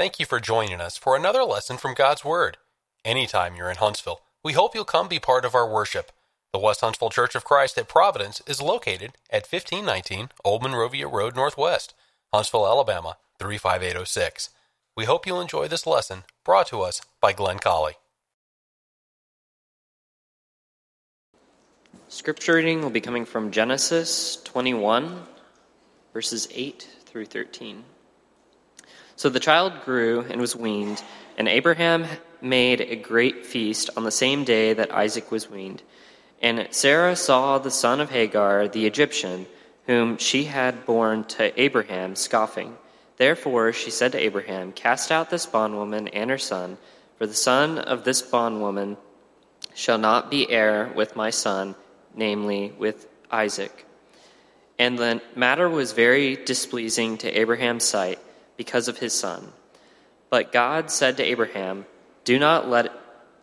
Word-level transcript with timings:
Thank 0.00 0.18
you 0.18 0.24
for 0.24 0.40
joining 0.40 0.80
us 0.80 0.96
for 0.96 1.14
another 1.14 1.44
lesson 1.44 1.76
from 1.76 1.92
God's 1.92 2.24
Word. 2.24 2.56
Anytime 3.04 3.54
you're 3.54 3.68
in 3.68 3.76
Huntsville, 3.76 4.22
we 4.42 4.54
hope 4.54 4.74
you'll 4.74 4.86
come 4.86 5.08
be 5.08 5.18
part 5.18 5.44
of 5.44 5.54
our 5.54 5.70
worship. 5.70 6.10
The 6.54 6.58
West 6.58 6.80
Huntsville 6.80 7.10
Church 7.10 7.34
of 7.34 7.44
Christ 7.44 7.76
at 7.76 7.86
Providence 7.86 8.40
is 8.46 8.62
located 8.62 9.12
at 9.28 9.46
1519 9.46 10.30
Old 10.42 10.62
Monrovia 10.62 11.06
Road 11.06 11.36
Northwest, 11.36 11.92
Huntsville, 12.32 12.66
Alabama 12.66 13.18
35806. 13.38 14.48
We 14.96 15.04
hope 15.04 15.26
you'll 15.26 15.38
enjoy 15.38 15.68
this 15.68 15.86
lesson 15.86 16.24
brought 16.46 16.68
to 16.68 16.80
us 16.80 17.02
by 17.20 17.34
Glenn 17.34 17.58
Colley. 17.58 17.96
Scripture 22.08 22.54
reading 22.54 22.80
will 22.80 22.88
be 22.88 23.02
coming 23.02 23.26
from 23.26 23.50
Genesis 23.50 24.40
21, 24.44 25.24
verses 26.14 26.48
8 26.54 26.88
through 27.04 27.26
13. 27.26 27.84
So 29.20 29.28
the 29.28 29.38
child 29.38 29.84
grew 29.84 30.22
and 30.22 30.40
was 30.40 30.56
weaned, 30.56 31.02
and 31.36 31.46
Abraham 31.46 32.06
made 32.40 32.80
a 32.80 32.96
great 32.96 33.44
feast 33.44 33.90
on 33.94 34.04
the 34.04 34.10
same 34.10 34.44
day 34.44 34.72
that 34.72 34.94
Isaac 34.94 35.30
was 35.30 35.50
weaned. 35.50 35.82
And 36.40 36.66
Sarah 36.70 37.14
saw 37.14 37.58
the 37.58 37.70
son 37.70 38.00
of 38.00 38.08
Hagar, 38.08 38.66
the 38.66 38.86
Egyptian, 38.86 39.44
whom 39.86 40.16
she 40.16 40.44
had 40.44 40.86
borne 40.86 41.24
to 41.36 41.60
Abraham, 41.60 42.16
scoffing. 42.16 42.78
Therefore 43.18 43.74
she 43.74 43.90
said 43.90 44.12
to 44.12 44.18
Abraham, 44.18 44.72
Cast 44.72 45.12
out 45.12 45.28
this 45.28 45.44
bondwoman 45.44 46.08
and 46.08 46.30
her 46.30 46.38
son, 46.38 46.78
for 47.18 47.26
the 47.26 47.34
son 47.34 47.76
of 47.76 48.04
this 48.04 48.22
bondwoman 48.22 48.96
shall 49.74 49.98
not 49.98 50.30
be 50.30 50.50
heir 50.50 50.90
with 50.96 51.14
my 51.14 51.28
son, 51.28 51.74
namely 52.14 52.72
with 52.78 53.06
Isaac. 53.30 53.84
And 54.78 54.98
the 54.98 55.20
matter 55.36 55.68
was 55.68 55.92
very 55.92 56.36
displeasing 56.36 57.18
to 57.18 57.38
Abraham's 57.38 57.84
sight 57.84 58.18
because 58.60 58.88
of 58.88 58.98
his 58.98 59.14
son. 59.14 59.50
But 60.28 60.52
God 60.52 60.90
said 60.90 61.16
to 61.16 61.24
Abraham, 61.24 61.86
Do 62.26 62.38
not 62.38 62.68
let 62.68 62.92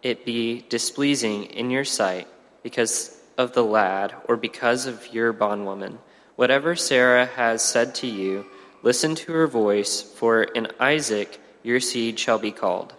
it 0.04 0.26
be 0.26 0.64
displeasing 0.70 1.46
in 1.46 1.72
your 1.72 1.86
sight 1.86 2.28
because 2.62 3.20
of 3.36 3.54
the 3.54 3.64
lad 3.64 4.14
or 4.28 4.38
because 4.38 4.86
of 4.86 5.12
your 5.12 5.34
bondwoman. 5.34 5.98
Whatever 6.36 6.76
Sarah 6.76 7.26
has 7.26 7.64
said 7.64 7.96
to 7.96 8.06
you, 8.06 8.46
listen 8.84 9.16
to 9.16 9.34
her 9.34 9.48
voice, 9.48 10.04
for 10.04 10.44
in 10.44 10.68
Isaac 10.80 11.42
your 11.64 11.80
seed 11.80 12.20
shall 12.20 12.38
be 12.38 12.52
called. 12.52 12.94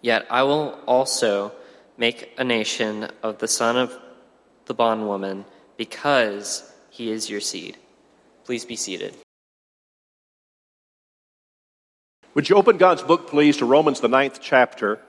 Yet 0.00 0.28
I 0.30 0.44
will 0.44 0.78
also 0.86 1.50
make 1.96 2.30
a 2.38 2.44
nation 2.44 3.10
of 3.24 3.38
the 3.38 3.48
son 3.48 3.76
of 3.76 3.98
the 4.66 4.74
bondwoman 4.74 5.44
because 5.76 6.72
he 6.88 7.10
is 7.10 7.28
your 7.28 7.40
seed. 7.40 7.78
Please 8.44 8.64
be 8.64 8.76
seated. 8.76 9.25
Would 12.36 12.50
you 12.50 12.56
open 12.56 12.76
God's 12.76 13.02
book, 13.02 13.28
please, 13.28 13.56
to 13.56 13.64
Romans, 13.64 14.00
the 14.00 14.08
ninth 14.08 14.40
chapter? 14.42 15.00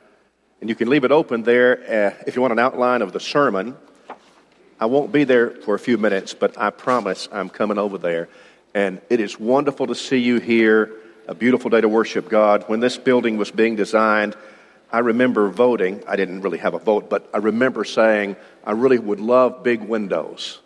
And 0.61 0.69
you 0.69 0.75
can 0.75 0.89
leave 0.89 1.03
it 1.03 1.11
open 1.11 1.43
there 1.43 1.73
uh, 1.83 2.23
if 2.25 2.37
you 2.37 2.41
want 2.41 2.53
an 2.53 2.59
outline 2.59 3.01
of 3.01 3.11
the 3.11 3.19
sermon. 3.19 3.75
I 4.79 4.85
won't 4.85 5.11
be 5.11 5.25
there 5.25 5.49
for 5.49 5.75
a 5.75 5.79
few 5.79 5.97
minutes, 5.97 6.33
but 6.33 6.57
I 6.57 6.69
promise 6.69 7.27
I'm 7.29 7.49
coming 7.49 7.77
over 7.77 7.97
there. 7.97 8.29
And 8.73 9.01
it 9.09 9.19
is 9.19 9.37
wonderful 9.37 9.87
to 9.87 9.93
see 9.93 10.19
you 10.19 10.39
here. 10.39 10.93
A 11.27 11.35
beautiful 11.35 11.69
day 11.69 11.81
to 11.81 11.89
worship 11.89 12.29
God. 12.29 12.63
When 12.67 12.79
this 12.79 12.95
building 12.95 13.35
was 13.35 13.51
being 13.51 13.75
designed, 13.75 14.37
I 14.89 14.99
remember 14.99 15.49
voting. 15.49 16.05
I 16.07 16.15
didn't 16.15 16.43
really 16.43 16.59
have 16.59 16.75
a 16.75 16.79
vote, 16.79 17.09
but 17.09 17.29
I 17.33 17.39
remember 17.39 17.83
saying 17.83 18.37
I 18.63 18.71
really 18.71 18.99
would 18.99 19.19
love 19.19 19.63
big 19.63 19.81
windows 19.81 20.61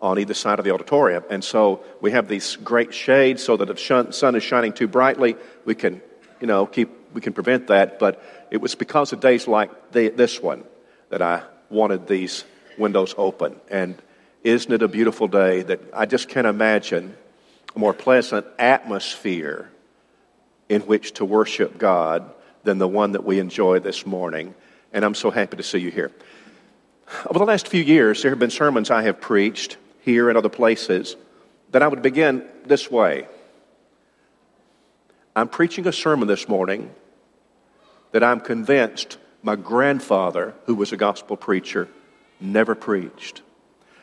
on 0.00 0.18
either 0.18 0.34
side 0.34 0.58
of 0.58 0.64
the 0.64 0.72
auditorium. 0.72 1.24
And 1.30 1.42
so 1.42 1.82
we 2.00 2.10
have 2.10 2.28
these 2.28 2.56
great 2.56 2.92
shades 2.92 3.42
so 3.42 3.56
that 3.56 3.70
if 3.70 3.76
the 3.76 4.12
sun 4.12 4.34
is 4.34 4.42
shining 4.42 4.72
too 4.72 4.88
brightly, 4.88 5.36
we 5.64 5.74
can, 5.74 6.02
you 6.40 6.46
know, 6.46 6.66
keep, 6.66 6.90
we 7.14 7.20
can 7.20 7.32
prevent 7.32 7.68
that. 7.68 7.98
But 7.98 8.22
it 8.50 8.58
was 8.58 8.74
because 8.74 9.12
of 9.12 9.20
days 9.20 9.48
like 9.48 9.92
the, 9.92 10.08
this 10.08 10.40
one 10.42 10.64
that 11.08 11.22
I 11.22 11.42
wanted 11.70 12.06
these 12.06 12.44
windows 12.78 13.14
open. 13.16 13.56
And 13.70 14.00
isn't 14.44 14.72
it 14.72 14.82
a 14.82 14.88
beautiful 14.88 15.28
day 15.28 15.62
that 15.62 15.80
I 15.94 16.06
just 16.06 16.28
can't 16.28 16.46
imagine 16.46 17.16
a 17.74 17.78
more 17.78 17.94
pleasant 17.94 18.46
atmosphere 18.58 19.70
in 20.68 20.82
which 20.82 21.12
to 21.14 21.24
worship 21.24 21.78
God 21.78 22.32
than 22.64 22.78
the 22.78 22.88
one 22.88 23.12
that 23.12 23.24
we 23.24 23.38
enjoy 23.38 23.78
this 23.78 24.04
morning. 24.04 24.54
And 24.92 25.04
I'm 25.04 25.14
so 25.14 25.30
happy 25.30 25.56
to 25.56 25.62
see 25.62 25.78
you 25.78 25.90
here. 25.90 26.10
Over 27.26 27.38
the 27.38 27.44
last 27.44 27.68
few 27.68 27.82
years, 27.82 28.22
there 28.22 28.30
have 28.30 28.38
been 28.38 28.50
sermons 28.50 28.90
I 28.90 29.02
have 29.02 29.20
preached 29.20 29.76
here 30.06 30.30
and 30.30 30.38
other 30.38 30.48
places, 30.48 31.16
that 31.72 31.82
I 31.82 31.88
would 31.88 32.00
begin 32.00 32.46
this 32.64 32.90
way. 32.90 33.26
I'm 35.34 35.48
preaching 35.48 35.86
a 35.86 35.92
sermon 35.92 36.28
this 36.28 36.48
morning 36.48 36.94
that 38.12 38.24
I'm 38.24 38.40
convinced 38.40 39.18
my 39.42 39.56
grandfather, 39.56 40.54
who 40.64 40.74
was 40.74 40.92
a 40.92 40.96
gospel 40.96 41.36
preacher, 41.36 41.88
never 42.40 42.74
preached. 42.74 43.42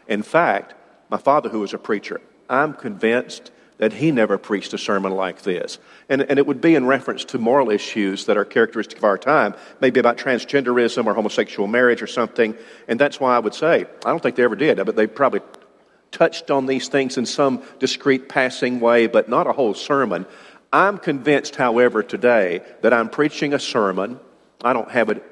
In 0.08 0.22
fact, 0.22 0.76
my 1.10 1.18
father, 1.18 1.50
who 1.50 1.62
was 1.62 1.74
a 1.74 1.80
preacher, 1.80 2.22
I'm 2.50 2.74
convinced 2.74 3.52
that 3.78 3.94
he 3.94 4.12
never 4.12 4.38
preached 4.38 4.74
a 4.74 4.78
sermon 4.78 5.14
like 5.14 5.42
this. 5.42 5.80
And, 6.10 6.22
and 6.22 6.38
it 6.38 6.46
would 6.46 6.62
be 6.62 6.76
in 6.76 6.86
reference 6.86 7.26
to 7.26 7.40
moral 7.40 7.72
issues 7.72 8.26
that 8.28 8.38
are 8.38 8.46
characteristic 8.46 8.98
of 8.98 9.04
our 9.04 9.18
time, 9.18 9.56
maybe 9.82 10.00
about 10.00 10.18
transgenderism 10.18 11.06
or 11.06 11.14
homosexual 11.14 11.68
marriage 11.68 12.02
or 12.02 12.08
something. 12.08 12.56
And 12.88 13.00
that's 13.00 13.20
why 13.20 13.36
I 13.36 13.40
would 13.40 13.56
say, 13.56 13.86
I 14.06 14.10
don't 14.10 14.22
think 14.22 14.36
they 14.36 14.44
ever 14.44 14.56
did, 14.56 14.78
but 14.86 14.96
they 14.96 15.08
probably 15.08 15.42
touched 16.14 16.50
on 16.50 16.66
these 16.66 16.88
things 16.88 17.18
in 17.18 17.26
some 17.26 17.62
discreet 17.80 18.30
passing 18.30 18.80
way, 18.80 19.08
but 19.08 19.28
not 19.28 19.48
a 19.48 19.52
whole 19.52 19.74
sermon. 19.74 20.26
I'm 20.72 20.98
convinced, 20.98 21.56
however, 21.56 22.02
today 22.02 22.62
that 22.82 22.94
I'm 22.94 23.10
preaching 23.10 23.54
a 23.54 23.60
sermon. 23.60 24.20
I 24.64 24.72
don't 24.72 24.90
have 24.90 25.10
it, 25.10 25.24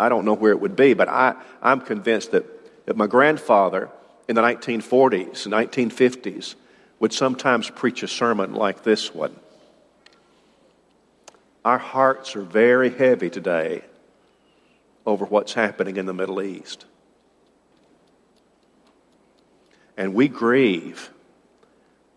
I 0.00 0.08
don't 0.08 0.24
know 0.24 0.34
where 0.34 0.52
it 0.52 0.60
would 0.60 0.76
be, 0.76 0.94
but 0.94 1.08
I, 1.08 1.34
I'm 1.60 1.80
convinced 1.80 2.30
that, 2.30 2.86
that 2.86 2.96
my 2.96 3.06
grandfather 3.06 3.90
in 4.28 4.36
the 4.36 4.42
1940s, 4.42 5.46
1950s, 5.46 6.54
would 6.98 7.12
sometimes 7.12 7.68
preach 7.68 8.02
a 8.02 8.08
sermon 8.08 8.54
like 8.54 8.84
this 8.84 9.12
one. 9.12 9.34
Our 11.64 11.78
hearts 11.78 12.34
are 12.34 12.42
very 12.42 12.90
heavy 12.90 13.30
today 13.30 13.82
over 15.04 15.24
what's 15.24 15.52
happening 15.52 15.96
in 15.96 16.06
the 16.06 16.14
Middle 16.14 16.40
East. 16.42 16.86
And 20.02 20.14
we 20.14 20.26
grieve 20.26 21.12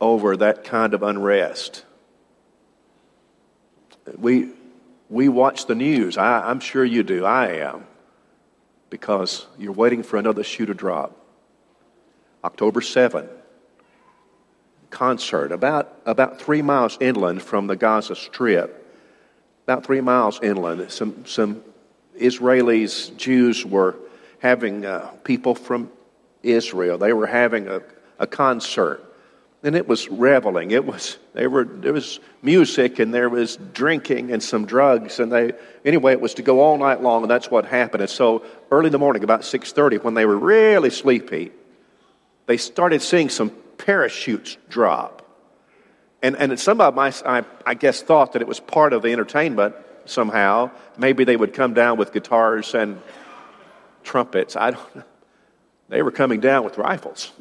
over 0.02 0.36
that 0.38 0.64
kind 0.64 0.96
of 0.96 1.04
unrest. 1.04 1.86
We, 4.18 4.50
we 5.08 5.30
watch 5.30 5.68
the 5.68 5.76
news. 5.76 6.18
I, 6.18 6.50
I'm 6.50 6.60
sure 6.62 6.84
you 6.84 7.04
do. 7.04 7.26
I 7.26 7.58
am. 7.58 7.86
Because 8.90 9.46
you're 9.60 9.72
waiting 9.72 10.02
for 10.02 10.18
another 10.18 10.44
shoe 10.44 10.66
to 10.66 10.74
drop. 10.74 11.16
October 12.44 12.82
7, 12.82 13.30
concert 14.90 15.52
about, 15.52 15.96
about 16.08 16.42
three 16.42 16.64
miles 16.64 16.98
inland 17.00 17.44
from 17.44 17.68
the 17.68 17.76
Gaza 17.76 18.16
Strip. 18.16 18.84
About 19.66 19.86
three 19.86 20.02
miles 20.02 20.40
inland. 20.42 20.90
Some, 20.92 21.24
some 21.28 21.62
Israelis, 22.20 23.16
Jews 23.16 23.64
were 23.64 23.96
having 24.40 24.88
uh, 24.88 25.12
people 25.24 25.54
from 25.54 25.92
Israel. 26.46 26.98
They 26.98 27.14
were 27.14 27.28
having 27.28 27.68
a, 27.68 27.82
a 28.20 28.28
concert. 28.28 29.02
And 29.64 29.76
it 29.76 29.88
was 29.88 30.08
reveling. 30.10 30.70
It 30.70 30.86
was 30.86 31.18
they 31.34 31.48
were 31.48 31.64
there 31.64 31.94
was 31.94 32.20
music 32.44 33.00
and 33.00 33.12
there 33.12 33.30
was 33.30 33.58
drinking 33.74 34.32
and 34.32 34.44
some 34.44 34.68
drugs 34.68 35.20
and 35.20 35.32
they 35.32 35.54
anyway 35.84 36.12
it 36.12 36.22
was 36.22 36.36
to 36.36 36.44
go 36.44 36.62
all 36.62 36.78
night 36.78 37.02
long 37.02 37.24
and 37.24 37.32
that's 37.32 37.50
what 37.50 37.66
happened. 37.66 38.02
And 38.02 38.10
so 38.10 38.44
early 38.70 38.88
in 38.88 38.92
the 38.92 39.00
morning, 39.00 39.24
about 39.24 39.44
six 39.44 39.72
thirty, 39.72 39.98
when 39.98 40.14
they 40.14 40.28
were 40.28 40.38
really 40.38 40.92
sleepy, 40.92 41.52
they 42.46 42.58
started 42.58 43.02
seeing 43.02 43.30
some 43.30 43.50
parachutes 43.80 44.58
drop. 44.70 45.28
And 46.22 46.36
and 46.36 46.60
some 46.60 46.80
of 46.80 46.94
them 46.94 47.00
I, 47.00 47.40
I, 47.40 47.44
I 47.66 47.74
guess 47.74 48.04
thought 48.04 48.34
that 48.34 48.44
it 48.44 48.48
was 48.48 48.60
part 48.60 48.94
of 48.94 49.02
the 49.02 49.12
entertainment 49.12 49.74
somehow. 50.06 50.70
Maybe 50.96 51.24
they 51.24 51.38
would 51.38 51.56
come 51.56 51.74
down 51.74 51.98
with 51.98 52.14
guitars 52.14 52.76
and 52.76 53.02
trumpets. 54.04 54.56
I 54.56 54.72
don't 54.72 54.96
know. 54.96 55.04
They 55.90 56.02
were 56.02 56.12
coming 56.12 56.40
down 56.40 56.64
with 56.64 56.78
rifles. 56.78 57.32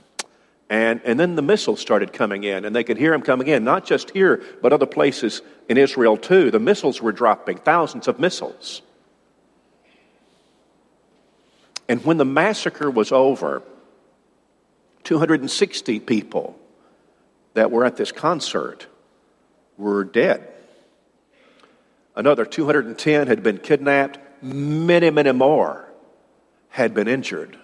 And, 0.71 1.01
and 1.05 1.21
then 1.21 1.37
the 1.37 1.43
missiles 1.43 1.81
started 1.81 2.13
coming 2.13 2.45
in, 2.45 2.65
and 2.65 2.75
they 2.75 2.85
could 2.85 2.97
hear 2.97 3.13
them 3.13 3.23
coming 3.23 3.49
in, 3.49 3.65
not 3.65 3.85
just 3.85 4.11
here, 4.11 4.43
but 4.63 4.73
other 4.73 4.87
places 4.87 5.43
in 5.69 5.77
Israel 5.77 6.17
too. 6.17 6.51
The 6.51 6.59
missiles 6.59 7.03
were 7.03 7.13
dropping, 7.13 7.59
thousands 7.59 8.09
of 8.09 8.19
missiles. 8.19 8.83
And 11.89 12.05
when 12.05 12.17
the 12.17 12.25
massacre 12.25 12.91
was 12.91 13.13
over, 13.13 13.63
260 15.05 16.01
people 16.01 16.59
that 17.53 17.71
were 17.71 17.85
at 17.85 17.97
this 17.97 18.11
concert 18.11 18.87
were 19.77 20.03
dead. 20.03 20.49
Another 22.17 22.45
210 22.45 23.27
had 23.27 23.43
been 23.43 23.59
kidnapped. 23.59 24.19
Many, 24.43 25.11
many 25.11 25.33
more 25.33 25.89
had 26.71 26.95
been 26.95 27.09
injured. 27.09 27.59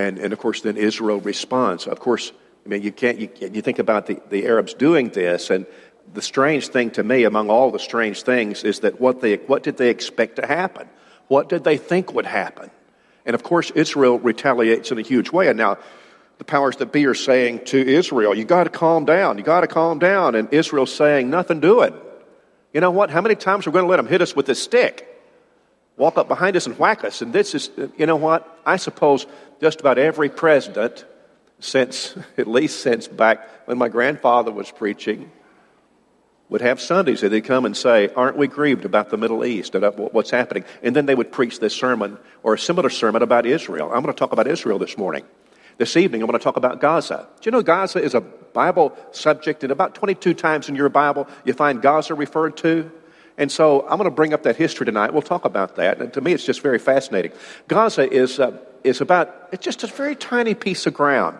And, 0.00 0.18
and 0.18 0.32
of 0.32 0.38
course, 0.38 0.62
then 0.62 0.76
Israel 0.76 1.20
responds. 1.20 1.86
Of 1.86 2.00
course, 2.00 2.32
I 2.64 2.68
mean, 2.68 2.82
you 2.82 2.92
can't, 2.92 3.18
you, 3.18 3.28
you 3.40 3.62
think 3.62 3.78
about 3.78 4.06
the, 4.06 4.20
the 4.30 4.46
Arabs 4.46 4.74
doing 4.74 5.10
this, 5.10 5.50
and 5.50 5.66
the 6.14 6.22
strange 6.22 6.68
thing 6.68 6.90
to 6.92 7.02
me, 7.02 7.24
among 7.24 7.50
all 7.50 7.70
the 7.70 7.78
strange 7.78 8.22
things, 8.22 8.64
is 8.64 8.80
that 8.80 9.00
what, 9.00 9.20
they, 9.20 9.36
what 9.36 9.62
did 9.62 9.76
they 9.76 9.90
expect 9.90 10.36
to 10.36 10.46
happen? 10.46 10.88
What 11.28 11.48
did 11.48 11.64
they 11.64 11.76
think 11.76 12.14
would 12.14 12.26
happen? 12.26 12.70
And 13.26 13.34
of 13.34 13.42
course, 13.42 13.70
Israel 13.72 14.18
retaliates 14.18 14.90
in 14.90 14.98
a 14.98 15.02
huge 15.02 15.30
way. 15.30 15.48
And 15.48 15.58
now, 15.58 15.78
the 16.38 16.44
powers 16.44 16.76
that 16.76 16.90
be 16.90 17.04
are 17.04 17.14
saying 17.14 17.66
to 17.66 17.78
Israel, 17.78 18.34
You 18.34 18.46
got 18.46 18.64
to 18.64 18.70
calm 18.70 19.04
down. 19.04 19.36
You 19.36 19.44
got 19.44 19.60
to 19.60 19.66
calm 19.66 19.98
down. 19.98 20.34
And 20.34 20.52
Israel's 20.52 20.92
saying, 20.92 21.28
Nothing 21.28 21.60
doing. 21.60 21.94
You 22.72 22.80
know 22.80 22.90
what? 22.90 23.10
How 23.10 23.20
many 23.20 23.34
times 23.34 23.66
are 23.66 23.70
we 23.70 23.74
going 23.74 23.84
to 23.84 23.90
let 23.90 23.98
them 23.98 24.06
hit 24.06 24.22
us 24.22 24.34
with 24.34 24.46
this 24.46 24.62
stick? 24.62 25.09
Walk 26.00 26.16
up 26.16 26.28
behind 26.28 26.56
us 26.56 26.64
and 26.66 26.78
whack 26.78 27.04
us. 27.04 27.20
And 27.20 27.30
this 27.30 27.54
is, 27.54 27.68
you 27.98 28.06
know 28.06 28.16
what? 28.16 28.58
I 28.64 28.78
suppose 28.78 29.26
just 29.60 29.80
about 29.80 29.98
every 29.98 30.30
president 30.30 31.04
since, 31.58 32.16
at 32.38 32.46
least 32.46 32.80
since 32.80 33.06
back 33.06 33.46
when 33.66 33.76
my 33.76 33.90
grandfather 33.90 34.50
was 34.50 34.70
preaching, 34.70 35.30
would 36.48 36.62
have 36.62 36.80
Sundays 36.80 37.20
that 37.20 37.28
they'd 37.28 37.44
come 37.44 37.66
and 37.66 37.76
say, 37.76 38.08
Aren't 38.16 38.38
we 38.38 38.48
grieved 38.48 38.86
about 38.86 39.10
the 39.10 39.18
Middle 39.18 39.44
East 39.44 39.74
and 39.74 39.84
what's 39.98 40.30
happening? 40.30 40.64
And 40.82 40.96
then 40.96 41.04
they 41.04 41.14
would 41.14 41.32
preach 41.32 41.60
this 41.60 41.74
sermon 41.74 42.16
or 42.42 42.54
a 42.54 42.58
similar 42.58 42.88
sermon 42.88 43.20
about 43.20 43.44
Israel. 43.44 43.88
I'm 43.92 44.02
going 44.02 44.14
to 44.14 44.18
talk 44.18 44.32
about 44.32 44.46
Israel 44.46 44.78
this 44.78 44.96
morning. 44.96 45.26
This 45.76 45.98
evening, 45.98 46.22
I'm 46.22 46.28
going 46.28 46.38
to 46.38 46.42
talk 46.42 46.56
about 46.56 46.80
Gaza. 46.80 47.28
Do 47.42 47.46
you 47.46 47.52
know 47.52 47.62
Gaza 47.62 48.02
is 48.02 48.14
a 48.14 48.22
Bible 48.22 48.96
subject, 49.10 49.64
and 49.64 49.70
about 49.70 49.94
22 49.96 50.32
times 50.32 50.70
in 50.70 50.76
your 50.76 50.88
Bible 50.88 51.28
you 51.44 51.52
find 51.52 51.82
Gaza 51.82 52.14
referred 52.14 52.56
to? 52.58 52.90
And 53.40 53.50
so 53.50 53.82
I'm 53.82 53.98
going 53.98 54.04
to 54.04 54.14
bring 54.14 54.32
up 54.32 54.44
that 54.44 54.54
history 54.54 54.86
tonight. 54.86 55.12
We'll 55.12 55.22
talk 55.22 55.44
about 55.44 55.74
that. 55.76 56.00
And 56.00 56.12
to 56.12 56.20
me, 56.20 56.32
it's 56.32 56.44
just 56.44 56.60
very 56.60 56.78
fascinating. 56.78 57.32
Gaza 57.66 58.08
is, 58.08 58.38
uh, 58.38 58.56
is 58.84 59.00
about, 59.00 59.48
it's 59.50 59.64
just 59.64 59.82
a 59.82 59.88
very 59.88 60.14
tiny 60.14 60.54
piece 60.54 60.86
of 60.86 60.94
ground 60.94 61.36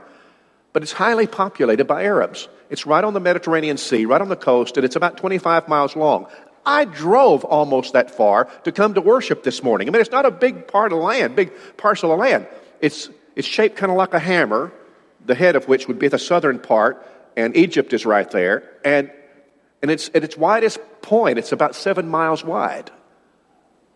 but 0.73 0.82
it's 0.82 0.93
highly 0.93 1.26
populated 1.26 1.85
by 1.85 2.05
Arabs. 2.05 2.49
It's 2.69 2.87
right 2.87 3.02
on 3.02 3.14
the 3.14 3.20
Mediterranean 3.20 3.76
Sea, 3.76 4.05
right 4.06 4.20
on 4.20 4.29
the 4.29 4.37
coast, 4.37 4.76
and 4.76 4.85
it's 4.85 4.97
about 4.97 5.17
25 5.17 5.69
miles 5.69 5.97
long. 5.97 6.26
I 6.64 6.85
drove 6.85 7.44
almost 7.44 7.94
that 7.94 8.11
far 8.11 8.44
to 8.64 8.73
come 8.73 8.94
to 8.94 9.00
worship 9.00 9.43
this 9.43 9.62
morning. 9.62 9.88
I 9.88 9.93
mean, 9.93 10.00
it's 10.00 10.11
not 10.11 10.26
a 10.26 10.31
big 10.31 10.69
part 10.69 10.93
of 10.93 10.99
land, 10.99 11.35
big 11.35 11.52
parcel 11.76 12.12
of 12.12 12.19
land. 12.19 12.47
It's, 12.81 13.08
it's 13.35 13.49
shaped 13.49 13.76
kind 13.76 13.91
of 13.91 13.99
like 13.99 14.14
a 14.14 14.19
hammer, 14.19 14.73
the 15.25 15.35
head 15.35 15.56
of 15.56 15.67
which 15.69 15.88
would 15.88 15.99
be 15.99 16.08
the 16.08 16.19
southern 16.19 16.58
part, 16.58 17.05
and 17.37 17.56
Egypt 17.56 17.93
is 17.93 18.06
right 18.06 18.31
there. 18.31 18.62
And, 18.85 19.11
and 19.82 19.91
it's, 19.91 20.11
at 20.15 20.25
its 20.25 20.37
widest 20.37 20.79
point, 21.03 21.38
it's 21.38 21.53
about 21.53 21.75
seven 21.75 22.09
miles 22.09 22.44
wide. 22.44 22.91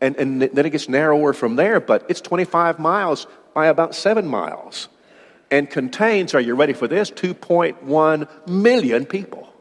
And, 0.00 0.16
and 0.16 0.42
then 0.42 0.66
it 0.66 0.70
gets 0.70 0.88
narrower 0.88 1.32
from 1.32 1.56
there, 1.56 1.80
but 1.80 2.06
it's 2.08 2.20
25 2.20 2.78
miles 2.78 3.26
by 3.54 3.66
about 3.66 3.94
seven 3.94 4.26
miles 4.26 4.88
and 5.50 5.70
contains, 5.70 6.34
are 6.34 6.40
you 6.40 6.54
ready 6.54 6.72
for 6.72 6.88
this, 6.88 7.10
2.1 7.10 8.48
million 8.48 9.06
people. 9.06 9.52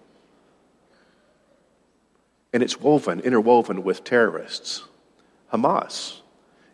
And 2.51 2.63
it's 2.63 2.79
woven, 2.79 3.19
interwoven 3.19 3.83
with 3.83 4.03
terrorists, 4.03 4.83
Hamas. 5.51 6.19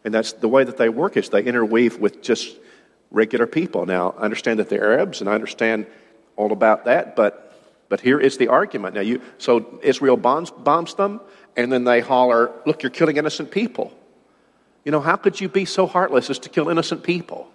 And 0.03 0.13
that's 0.13 0.33
the 0.33 0.47
way 0.47 0.63
that 0.63 0.77
they 0.77 0.89
work 0.89 1.17
is 1.17 1.29
they 1.29 1.43
interweave 1.43 1.99
with 1.99 2.21
just 2.21 2.55
regular 3.11 3.47
people. 3.47 3.85
Now, 3.85 4.13
I 4.17 4.23
understand 4.23 4.59
that 4.59 4.69
they're 4.69 4.93
Arabs, 4.93 5.21
and 5.21 5.29
I 5.29 5.33
understand 5.33 5.87
all 6.35 6.51
about 6.51 6.85
that, 6.85 7.15
but 7.15 7.48
but 7.89 8.01
here 8.01 8.19
is 8.19 8.37
the 8.37 8.47
argument. 8.47 8.95
Now, 8.95 9.01
you 9.01 9.21
so 9.37 9.79
Israel 9.83 10.15
bombs, 10.15 10.51
bombs 10.51 10.93
them, 10.93 11.19
and 11.57 11.71
then 11.71 11.83
they 11.83 11.99
holler, 11.99 12.51
"Look, 12.65 12.83
you're 12.83 12.91
killing 12.91 13.17
innocent 13.17 13.51
people." 13.51 13.93
You 14.85 14.91
know, 14.91 15.01
how 15.01 15.17
could 15.17 15.41
you 15.41 15.49
be 15.49 15.65
so 15.65 15.85
heartless 15.85 16.29
as 16.29 16.39
to 16.39 16.49
kill 16.49 16.69
innocent 16.69 17.03
people? 17.03 17.51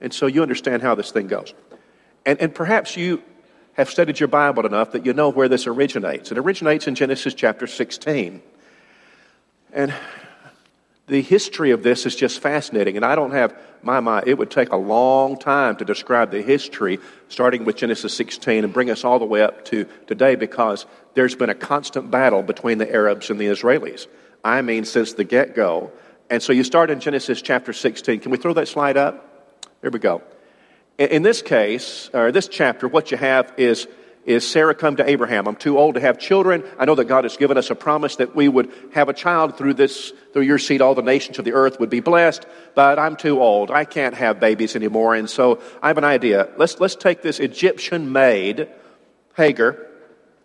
And 0.00 0.12
so 0.12 0.26
you 0.26 0.42
understand 0.42 0.82
how 0.82 0.94
this 0.94 1.10
thing 1.10 1.26
goes. 1.26 1.54
And, 2.24 2.40
and 2.40 2.54
perhaps 2.54 2.96
you 2.96 3.22
have 3.74 3.90
studied 3.90 4.20
your 4.20 4.28
Bible 4.28 4.66
enough 4.66 4.92
that 4.92 5.06
you 5.06 5.12
know 5.12 5.30
where 5.30 5.48
this 5.48 5.66
originates. 5.66 6.30
It 6.30 6.38
originates 6.38 6.86
in 6.86 6.94
Genesis 6.94 7.34
chapter 7.34 7.66
16. 7.66 8.42
And 9.72 9.94
the 11.10 11.22
history 11.22 11.72
of 11.72 11.82
this 11.82 12.06
is 12.06 12.14
just 12.14 12.38
fascinating. 12.38 12.94
And 12.94 13.04
I 13.04 13.16
don't 13.16 13.32
have 13.32 13.58
my 13.82 13.98
mind, 13.98 14.28
it 14.28 14.38
would 14.38 14.50
take 14.50 14.70
a 14.70 14.76
long 14.76 15.36
time 15.36 15.74
to 15.76 15.84
describe 15.84 16.30
the 16.30 16.40
history, 16.40 17.00
starting 17.28 17.64
with 17.64 17.76
Genesis 17.76 18.14
16 18.14 18.62
and 18.62 18.72
bring 18.72 18.90
us 18.90 19.04
all 19.04 19.18
the 19.18 19.24
way 19.24 19.42
up 19.42 19.64
to 19.66 19.86
today 20.06 20.36
because 20.36 20.86
there's 21.14 21.34
been 21.34 21.50
a 21.50 21.54
constant 21.54 22.12
battle 22.12 22.42
between 22.42 22.78
the 22.78 22.90
Arabs 22.90 23.28
and 23.28 23.40
the 23.40 23.46
Israelis. 23.46 24.06
I 24.44 24.62
mean, 24.62 24.84
since 24.84 25.14
the 25.14 25.24
get 25.24 25.56
go. 25.56 25.90
And 26.30 26.40
so 26.40 26.52
you 26.52 26.62
start 26.62 26.90
in 26.90 27.00
Genesis 27.00 27.42
chapter 27.42 27.72
16. 27.72 28.20
Can 28.20 28.30
we 28.30 28.38
throw 28.38 28.52
that 28.54 28.68
slide 28.68 28.96
up? 28.96 29.58
There 29.80 29.90
we 29.90 29.98
go. 29.98 30.22
In 30.96 31.22
this 31.22 31.42
case, 31.42 32.08
or 32.14 32.30
this 32.30 32.46
chapter, 32.46 32.86
what 32.86 33.10
you 33.10 33.16
have 33.16 33.52
is, 33.56 33.88
is 34.24 34.48
Sarah 34.48 34.74
come 34.74 34.96
to 34.96 35.08
Abraham. 35.08 35.48
I'm 35.48 35.56
too 35.56 35.78
old 35.78 35.94
to 35.94 36.00
have 36.00 36.18
children. 36.18 36.62
I 36.78 36.84
know 36.84 36.94
that 36.94 37.06
God 37.06 37.24
has 37.24 37.36
given 37.36 37.56
us 37.56 37.70
a 37.70 37.74
promise 37.74 38.16
that 38.16 38.36
we 38.36 38.48
would 38.48 38.70
have 38.92 39.08
a 39.08 39.12
child 39.12 39.56
through 39.56 39.74
this, 39.74 40.12
through 40.32 40.42
your 40.42 40.58
seed, 40.58 40.82
all 40.82 40.94
the 40.94 41.02
nations 41.02 41.38
of 41.38 41.44
the 41.44 41.52
earth 41.52 41.80
would 41.80 41.90
be 41.90 42.00
blessed, 42.00 42.46
but 42.74 42.98
I'm 42.98 43.16
too 43.16 43.40
old. 43.40 43.70
I 43.70 43.84
can't 43.84 44.14
have 44.14 44.38
babies 44.38 44.76
anymore. 44.76 45.14
And 45.14 45.28
so 45.28 45.60
I 45.82 45.88
have 45.88 45.98
an 45.98 46.04
idea. 46.04 46.50
Let's, 46.56 46.78
let's 46.80 46.94
take 46.94 47.22
this 47.22 47.40
Egyptian 47.40 48.12
maid, 48.12 48.68
Hagar, 49.36 49.86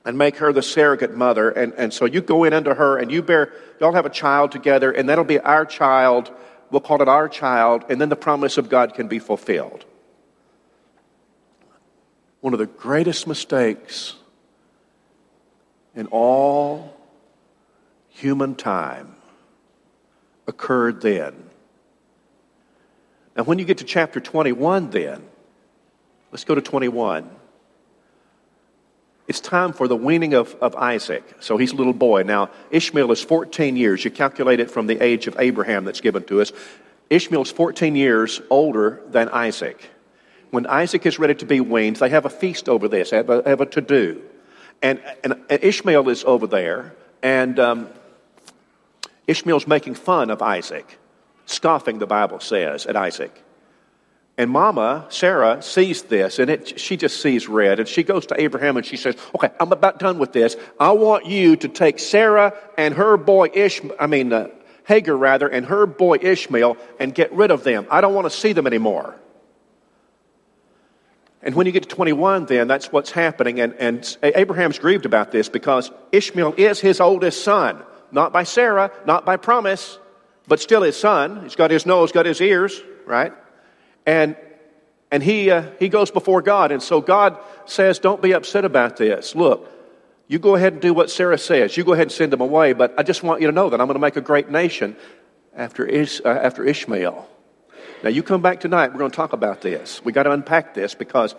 and 0.06 0.18
make 0.18 0.38
her 0.38 0.54
the 0.54 0.62
surrogate 0.62 1.16
mother. 1.16 1.50
And, 1.50 1.74
and 1.74 1.94
so 1.94 2.06
you 2.06 2.21
go 2.21 2.44
in 2.44 2.54
under 2.54 2.75
her 2.75 2.98
and 2.98 3.12
you 3.12 3.21
bear, 3.21 3.54
y'all 3.80 3.94
have 3.94 4.06
a 4.06 4.10
child 4.10 4.51
together, 4.51 4.92
and 4.92 5.10
that'll 5.10 5.25
be 5.25 5.39
our 5.39 5.66
child 5.66 6.31
We'll 6.71 6.81
call 6.81 7.01
it 7.01 7.07
our 7.07 7.30
child, 7.30 7.86
and 7.89 8.01
then 8.01 8.10
the 8.10 8.16
promise 8.16 8.57
of 8.57 8.69
God 8.69 8.94
can 8.95 9.07
be 9.07 9.19
fulfilled. 9.19 9.86
One 12.45 12.53
of 12.53 12.59
the 12.59 12.68
greatest 12.68 13.25
mistakes 13.25 14.13
in 15.95 16.06
all 16.12 16.95
human 18.09 18.53
time 18.53 19.15
occurred 20.45 21.01
then. 21.01 21.33
Now, 23.36 23.45
when 23.45 23.57
you 23.57 23.65
get 23.65 23.80
to 23.80 23.83
chapter 23.83 24.19
21, 24.19 24.92
then, 24.92 25.24
let's 26.31 26.44
go 26.44 26.53
to 26.53 26.62
21. 26.62 27.27
It's 29.27 29.39
time 29.39 29.74
for 29.74 29.88
the 29.88 29.97
weaning 29.97 30.36
of, 30.36 30.53
of 30.62 30.75
Isaac. 30.75 31.24
So 31.39 31.57
he's 31.57 31.71
a 31.71 31.75
little 31.75 31.94
boy. 31.94 32.21
Now, 32.21 32.51
Ishmael 32.69 33.12
is 33.12 33.24
14 33.24 33.75
years. 33.75 34.06
You 34.06 34.12
calculate 34.12 34.59
it 34.59 34.69
from 34.69 34.86
the 34.86 35.03
age 35.03 35.25
of 35.25 35.36
Abraham 35.39 35.83
that's 35.83 36.00
given 36.00 36.24
to 36.25 36.42
us. 36.42 36.51
Ishmael's 37.09 37.51
14 37.51 37.95
years 37.95 38.39
older 38.51 39.01
than 39.09 39.30
Isaac. 39.30 39.89
When 40.56 40.68
Isaac 40.68 41.06
is 41.06 41.19
ready 41.19 41.36
to 41.36 41.46
be 41.46 41.60
weaned, 41.60 41.98
they 41.98 42.07
have 42.07 42.24
a 42.24 42.30
feast 42.30 42.69
over 42.69 42.88
this, 42.88 43.12
have 43.12 43.30
a, 43.30 43.44
have 43.46 43.60
a 43.60 43.66
to 43.66 43.81
do. 43.81 44.22
And, 44.81 45.02
and, 45.21 45.33
and, 45.50 45.62
Ishmael 45.62 46.07
is 46.07 46.24
over 46.24 46.47
there, 46.47 46.95
and 47.21 47.59
um, 47.59 47.90
Ishmael's 49.28 49.68
making 49.68 49.95
fun 49.95 50.30
of 50.30 50.42
Isaac, 50.42 50.97
scoffing, 51.45 52.00
the 52.00 52.07
Bible 52.07 52.40
says, 52.40 52.85
at 52.85 52.95
Isaac. 52.95 53.44
And 54.38 54.50
Mama, 54.50 55.07
Sarah, 55.09 55.62
sees 55.62 56.04
this 56.04 56.40
and 56.40 56.50
it, 56.50 56.80
she 56.80 56.95
just 56.95 57.21
sees 57.21 57.50
red. 57.50 57.81
And 57.81 57.88
she 57.90 58.04
goes 58.04 58.26
to 58.28 58.42
Abraham 58.42 58.78
and 58.78 58.85
she 58.85 58.95
says, 58.95 59.18
Okay, 59.35 59.50
I'm 59.59 59.74
about 59.74 60.00
done 60.00 60.19
with 60.19 60.31
this. 60.31 60.56
I 60.80 60.94
want 60.94 61.26
you 61.26 61.57
to 61.57 61.68
take 61.68 62.00
Sarah 62.00 62.54
and 62.78 62.94
her 62.94 63.18
boy 63.18 63.50
Ishmael, 63.54 63.97
I 64.00 64.07
mean, 64.07 64.31
uh, 64.31 64.47
Hagar 64.85 65.18
rather, 65.18 65.50
and 65.50 65.66
her 65.66 65.85
boy 65.85 66.19
Ishmael 66.21 66.78
and 66.97 67.14
get 67.14 67.33
rid 67.33 67.52
of 67.52 67.66
them. 67.66 67.88
I 67.92 68.00
don't 68.00 68.14
want 68.14 68.24
to 68.24 68.38
see 68.38 68.54
them 68.54 68.68
anymore. 68.68 69.19
And 71.45 71.54
when 71.54 71.68
you 71.68 71.71
get 71.71 71.83
to 71.83 71.90
21, 71.90 72.47
then 72.47 72.68
that's 72.68 72.92
what's 72.92 73.11
happening. 73.11 73.59
And, 73.59 73.73
and 73.75 74.18
Abraham's 74.23 74.80
grieved 74.80 75.06
about 75.06 75.31
this 75.31 75.47
because 75.47 75.92
Ishmael 76.11 76.56
is 76.57 76.80
his 76.80 76.99
oldest 76.99 77.44
son. 77.44 77.83
Not 78.11 78.33
by 78.33 78.44
Sarah, 78.44 78.92
not 79.06 79.25
by 79.25 79.37
promise, 79.37 79.99
but 80.47 80.59
still 80.59 80.81
his 80.81 80.97
son. 80.97 81.44
He's 81.44 81.56
got 81.56 81.69
his 81.69 81.85
nose, 81.85 82.11
got 82.11 82.25
his 82.25 82.42
ears, 82.42 82.81
right? 83.06 83.31
And, 84.07 84.35
and 85.11 85.21
he, 85.21 85.52
uh, 85.52 85.69
he 85.78 85.87
goes 85.87 86.09
before 86.09 86.42
God. 86.42 86.71
And 86.71 86.81
so 86.81 86.99
God 86.99 87.37
says, 87.66 87.99
Don't 87.99 88.23
be 88.23 88.33
upset 88.33 88.66
about 88.66 88.97
this. 88.97 89.35
Look, 89.35 89.69
you 90.28 90.40
go 90.40 90.56
ahead 90.56 90.73
and 90.73 90.81
do 90.81 90.95
what 90.95 91.11
Sarah 91.11 91.37
says. 91.37 91.78
You 91.78 91.83
go 91.83 91.94
ahead 91.94 92.07
and 92.07 92.11
send 92.11 92.33
him 92.33 92.42
away, 92.42 92.73
but 92.73 92.95
I 92.97 93.04
just 93.04 93.21
want 93.21 93.42
you 93.42 93.47
to 93.47 93.54
know 93.54 93.69
that 93.69 93.80
I'm 93.80 93.85
going 93.85 93.95
to 93.95 93.99
make 93.99 94.16
a 94.16 94.21
great 94.21 94.49
nation 94.49 94.95
after, 95.56 95.85
Is, 95.85 96.23
uh, 96.25 96.30
after 96.30 96.64
Ishmael. 96.64 97.30
Now, 98.06 98.12
you 98.12 98.21
come 98.21 98.44
back 98.44 98.59
tonight, 98.59 98.92
we're 98.94 99.00
going 99.00 99.09
to 99.09 99.16
talk 99.18 99.33
about 99.33 99.62
this. 99.62 100.00
we 100.06 100.12
got 100.12 100.24
to 100.24 100.31
unpack 100.31 100.76
this 100.76 100.94
because 100.94 101.33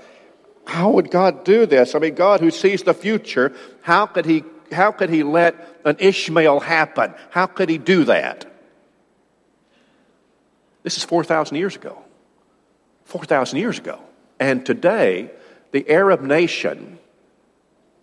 how 0.67 0.91
would 0.91 1.13
God 1.13 1.45
do 1.45 1.65
this? 1.65 1.95
I 1.95 2.01
mean, 2.01 2.17
God 2.17 2.41
who 2.41 2.51
sees 2.51 2.83
the 2.83 2.93
future, 2.93 3.55
how 3.83 4.07
could 4.07 4.27
he, 4.27 4.43
how 4.73 4.91
could 4.91 5.09
he 5.09 5.23
let 5.23 5.55
an 5.85 5.95
Ishmael 6.01 6.59
happen? 6.59 7.15
How 7.31 7.47
could 7.47 7.69
he 7.69 7.79
do 7.79 8.03
that? 8.07 8.53
This 10.83 10.97
is 10.97 11.05
4,000 11.05 11.57
years 11.57 11.77
ago. 11.77 12.03
4,000 13.05 13.61
years 13.61 13.79
ago. 13.79 14.01
And 14.41 14.67
today, 14.67 15.31
the 15.71 15.89
Arab 15.89 16.21
nation 16.21 16.99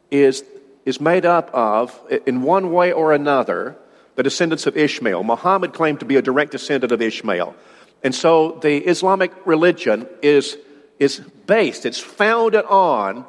is, 0.09 0.41
is 0.85 1.01
made 1.01 1.25
up 1.25 1.53
of, 1.53 1.99
in 2.25 2.43
one 2.43 2.71
way 2.71 2.93
or 2.93 3.11
another, 3.11 3.75
the 4.15 4.23
descendants 4.23 4.67
of 4.67 4.77
Ishmael. 4.77 5.21
Muhammad 5.25 5.73
claimed 5.73 5.99
to 5.99 6.05
be 6.05 6.15
a 6.15 6.21
direct 6.21 6.53
descendant 6.53 6.93
of 6.93 7.01
Ishmael. 7.01 7.57
And 8.03 8.13
so 8.13 8.59
the 8.61 8.77
Islamic 8.77 9.31
religion 9.45 10.07
is, 10.21 10.57
is 10.99 11.19
based, 11.47 11.85
it's 11.85 11.99
founded 11.99 12.65
on 12.65 13.25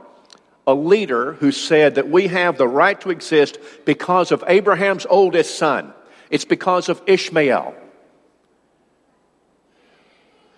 a 0.66 0.74
leader 0.74 1.34
who 1.34 1.52
said 1.52 1.96
that 1.96 2.08
we 2.08 2.26
have 2.26 2.58
the 2.58 2.66
right 2.66 3.00
to 3.02 3.10
exist 3.10 3.58
because 3.84 4.32
of 4.32 4.42
Abraham's 4.46 5.06
oldest 5.08 5.56
son. 5.58 5.92
It's 6.30 6.44
because 6.44 6.88
of 6.88 7.02
Ishmael. 7.06 7.74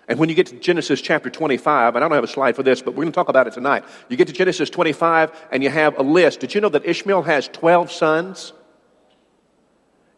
And 0.09 0.21
when 0.21 0.29
you 0.29 0.37
get 0.37 0.47
to 0.47 0.57
Genesis 0.57 1.01
chapter 1.01 1.29
25, 1.29 1.97
and 1.97 2.05
I 2.05 2.09
don't 2.09 2.15
have 2.15 2.25
a 2.25 2.29
slide 2.29 2.55
for 2.55 2.63
this, 2.63 2.81
but 2.81 2.93
we're 2.93 3.03
going 3.03 3.13
to 3.13 3.15
talk 3.17 3.29
about 3.29 3.49
it 3.49 3.55
tonight. 3.55 3.85
You 4.09 4.17
get 4.17 4.29
to 4.29 4.33
Genesis 4.33 4.71
25 4.71 5.33
and 5.51 5.65
you 5.65 5.71
have 5.71 5.99
a 5.99 6.03
list. 6.03 6.41
Did 6.41 6.55
you 6.55 6.61
know 6.61 6.69
that 6.69 6.87
Ishmael 6.87 7.23
has 7.23 7.49
12 7.49 7.91
sons? 7.91 8.53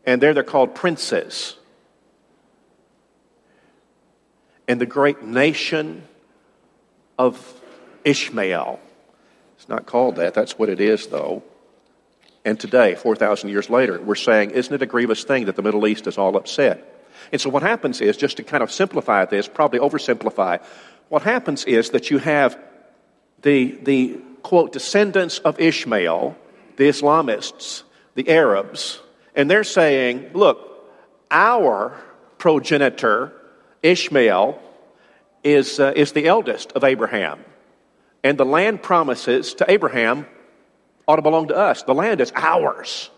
And 0.04 0.20
there 0.20 0.34
they're 0.34 0.42
called 0.42 0.74
princes. 0.74 1.56
And 4.68 4.80
the 4.80 4.86
great 4.86 5.22
nation 5.22 6.06
of 7.18 7.60
Ishmael. 8.04 8.78
It's 9.56 9.68
not 9.68 9.86
called 9.86 10.16
that, 10.16 10.34
that's 10.34 10.58
what 10.58 10.68
it 10.68 10.80
is, 10.80 11.08
though. 11.08 11.42
And 12.44 12.58
today, 12.58 12.94
4,000 12.94 13.48
years 13.48 13.68
later, 13.68 14.00
we're 14.00 14.14
saying, 14.14 14.52
isn't 14.52 14.72
it 14.72 14.80
a 14.80 14.86
grievous 14.86 15.24
thing 15.24 15.46
that 15.46 15.56
the 15.56 15.62
Middle 15.62 15.86
East 15.86 16.06
is 16.06 16.16
all 16.16 16.36
upset? 16.36 16.94
And 17.32 17.40
so 17.40 17.50
what 17.50 17.62
happens 17.62 18.00
is, 18.00 18.16
just 18.16 18.36
to 18.36 18.44
kind 18.44 18.62
of 18.62 18.70
simplify 18.70 19.24
this, 19.24 19.48
probably 19.48 19.80
oversimplify, 19.80 20.62
what 21.08 21.22
happens 21.22 21.64
is 21.64 21.90
that 21.90 22.10
you 22.10 22.18
have 22.18 22.58
the, 23.42 23.72
the 23.82 24.18
quote, 24.42 24.72
descendants 24.72 25.38
of 25.40 25.58
Ishmael, 25.60 26.36
the 26.76 26.84
Islamists, 26.84 27.82
the 28.14 28.28
Arabs, 28.28 29.00
and 29.34 29.50
they're 29.50 29.64
saying, 29.64 30.30
look, 30.32 30.88
our 31.30 31.98
progenitor, 32.38 33.32
Ishmael, 33.88 34.60
is, 35.44 35.80
uh, 35.80 35.92
is 35.94 36.12
the 36.12 36.26
eldest 36.26 36.72
of 36.72 36.84
Abraham. 36.84 37.44
And 38.22 38.36
the 38.38 38.44
land 38.44 38.82
promises 38.82 39.54
to 39.54 39.70
Abraham 39.70 40.26
ought 41.06 41.16
to 41.16 41.22
belong 41.22 41.48
to 41.48 41.56
us. 41.56 41.82
The 41.82 41.94
land 41.94 42.20
is 42.20 42.32
ours. 42.34 43.10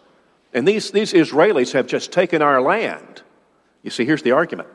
And 0.53 0.67
these, 0.67 0.91
these 0.91 1.13
Israelis 1.13 1.73
have 1.73 1.87
just 1.87 2.13
taken 2.13 2.43
our 2.43 2.61
land. 2.61 3.23
You 3.83 3.91
see, 3.91 4.05
here's 4.05 4.23
the 4.23 4.33
argument. 4.33 4.69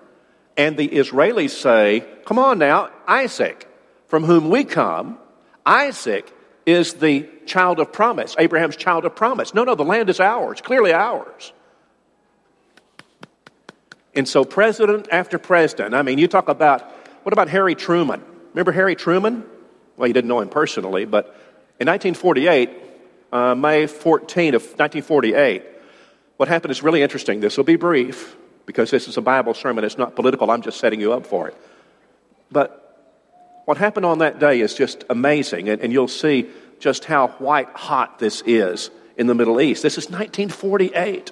And 0.57 0.77
the 0.77 0.87
Israelis 0.87 1.51
say, 1.51 2.05
Come 2.25 2.39
on 2.39 2.57
now, 2.57 2.89
Isaac, 3.07 3.67
from 4.07 4.23
whom 4.23 4.49
we 4.49 4.63
come, 4.63 5.17
Isaac 5.65 6.31
is 6.65 6.95
the 6.95 7.29
child 7.45 7.79
of 7.79 7.91
promise, 7.91 8.35
Abraham's 8.39 8.75
child 8.75 9.05
of 9.05 9.15
promise. 9.15 9.53
No, 9.53 9.63
no, 9.63 9.75
the 9.75 9.83
land 9.83 10.09
is 10.09 10.19
ours, 10.19 10.61
clearly 10.61 10.93
ours. 10.93 11.53
And 14.15 14.27
so, 14.27 14.45
president 14.45 15.07
after 15.11 15.37
president, 15.37 15.93
I 15.93 16.01
mean, 16.01 16.17
you 16.17 16.27
talk 16.27 16.47
about, 16.47 16.81
what 17.23 17.33
about 17.33 17.49
Harry 17.49 17.75
Truman? 17.75 18.23
Remember 18.53 18.71
Harry 18.71 18.95
Truman? 18.95 19.43
Well, 19.97 20.07
you 20.07 20.13
didn't 20.13 20.29
know 20.29 20.39
him 20.39 20.49
personally, 20.49 21.05
but 21.05 21.25
in 21.79 21.87
1948, 21.87 22.69
uh, 23.33 23.55
May 23.55 23.87
14 23.87 24.55
of 24.55 24.61
1948, 24.61 25.63
what 26.37 26.47
happened 26.47 26.71
is 26.71 26.81
really 26.81 27.01
interesting. 27.01 27.41
This 27.41 27.57
will 27.57 27.65
be 27.65 27.75
brief 27.75 28.35
because 28.65 28.91
this 28.91 29.07
is 29.07 29.17
a 29.17 29.21
Bible 29.21 29.53
sermon. 29.53 29.83
It's 29.83 29.97
not 29.97 30.15
political. 30.15 30.49
I'm 30.49 30.61
just 30.61 30.79
setting 30.79 31.01
you 31.01 31.13
up 31.13 31.25
for 31.25 31.49
it. 31.49 31.57
But 32.51 32.81
what 33.65 33.77
happened 33.77 34.05
on 34.05 34.19
that 34.19 34.39
day 34.39 34.61
is 34.61 34.73
just 34.73 35.03
amazing, 35.09 35.69
and, 35.69 35.81
and 35.81 35.91
you'll 35.91 36.07
see 36.07 36.49
just 36.79 37.05
how 37.05 37.27
white 37.39 37.69
hot 37.69 38.19
this 38.19 38.43
is 38.45 38.91
in 39.17 39.27
the 39.27 39.35
Middle 39.35 39.59
East. 39.59 39.83
This 39.83 39.97
is 39.97 40.05
1948. 40.05 41.31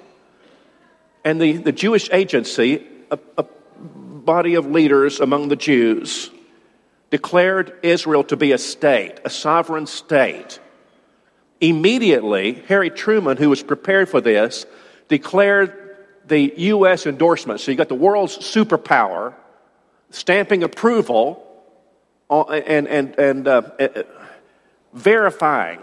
And 1.24 1.40
the, 1.40 1.54
the 1.54 1.72
Jewish 1.72 2.10
agency, 2.12 2.86
a, 3.10 3.18
a 3.38 3.44
body 3.82 4.54
of 4.54 4.66
leaders 4.66 5.20
among 5.20 5.48
the 5.48 5.56
Jews, 5.56 6.30
declared 7.10 7.78
Israel 7.82 8.24
to 8.24 8.36
be 8.36 8.52
a 8.52 8.58
state, 8.58 9.20
a 9.24 9.30
sovereign 9.30 9.86
state. 9.86 10.58
Immediately, 11.60 12.64
Harry 12.68 12.90
Truman, 12.90 13.36
who 13.36 13.48
was 13.48 13.62
prepared 13.62 14.08
for 14.08 14.20
this, 14.20 14.66
declared 15.08 15.96
the 16.26 16.52
U.S. 16.56 17.06
endorsement. 17.06 17.60
So 17.60 17.70
you 17.70 17.76
got 17.76 17.88
the 17.88 17.94
world's 17.94 18.36
superpower 18.38 19.34
stamping 20.10 20.62
approval 20.62 21.44
and, 22.30 22.88
and, 22.88 23.18
and 23.18 23.48
uh, 23.48 23.62
uh, 23.78 24.02
verifying, 24.92 25.80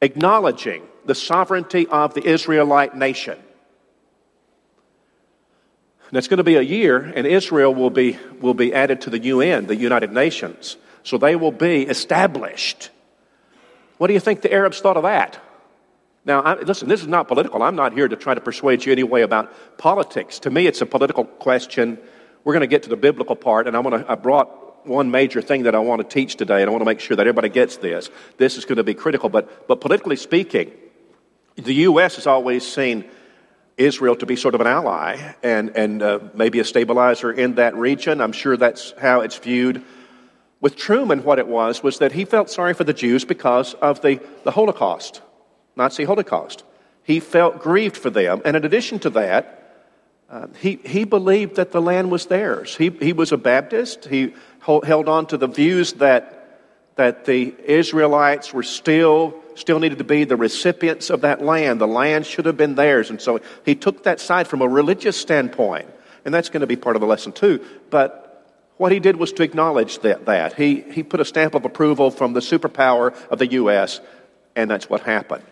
acknowledging 0.00 0.86
the 1.04 1.14
sovereignty 1.14 1.86
of 1.86 2.14
the 2.14 2.26
Israelite 2.26 2.96
nation. 2.96 3.38
It's 6.16 6.28
going 6.28 6.38
to 6.38 6.44
be 6.44 6.56
a 6.56 6.62
year, 6.62 6.98
and 6.98 7.26
Israel 7.26 7.74
will 7.74 7.90
be, 7.90 8.18
will 8.40 8.54
be 8.54 8.72
added 8.72 9.02
to 9.02 9.10
the 9.10 9.18
UN, 9.18 9.66
the 9.66 9.76
United 9.76 10.12
Nations. 10.12 10.76
So 11.02 11.18
they 11.18 11.36
will 11.36 11.52
be 11.52 11.82
established. 11.82 12.90
What 13.98 14.08
do 14.08 14.14
you 14.14 14.20
think 14.20 14.40
the 14.40 14.52
Arabs 14.52 14.80
thought 14.80 14.96
of 14.96 15.04
that? 15.04 15.40
Now, 16.24 16.42
I, 16.42 16.54
listen, 16.60 16.88
this 16.88 17.00
is 17.00 17.06
not 17.06 17.28
political. 17.28 17.62
I'm 17.62 17.76
not 17.76 17.92
here 17.92 18.08
to 18.08 18.16
try 18.16 18.34
to 18.34 18.40
persuade 18.40 18.84
you 18.84 18.92
anyway 18.92 19.22
about 19.22 19.78
politics. 19.78 20.40
To 20.40 20.50
me, 20.50 20.66
it's 20.66 20.80
a 20.80 20.86
political 20.86 21.24
question. 21.24 21.98
We're 22.42 22.52
going 22.52 22.62
to 22.62 22.66
get 22.66 22.82
to 22.82 22.88
the 22.88 22.96
biblical 22.96 23.36
part, 23.36 23.68
and 23.68 23.76
I'm 23.76 23.84
going 23.84 24.02
to, 24.02 24.10
I 24.10 24.16
brought 24.16 24.86
one 24.86 25.10
major 25.10 25.40
thing 25.40 25.64
that 25.64 25.74
I 25.74 25.78
want 25.78 26.02
to 26.02 26.08
teach 26.08 26.36
today, 26.36 26.62
and 26.62 26.68
I 26.68 26.72
want 26.72 26.80
to 26.80 26.86
make 26.86 27.00
sure 27.00 27.16
that 27.16 27.26
everybody 27.26 27.48
gets 27.48 27.76
this. 27.76 28.10
This 28.36 28.56
is 28.56 28.64
going 28.64 28.76
to 28.76 28.84
be 28.84 28.94
critical, 28.94 29.28
but, 29.28 29.68
but 29.68 29.80
politically 29.80 30.16
speaking, 30.16 30.72
the 31.56 31.74
U.S. 31.74 32.16
has 32.16 32.26
always 32.26 32.66
seen 32.66 33.04
Israel 33.76 34.16
to 34.16 34.26
be 34.26 34.36
sort 34.36 34.54
of 34.54 34.60
an 34.60 34.66
ally 34.66 35.34
and, 35.42 35.76
and 35.76 36.02
uh, 36.02 36.18
maybe 36.34 36.60
a 36.60 36.64
stabilizer 36.64 37.30
in 37.30 37.56
that 37.56 37.76
region. 37.76 38.20
I'm 38.20 38.32
sure 38.32 38.56
that's 38.56 38.94
how 38.98 39.20
it's 39.20 39.36
viewed. 39.36 39.82
With 40.60 40.76
Truman, 40.76 41.22
what 41.24 41.38
it 41.38 41.46
was 41.46 41.82
was 41.82 41.98
that 41.98 42.12
he 42.12 42.24
felt 42.24 42.48
sorry 42.48 42.72
for 42.72 42.84
the 42.84 42.94
Jews 42.94 43.24
because 43.24 43.74
of 43.74 44.00
the, 44.00 44.20
the 44.44 44.50
Holocaust. 44.50 45.20
Nazi 45.76 46.04
Holocaust. 46.04 46.64
He 47.02 47.20
felt 47.20 47.60
grieved 47.60 47.96
for 47.96 48.10
them. 48.10 48.40
And 48.44 48.56
in 48.56 48.64
addition 48.64 48.98
to 49.00 49.10
that, 49.10 49.62
uh, 50.28 50.48
he, 50.58 50.80
he 50.84 51.04
believed 51.04 51.56
that 51.56 51.70
the 51.70 51.82
land 51.82 52.10
was 52.10 52.26
theirs. 52.26 52.74
He, 52.74 52.90
he 52.90 53.12
was 53.12 53.30
a 53.30 53.36
Baptist. 53.36 54.06
He 54.06 54.34
held 54.60 55.08
on 55.08 55.26
to 55.26 55.36
the 55.36 55.46
views 55.46 55.92
that, 55.94 56.60
that 56.96 57.26
the 57.26 57.54
Israelites 57.64 58.52
were 58.52 58.64
still, 58.64 59.40
still 59.56 59.78
needed 59.78 59.98
to 59.98 60.04
be 60.04 60.24
the 60.24 60.36
recipients 60.36 61.10
of 61.10 61.22
that 61.22 61.42
land. 61.42 61.80
The 61.80 61.86
land 61.86 62.26
should 62.26 62.46
have 62.46 62.56
been 62.56 62.74
theirs. 62.74 63.10
And 63.10 63.20
so 63.20 63.40
he 63.64 63.74
took 63.74 64.04
that 64.04 64.20
side 64.20 64.46
from 64.46 64.62
a 64.62 64.68
religious 64.68 65.16
standpoint. 65.16 65.88
And 66.24 66.32
that's 66.32 66.48
going 66.48 66.60
to 66.60 66.66
be 66.66 66.76
part 66.76 66.96
of 66.96 67.00
the 67.00 67.06
lesson 67.06 67.32
too. 67.32 67.64
But 67.90 68.22
what 68.76 68.92
he 68.92 69.00
did 69.00 69.16
was 69.16 69.32
to 69.34 69.42
acknowledge 69.42 70.00
that. 70.00 70.26
that. 70.26 70.54
He, 70.54 70.82
he 70.82 71.02
put 71.02 71.20
a 71.20 71.24
stamp 71.24 71.54
of 71.54 71.64
approval 71.64 72.10
from 72.10 72.32
the 72.32 72.40
superpower 72.40 73.16
of 73.30 73.38
the 73.38 73.46
U.S., 73.52 74.00
and 74.54 74.70
that's 74.70 74.88
what 74.88 75.02
happened. 75.02 75.44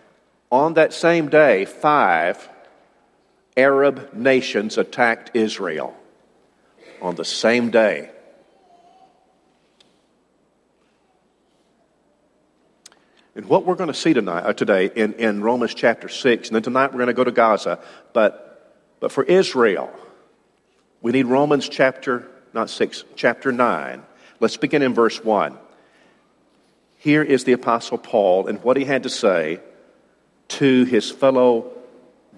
On 0.51 0.75
that 0.75 0.93
same 0.93 1.29
day, 1.29 1.65
five 1.65 2.49
Arab 3.57 4.13
nations 4.13 4.77
attacked 4.77 5.31
Israel. 5.33 5.95
On 7.01 7.15
the 7.15 7.25
same 7.25 7.71
day. 7.71 8.11
And 13.35 13.45
what 13.47 13.65
we're 13.65 13.75
going 13.75 13.89
to 13.89 13.93
see 13.93 14.13
tonight, 14.13 14.45
uh, 14.45 14.53
today 14.53 14.89
in, 14.95 15.13
in 15.15 15.41
Romans 15.41 15.73
chapter 15.73 16.07
6, 16.07 16.47
and 16.47 16.55
then 16.55 16.63
tonight 16.63 16.93
we're 16.93 16.99
going 16.99 17.07
to 17.07 17.13
go 17.13 17.25
to 17.25 17.31
Gaza, 17.31 17.79
but, 18.13 18.73
but 19.01 19.11
for 19.11 19.25
Israel, 19.25 19.91
we 21.01 21.11
need 21.11 21.25
Romans 21.25 21.67
chapter, 21.67 22.25
not 22.53 22.69
6, 22.69 23.03
chapter 23.17 23.51
9. 23.51 24.03
Let's 24.39 24.55
begin 24.55 24.81
in 24.81 24.93
verse 24.93 25.21
1. 25.21 25.57
Here 26.97 27.21
is 27.21 27.43
the 27.43 27.51
Apostle 27.51 27.97
Paul 27.97 28.47
and 28.47 28.63
what 28.63 28.77
he 28.77 28.85
had 28.85 29.03
to 29.03 29.09
say 29.09 29.59
to 30.47 30.85
his 30.85 31.11
fellow 31.11 31.73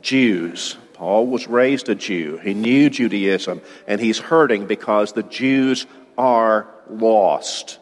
Jews. 0.01 0.77
Paul 0.93 1.27
was 1.27 1.47
raised 1.47 1.89
a 1.89 1.95
Jew. 1.95 2.37
He 2.37 2.55
knew 2.55 2.89
Judaism, 2.89 3.61
and 3.85 4.01
he's 4.01 4.17
hurting 4.17 4.65
because 4.65 5.13
the 5.13 5.21
Jews 5.21 5.85
are 6.17 6.67
lost. 6.89 7.77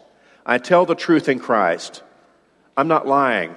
I 0.46 0.58
tell 0.58 0.86
the 0.86 0.96
truth 0.96 1.30
in 1.30 1.40
Christ. 1.40 2.04
I'm 2.78 2.88
not 2.88 3.08
lying. 3.08 3.56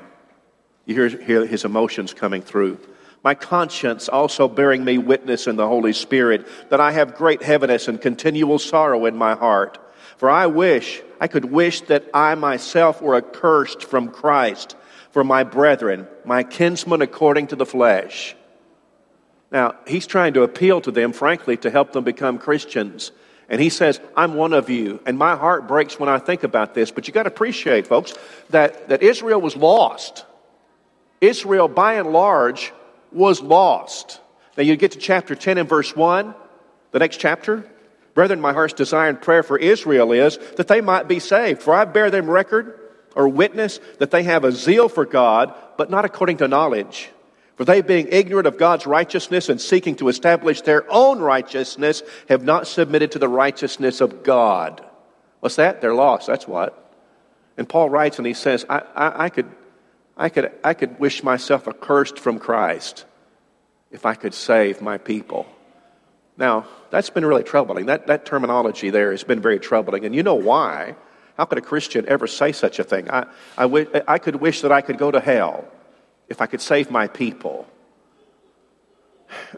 You 0.87 1.08
hear, 1.08 1.46
his 1.46 1.64
emotions 1.64 2.14
coming 2.14 2.42
through. 2.42 2.78
My 3.25 3.34
conscience 3.34 4.08
also 4.08 4.48
bearing 4.48 4.84
me 4.84 4.96
witness 4.96 5.46
in 5.46 5.56
the 5.56 5.66
Holy 5.66 5.92
Spirit 5.92 6.46
that 6.70 6.80
I 6.80 6.92
have 6.92 7.16
great 7.16 7.42
heaviness 7.42 7.88
and 7.88 8.00
continual 8.00 8.58
sorrow 8.58 9.06
in 9.06 9.16
my 9.16 9.34
heart. 9.34 9.78
For 10.16 10.30
I 10.30 10.46
wish, 10.46 11.02
I 11.20 11.28
could 11.28 11.44
wish 11.44 11.82
that 11.82 12.08
I 12.14 12.34
myself 12.37 13.02
were 13.02 13.16
accursed 13.16 13.82
from 13.82 14.08
Christ 14.08 14.76
for 15.10 15.25
my 15.25 15.44
brethren, 15.44 16.06
my 16.25 16.42
kinsmen 16.42 17.02
according 17.02 17.48
to 17.48 17.56
the 17.56 17.66
flesh. 17.66 18.37
Now, 19.50 19.76
he's 19.87 20.06
trying 20.06 20.34
to 20.34 20.42
appeal 20.42 20.80
to 20.82 20.90
them, 20.90 21.12
frankly, 21.12 21.56
to 21.58 21.70
help 21.70 21.92
them 21.92 22.04
become 22.04 22.38
Christians. 22.38 23.12
And 23.49 23.61
he 23.61 23.71
says, 23.71 24.00
I'm 24.14 24.35
one 24.35 24.52
of 24.52 24.69
you. 24.69 25.00
And 25.07 25.17
my 25.17 25.37
heart 25.37 25.67
breaks 25.67 25.99
when 25.99 26.09
I 26.09 26.19
think 26.19 26.43
about 26.43 26.75
this. 26.75 26.90
But 26.90 27.09
you 27.09 27.14
got 27.14 27.23
to 27.23 27.28
appreciate, 27.28 27.87
folks, 27.87 28.14
that, 28.50 28.88
that 28.90 29.02
Israel 29.02 29.40
was 29.40 29.57
lost. 29.57 30.26
Israel, 31.21 31.67
by 31.67 31.95
and 31.95 32.12
large, 32.12 32.73
was 33.11 33.40
lost. 33.40 34.21
Now, 34.57 34.64
you 34.64 34.76
get 34.76 34.93
to 34.93 34.99
chapter 34.99 35.35
10 35.35 35.57
and 35.59 35.69
verse 35.69 35.97
1, 35.97 36.35
the 36.90 36.99
next 36.99 37.19
chapter. 37.19 37.64
Brethren, 38.14 38.40
my 38.40 38.52
heart's 38.52 38.75
desire 38.75 39.09
and 39.09 39.21
prayer 39.21 39.43
for 39.43 39.57
Israel 39.57 40.12
is 40.12 40.38
that 40.57 40.69
they 40.69 40.81
might 40.81 41.09
be 41.09 41.21
saved. 41.21 41.62
For 41.62 41.73
I 41.73 41.85
bear 41.85 42.11
them 42.11 42.28
record 42.28 42.78
or 43.14 43.28
witness 43.28 43.81
that 43.99 44.11
they 44.11 44.25
have 44.25 44.45
a 44.45 44.52
zeal 44.52 44.88
for 44.88 45.07
God, 45.07 45.55
but 45.76 45.90
not 45.90 46.05
according 46.05 46.38
to 46.38 46.49
knowledge. 46.49 47.11
For 47.59 47.65
they, 47.65 47.83
being 47.83 48.07
ignorant 48.12 48.47
of 48.47 48.57
God's 48.57 48.87
righteousness 48.87 49.49
and 49.49 49.61
seeking 49.61 49.97
to 49.97 50.09
establish 50.09 50.61
their 50.61 50.85
own 50.88 51.19
righteousness, 51.19 52.05
have 52.29 52.45
not 52.45 52.69
submitted 52.69 53.11
to 53.12 53.19
the 53.19 53.29
righteousness 53.29 54.00
of 54.00 54.23
God. 54.23 54.81
What's 55.41 55.57
that? 55.57 55.81
They're 55.81 55.93
lost. 55.93 56.29
That's 56.29 56.47
what. 56.47 56.95
And 57.57 57.69
Paul 57.69 57.91
writes 57.91 58.19
and 58.19 58.27
he 58.29 58.33
says, 58.35 58.65
I, 58.69 58.83
I, 58.95 59.25
I, 59.25 59.29
could, 59.29 59.47
I, 60.17 60.29
could, 60.29 60.53
I 60.62 60.73
could 60.73 61.00
wish 61.00 61.25
myself 61.25 61.67
accursed 61.67 62.21
from 62.21 62.38
Christ 62.38 63.05
if 63.91 64.07
I 64.07 64.15
could 64.15 64.35
save 64.35 64.81
my 64.81 64.97
people. 64.97 65.45
Now, 66.37 66.65
that's 66.91 67.11
been 67.11 67.27
really 67.27 67.43
troubling. 67.43 67.87
That, 67.87 68.07
that 68.07 68.25
terminology 68.25 68.91
there 68.91 69.11
has 69.11 69.25
been 69.25 69.41
very 69.41 69.59
troubling. 69.59 70.05
And 70.05 70.15
you 70.15 70.23
know 70.23 70.37
why? 70.37 70.95
How 71.37 71.45
could 71.45 71.59
a 71.59 71.62
Christian 71.62 72.05
ever 72.07 72.29
say 72.29 72.53
such 72.53 72.79
a 72.79 72.85
thing? 72.85 73.11
I, 73.11 73.27
I, 73.57 73.62
w- 73.62 73.91
I 74.07 74.19
could 74.19 74.37
wish 74.37 74.61
that 74.61 74.71
I 74.71 74.81
could 74.81 74.97
go 74.97 75.11
to 75.11 75.19
hell 75.19 75.67
if 76.28 76.40
I 76.40 76.47
could 76.47 76.61
save 76.61 76.90
my 76.90 77.08
people. 77.08 77.66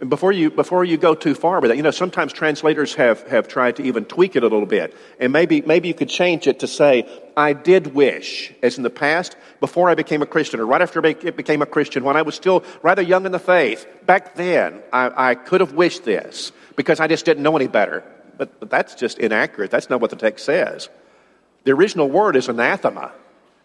And 0.01 0.11
before 0.11 0.33
you, 0.33 0.51
before 0.51 0.85
you 0.85 0.97
go 0.97 1.15
too 1.15 1.35
far 1.35 1.61
with 1.61 1.71
that, 1.71 1.77
you 1.77 1.83
know, 1.83 1.91
sometimes 1.91 2.33
translators 2.33 2.95
have, 2.95 3.27
have 3.29 3.47
tried 3.47 3.77
to 3.77 3.83
even 3.83 4.05
tweak 4.05 4.35
it 4.35 4.43
a 4.43 4.49
little 4.49 4.67
bit. 4.67 4.97
And 5.21 5.33
maybe, 5.33 5.61
maybe 5.61 5.89
you 5.89 5.95
could 5.95 6.09
change 6.09 6.47
it 6.47 6.61
to 6.61 6.67
say, 6.67 7.09
I 7.37 7.53
did 7.53 7.95
wish, 7.95 8.53
as 8.63 8.77
in 8.77 8.83
the 8.83 8.91
past, 8.91 9.37
before 9.61 9.89
I 9.89 9.95
became 9.95 10.23
a 10.23 10.27
Christian, 10.27 10.59
or 10.61 10.67
right 10.67 10.83
after 10.83 11.05
I 11.05 11.15
became 11.15 11.63
a 11.63 11.67
Christian, 11.67 12.03
when 12.03 12.17
I 12.17 12.23
was 12.23 12.35
still 12.35 12.65
rather 12.83 13.03
young 13.03 13.27
in 13.27 13.33
the 13.33 13.39
faith, 13.39 13.87
back 14.07 14.35
then, 14.35 14.83
I, 14.93 15.31
I 15.31 15.35
could 15.37 15.61
have 15.61 15.73
wished 15.73 16.05
this 16.05 16.51
because 16.77 16.99
I 16.99 17.07
just 17.07 17.25
didn't 17.25 17.43
know 17.43 17.57
any 17.57 17.69
better. 17.69 18.03
But, 18.37 18.59
but 18.59 18.71
that's 18.71 18.95
just 18.95 19.19
inaccurate. 19.19 19.71
That's 19.71 19.91
not 19.91 20.01
what 20.01 20.11
the 20.11 20.17
text 20.17 20.45
says. 20.45 20.89
The 21.65 21.73
original 21.73 22.09
word 22.09 22.37
is 22.37 22.49
anathema, 22.49 23.13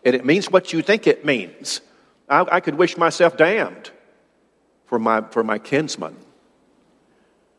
and 0.04 0.16
it 0.16 0.26
means 0.26 0.52
what 0.52 0.74
you 0.74 0.82
think 0.82 1.08
it 1.08 1.26
means. 1.26 1.82
I, 2.30 2.46
I 2.52 2.60
could 2.60 2.76
wish 2.76 2.98
myself 2.98 3.38
damned 3.38 3.92
for 4.86 5.00
my, 5.00 5.22
for 5.22 5.44
my 5.44 5.60
kinsman. 5.60 6.16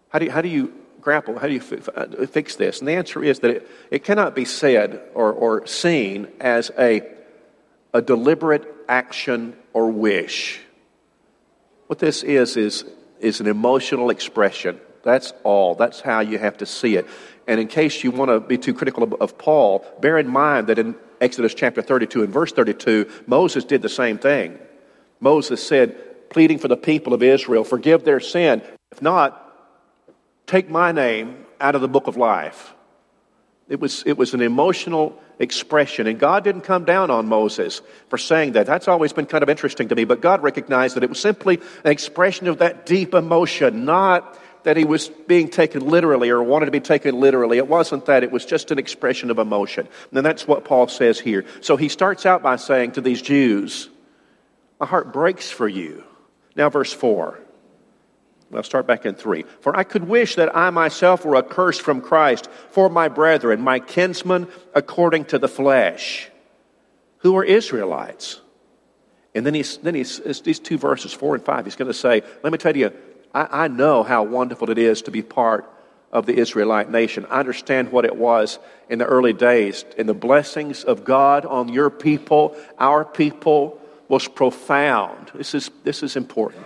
How 0.08 0.18
do 0.18 0.26
you, 0.26 0.30
how 0.30 0.40
do 0.40 0.48
you 0.48 0.72
grapple? 1.00 1.38
How 1.38 1.46
do 1.46 1.54
you 1.54 1.62
uh, 1.94 2.26
fix 2.26 2.56
this? 2.56 2.80
And 2.80 2.88
the 2.88 2.92
answer 2.92 3.22
is 3.22 3.40
that 3.40 3.50
it, 3.50 3.70
it 3.90 4.04
cannot 4.04 4.34
be 4.34 4.44
said 4.44 5.02
or, 5.14 5.32
or 5.32 5.66
seen 5.66 6.28
as 6.40 6.70
a, 6.78 7.02
a 7.92 8.02
deliberate 8.02 8.66
action 8.88 9.56
or 9.72 9.90
wish. 9.90 10.60
What 11.86 11.98
this 11.98 12.22
is, 12.22 12.56
is, 12.56 12.84
is 13.20 13.40
an 13.40 13.46
emotional 13.46 14.10
expression. 14.10 14.80
That's 15.02 15.32
all. 15.44 15.76
That's 15.76 16.00
how 16.00 16.20
you 16.20 16.38
have 16.38 16.58
to 16.58 16.66
see 16.66 16.96
it. 16.96 17.06
And 17.46 17.60
in 17.60 17.68
case 17.68 18.02
you 18.02 18.10
want 18.10 18.30
to 18.30 18.40
be 18.40 18.58
too 18.58 18.74
critical 18.74 19.02
of, 19.02 19.14
of 19.14 19.38
Paul, 19.38 19.84
bear 20.00 20.18
in 20.18 20.28
mind 20.28 20.66
that 20.66 20.78
in 20.78 20.96
Exodus 21.20 21.54
chapter 21.54 21.80
32 21.82 22.24
and 22.24 22.32
verse 22.32 22.52
32, 22.52 23.08
Moses 23.26 23.64
did 23.64 23.82
the 23.82 23.88
same 23.88 24.18
thing. 24.18 24.58
Moses 25.20 25.66
said, 25.66 26.30
pleading 26.30 26.58
for 26.58 26.68
the 26.68 26.76
people 26.76 27.14
of 27.14 27.22
Israel, 27.22 27.64
forgive 27.64 28.04
their 28.04 28.20
sin. 28.20 28.62
If 28.90 29.00
not, 29.00 29.42
take 30.46 30.68
my 30.68 30.92
name 30.92 31.46
out 31.60 31.74
of 31.74 31.80
the 31.80 31.88
book 31.88 32.06
of 32.06 32.16
life. 32.16 32.74
It 33.68 33.80
was, 33.80 34.04
it 34.06 34.16
was 34.16 34.34
an 34.34 34.42
emotional 34.42 35.20
expression, 35.38 36.06
and 36.06 36.18
God 36.18 36.44
didn't 36.44 36.62
come 36.62 36.84
down 36.84 37.10
on 37.10 37.26
Moses 37.26 37.82
for 38.08 38.16
saying 38.16 38.52
that. 38.52 38.66
That's 38.66 38.86
always 38.86 39.12
been 39.12 39.26
kind 39.26 39.42
of 39.42 39.48
interesting 39.48 39.88
to 39.88 39.94
me, 39.94 40.04
but 40.04 40.20
God 40.20 40.42
recognized 40.42 40.96
that 40.96 41.02
it 41.02 41.08
was 41.08 41.18
simply 41.18 41.60
an 41.84 41.90
expression 41.90 42.46
of 42.46 42.58
that 42.58 42.86
deep 42.86 43.12
emotion, 43.12 43.84
not 43.84 44.38
that 44.66 44.76
he 44.76 44.84
was 44.84 45.08
being 45.28 45.48
taken 45.48 45.86
literally 45.86 46.28
or 46.28 46.42
wanted 46.42 46.66
to 46.66 46.72
be 46.72 46.80
taken 46.80 47.20
literally. 47.20 47.56
It 47.56 47.68
wasn't 47.68 48.06
that, 48.06 48.24
it 48.24 48.32
was 48.32 48.44
just 48.44 48.72
an 48.72 48.80
expression 48.80 49.30
of 49.30 49.38
emotion. 49.38 49.86
And 50.10 50.26
that's 50.26 50.48
what 50.48 50.64
Paul 50.64 50.88
says 50.88 51.20
here. 51.20 51.44
So 51.60 51.76
he 51.76 51.88
starts 51.88 52.26
out 52.26 52.42
by 52.42 52.56
saying 52.56 52.92
to 52.92 53.00
these 53.00 53.22
Jews, 53.22 53.88
My 54.80 54.86
heart 54.86 55.12
breaks 55.12 55.48
for 55.48 55.68
you. 55.68 56.02
Now, 56.56 56.68
verse 56.68 56.92
4. 56.92 57.38
I'll 58.52 58.64
start 58.64 58.88
back 58.88 59.06
in 59.06 59.14
3. 59.14 59.44
For 59.60 59.76
I 59.76 59.84
could 59.84 60.08
wish 60.08 60.34
that 60.34 60.56
I 60.56 60.70
myself 60.70 61.24
were 61.24 61.36
accursed 61.36 61.82
from 61.82 62.00
Christ 62.00 62.48
for 62.70 62.88
my 62.88 63.06
brethren, 63.06 63.60
my 63.60 63.78
kinsmen 63.78 64.48
according 64.74 65.26
to 65.26 65.38
the 65.38 65.48
flesh, 65.48 66.28
who 67.18 67.36
are 67.36 67.44
Israelites. 67.44 68.40
And 69.32 69.46
then 69.46 69.54
he's, 69.54 69.76
then 69.76 69.94
he's, 69.94 70.40
these 70.40 70.58
two 70.58 70.76
verses, 70.76 71.12
4 71.12 71.36
and 71.36 71.44
5, 71.44 71.66
he's 71.66 71.76
going 71.76 71.86
to 71.86 71.94
say, 71.94 72.22
Let 72.42 72.50
me 72.50 72.58
tell 72.58 72.76
you, 72.76 72.92
I, 73.36 73.64
I 73.64 73.68
know 73.68 74.02
how 74.02 74.22
wonderful 74.22 74.70
it 74.70 74.78
is 74.78 75.02
to 75.02 75.10
be 75.10 75.20
part 75.20 75.70
of 76.10 76.24
the 76.24 76.36
Israelite 76.36 76.90
nation. 76.90 77.26
I 77.28 77.40
understand 77.40 77.92
what 77.92 78.06
it 78.06 78.16
was 78.16 78.58
in 78.88 78.98
the 78.98 79.04
early 79.04 79.34
days, 79.34 79.84
and 79.98 80.08
the 80.08 80.14
blessings 80.14 80.84
of 80.84 81.04
God 81.04 81.44
on 81.44 81.68
your 81.68 81.90
people, 81.90 82.56
our 82.78 83.04
people, 83.04 83.78
was 84.08 84.26
profound. 84.26 85.30
This 85.34 85.54
is, 85.54 85.70
this 85.84 86.02
is 86.02 86.16
important. 86.16 86.64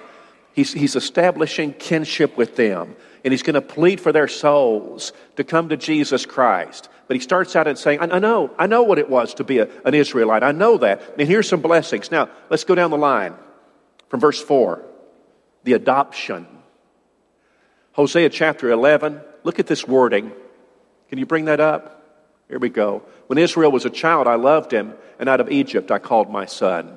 He's, 0.52 0.72
he's 0.72 0.94
establishing 0.94 1.72
kinship 1.72 2.36
with 2.36 2.54
them, 2.54 2.94
and 3.24 3.32
he's 3.32 3.42
going 3.42 3.54
to 3.54 3.62
plead 3.62 4.00
for 4.00 4.12
their 4.12 4.28
souls 4.28 5.12
to 5.36 5.42
come 5.42 5.70
to 5.70 5.76
Jesus 5.76 6.24
Christ. 6.24 6.88
But 7.08 7.16
he 7.16 7.20
starts 7.20 7.56
out 7.56 7.66
and 7.66 7.76
saying, 7.76 7.98
I, 7.98 8.16
I 8.16 8.18
know, 8.20 8.54
I 8.58 8.68
know 8.68 8.84
what 8.84 8.98
it 8.98 9.10
was 9.10 9.34
to 9.34 9.44
be 9.44 9.58
a, 9.58 9.68
an 9.84 9.94
Israelite. 9.94 10.44
I 10.44 10.52
know 10.52 10.76
that. 10.78 11.14
And 11.18 11.26
here's 11.26 11.48
some 11.48 11.62
blessings. 11.62 12.12
Now, 12.12 12.28
let's 12.50 12.62
go 12.62 12.76
down 12.76 12.90
the 12.92 12.98
line 12.98 13.34
from 14.08 14.20
verse 14.20 14.40
4 14.40 14.84
the 15.62 15.74
adoption. 15.74 16.46
Hosea 17.92 18.28
chapter 18.30 18.70
11, 18.70 19.20
look 19.42 19.58
at 19.58 19.66
this 19.66 19.86
wording. 19.86 20.32
Can 21.08 21.18
you 21.18 21.26
bring 21.26 21.46
that 21.46 21.60
up? 21.60 21.96
Here 22.48 22.58
we 22.58 22.68
go. 22.68 23.02
When 23.26 23.38
Israel 23.38 23.72
was 23.72 23.84
a 23.84 23.90
child, 23.90 24.26
I 24.26 24.36
loved 24.36 24.72
him, 24.72 24.94
and 25.18 25.28
out 25.28 25.40
of 25.40 25.50
Egypt 25.50 25.90
I 25.90 25.98
called 25.98 26.30
my 26.30 26.46
son. 26.46 26.96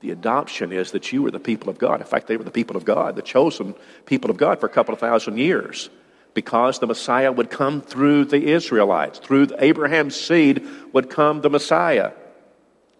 The 0.00 0.10
adoption 0.12 0.72
is 0.72 0.92
that 0.92 1.12
you 1.12 1.22
were 1.22 1.32
the 1.32 1.40
people 1.40 1.68
of 1.68 1.78
God. 1.78 2.00
In 2.00 2.06
fact, 2.06 2.28
they 2.28 2.36
were 2.36 2.44
the 2.44 2.50
people 2.52 2.76
of 2.76 2.84
God, 2.84 3.16
the 3.16 3.22
chosen 3.22 3.74
people 4.06 4.30
of 4.30 4.36
God 4.36 4.60
for 4.60 4.66
a 4.66 4.70
couple 4.70 4.94
of 4.94 5.00
thousand 5.00 5.38
years. 5.38 5.90
Because 6.34 6.78
the 6.78 6.86
Messiah 6.86 7.32
would 7.32 7.50
come 7.50 7.80
through 7.80 8.26
the 8.26 8.52
Israelites, 8.52 9.18
through 9.18 9.48
Abraham's 9.58 10.14
seed 10.14 10.64
would 10.92 11.10
come 11.10 11.40
the 11.40 11.50
Messiah. 11.50 12.12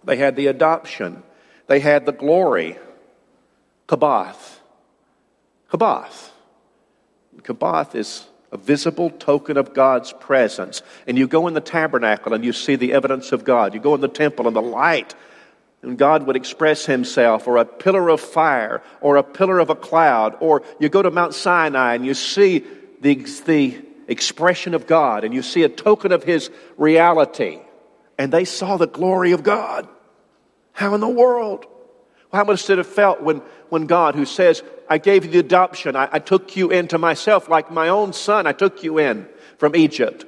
They 0.03 0.17
had 0.17 0.35
the 0.35 0.49
adoption, 0.49 1.23
they 1.69 1.79
had 1.79 2.05
the 2.05 2.13
glory. 2.13 2.79
Kabod. 3.89 4.37
Kabod. 5.71 6.31
Kabod 7.43 7.95
is 7.95 8.27
a 8.53 8.57
visible 8.57 9.11
token 9.11 9.57
of 9.57 9.75
God's 9.75 10.13
presence. 10.13 10.83
And 11.07 11.19
you 11.19 11.27
go 11.27 11.49
in 11.49 11.55
the 11.55 11.61
tabernacle 11.61 12.33
and 12.35 12.45
you 12.45 12.53
see 12.53 12.77
the 12.77 12.93
evidence 12.93 13.33
of 13.33 13.45
God. 13.45 13.75
You 13.75 13.81
go 13.81 13.95
in 13.95 14.01
the 14.01 14.09
temple 14.09 14.47
and 14.47 14.55
the 14.55 14.63
light 14.63 15.15
and 15.83 15.97
God 15.97 16.27
would 16.27 16.37
express 16.37 16.87
himself, 16.87 17.47
or 17.47 17.57
a 17.57 17.65
pillar 17.65 18.09
of 18.09 18.21
fire, 18.21 18.83
or 19.01 19.17
a 19.17 19.23
pillar 19.23 19.61
of 19.61 19.71
a 19.71 19.77
cloud, 19.77 20.37
or 20.41 20.63
you 20.81 20.89
go 20.89 21.03
to 21.03 21.11
Mount 21.11 21.35
Sinai 21.35 21.95
and 21.95 22.05
you 22.05 22.15
see 22.15 22.65
the, 23.01 23.15
the 23.47 23.81
expression 24.09 24.75
of 24.75 24.87
God, 24.87 25.23
and 25.23 25.33
you 25.33 25.43
see 25.43 25.63
a 25.63 25.69
token 25.69 26.11
of 26.11 26.25
his 26.25 26.51
reality. 26.77 27.61
And 28.19 28.33
they 28.33 28.45
saw 28.45 28.77
the 28.77 28.89
glory 28.89 29.31
of 29.31 29.45
God. 29.45 29.89
How 30.73 30.95
in 30.95 31.01
the 31.01 31.09
world? 31.09 31.65
How 32.33 32.43
must 32.45 32.69
it 32.71 32.79
have 32.79 32.87
felt 32.87 33.23
when, 33.23 33.41
when 33.71 33.87
God, 33.87 34.15
who 34.15 34.25
says, 34.25 34.63
I 34.89 34.99
gave 34.99 35.25
you 35.25 35.31
the 35.31 35.39
adoption, 35.39 35.97
I, 35.97 36.09
I 36.13 36.19
took 36.19 36.57
you 36.57 36.71
into 36.71 36.99
myself 36.99 37.49
like 37.49 37.71
my 37.71 37.89
own 37.89 38.13
son, 38.13 38.47
I 38.47 38.53
took 38.53 38.83
you 38.83 38.99
in 38.99 39.29
from 39.59 39.77
Egypt 39.77 40.25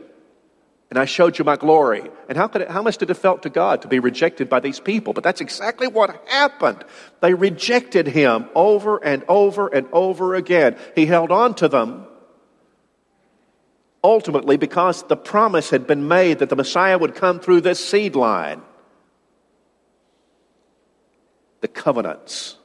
and 0.90 0.98
I 0.98 1.05
showed 1.05 1.38
you 1.38 1.44
my 1.44 1.57
glory. 1.57 2.11
And 2.29 2.37
how, 2.37 2.48
could 2.48 2.62
it, 2.62 2.68
how 2.68 2.83
much 2.83 2.98
did 2.98 3.11
it 3.11 3.14
felt 3.14 3.44
to 3.44 3.48
God 3.48 3.83
to 3.83 3.88
be 3.88 4.00
rejected 4.00 4.48
by 4.48 4.59
these 4.59 4.81
people? 4.81 5.12
But 5.12 5.22
that's 5.22 5.40
exactly 5.40 5.87
what 5.87 6.20
happened. 6.29 6.85
They 7.20 7.33
rejected 7.33 8.09
him 8.09 8.46
over 8.57 9.03
and 9.03 9.22
over 9.29 9.68
and 9.68 9.87
over 9.92 10.35
again. 10.35 10.76
He 10.96 11.07
held 11.07 11.31
on 11.31 11.55
to 11.57 11.68
them 11.68 12.07
ultimately 14.03 14.57
because 14.57 15.05
the 15.05 15.16
promise 15.16 15.70
had 15.70 15.87
been 15.87 16.09
made 16.09 16.40
that 16.40 16.48
the 16.48 16.57
Messiah 16.57 16.98
would 16.98 17.14
come 17.14 17.38
through 17.38 17.61
this 17.61 17.85
seed 17.85 18.16
line. 18.16 18.61
The 21.61 21.68
covenants. 21.68 22.57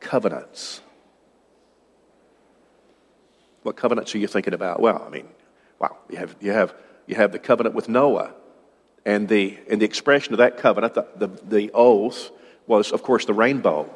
Covenants. 0.00 0.80
What 3.62 3.76
covenants 3.76 4.14
are 4.14 4.18
you 4.18 4.26
thinking 4.26 4.54
about? 4.54 4.80
Well, 4.80 5.04
I 5.06 5.10
mean, 5.10 5.28
Wow, 5.80 5.96
you 6.10 6.18
have, 6.18 6.36
you 6.40 6.52
have, 6.52 6.74
you 7.06 7.16
have 7.16 7.32
the 7.32 7.38
covenant 7.38 7.74
with 7.74 7.88
Noah. 7.88 8.34
And 9.06 9.28
the, 9.28 9.58
and 9.68 9.80
the 9.80 9.86
expression 9.86 10.34
of 10.34 10.38
that 10.38 10.58
covenant, 10.58 10.94
the, 10.94 11.06
the, 11.16 11.26
the 11.26 11.70
oath, 11.72 12.30
was, 12.66 12.92
of 12.92 13.02
course, 13.02 13.24
the 13.24 13.32
rainbow. 13.32 13.90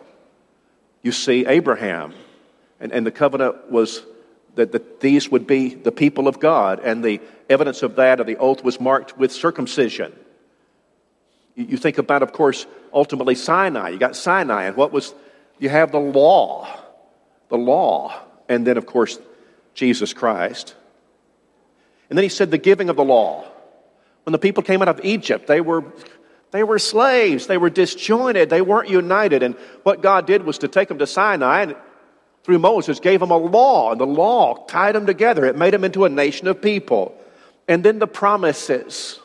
You 1.03 1.13
see 1.13 1.45
Abraham, 1.47 2.15
and, 2.81 2.91
and 2.91 3.07
the 3.07 3.11
covenant 3.11 3.71
was 3.71 4.03
that, 4.55 4.73
that 4.73 5.01
these 5.01 5.31
would 5.31 5.47
be 5.47 5.75
the 5.75 5.93
people 5.93 6.27
of 6.27 6.41
God, 6.41 6.81
and 6.83 7.05
the 7.05 7.21
evidence 7.51 7.83
of 7.83 7.97
that, 7.97 8.19
of 8.19 8.27
the 8.27 8.39
oath, 8.39 8.65
was 8.65 8.81
marked 8.81 9.19
with 9.19 9.31
circumcision. 9.31 10.19
You, 11.55 11.67
you 11.67 11.77
think 11.77 11.99
about, 11.99 12.23
of 12.23 12.33
course, 12.33 12.67
ultimately 12.95 13.35
Sinai. 13.35 13.91
You 13.91 13.99
got 13.99 14.17
Sinai, 14.17 14.65
and 14.65 14.77
what 14.77 14.91
was, 14.91 15.13
you 15.59 15.69
have 15.69 15.93
the 15.93 16.01
law. 16.01 16.69
the 17.49 17.57
law, 17.59 18.19
and 18.49 18.67
then, 18.67 18.77
of 18.77 18.87
course, 18.87 19.19
Jesus 19.75 20.13
Christ. 20.13 20.75
And 22.09 22.19
then 22.19 22.23
he 22.23 22.29
said 22.29 22.51
the 22.51 22.59
giving 22.59 22.89
of 22.89 22.97
the 22.97 23.05
law. 23.05 23.45
When 24.25 24.33
the 24.33 24.39
people 24.39 24.63
came 24.63 24.83
out 24.83 24.89
of 24.89 25.05
Egypt, 25.05 25.47
they 25.47 25.61
were, 25.61 25.85
they 26.51 26.63
were 26.63 26.79
slaves. 26.79 27.47
They 27.47 27.59
were 27.59 27.71
disjointed. 27.71 28.51
They 28.51 28.63
weren't 28.63 28.89
united. 28.89 29.43
And 29.43 29.55
what 29.83 30.03
God 30.03 30.27
did 30.27 30.45
was 30.45 30.59
to 30.59 30.69
take 30.69 30.89
them 30.89 30.99
to 30.99 31.07
Sinai 31.07 31.63
and 31.63 31.77
through 32.43 32.59
Moses 32.59 33.01
gave 33.01 33.21
them 33.21 33.31
a 33.31 33.37
law. 33.37 33.93
And 33.93 34.01
the 34.01 34.07
law 34.07 34.65
tied 34.67 34.95
them 34.95 35.07
together. 35.07 35.45
It 35.45 35.57
made 35.57 35.75
them 35.75 35.85
into 35.85 36.05
a 36.05 36.09
nation 36.09 36.47
of 36.47 36.61
people. 36.61 37.19
And 37.69 37.85
then 37.85 37.99
the 37.99 38.07
promises. 38.07 39.19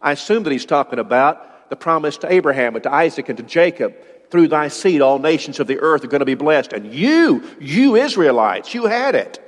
I 0.00 0.12
assume 0.12 0.42
that 0.44 0.52
he's 0.52 0.66
talking 0.66 0.98
about 0.98 1.68
the 1.70 1.76
promise 1.76 2.18
to 2.18 2.32
Abraham 2.32 2.74
and 2.74 2.82
to 2.82 2.92
Isaac 2.92 3.28
and 3.28 3.38
to 3.38 3.44
Jacob. 3.44 3.94
Through 4.30 4.48
thy 4.48 4.68
seed, 4.68 5.00
all 5.00 5.18
nations 5.18 5.58
of 5.60 5.66
the 5.66 5.80
earth 5.80 6.04
are 6.04 6.08
going 6.08 6.20
to 6.20 6.24
be 6.24 6.34
blessed. 6.34 6.72
And 6.72 6.94
you, 6.94 7.42
you 7.60 7.96
Israelites, 7.96 8.74
you 8.74 8.86
had 8.86 9.14
it. 9.14 9.38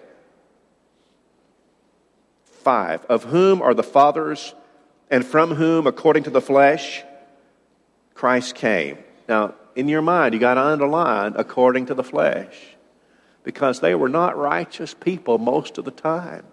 Five, 2.44 3.04
of 3.06 3.24
whom 3.24 3.62
are 3.62 3.74
the 3.74 3.82
fathers, 3.82 4.54
and 5.10 5.24
from 5.24 5.54
whom, 5.54 5.86
according 5.86 6.24
to 6.24 6.30
the 6.30 6.40
flesh, 6.40 7.02
Christ 8.14 8.54
came. 8.54 8.98
Now, 9.28 9.54
in 9.74 9.88
your 9.88 10.02
mind, 10.02 10.34
you 10.34 10.40
got 10.40 10.54
to 10.54 10.62
underline 10.62 11.34
according 11.36 11.86
to 11.86 11.94
the 11.94 12.04
flesh, 12.04 12.56
because 13.42 13.80
they 13.80 13.94
were 13.94 14.08
not 14.08 14.36
righteous 14.36 14.94
people 14.94 15.38
most 15.38 15.78
of 15.78 15.84
the 15.84 15.90
time. 15.90 16.44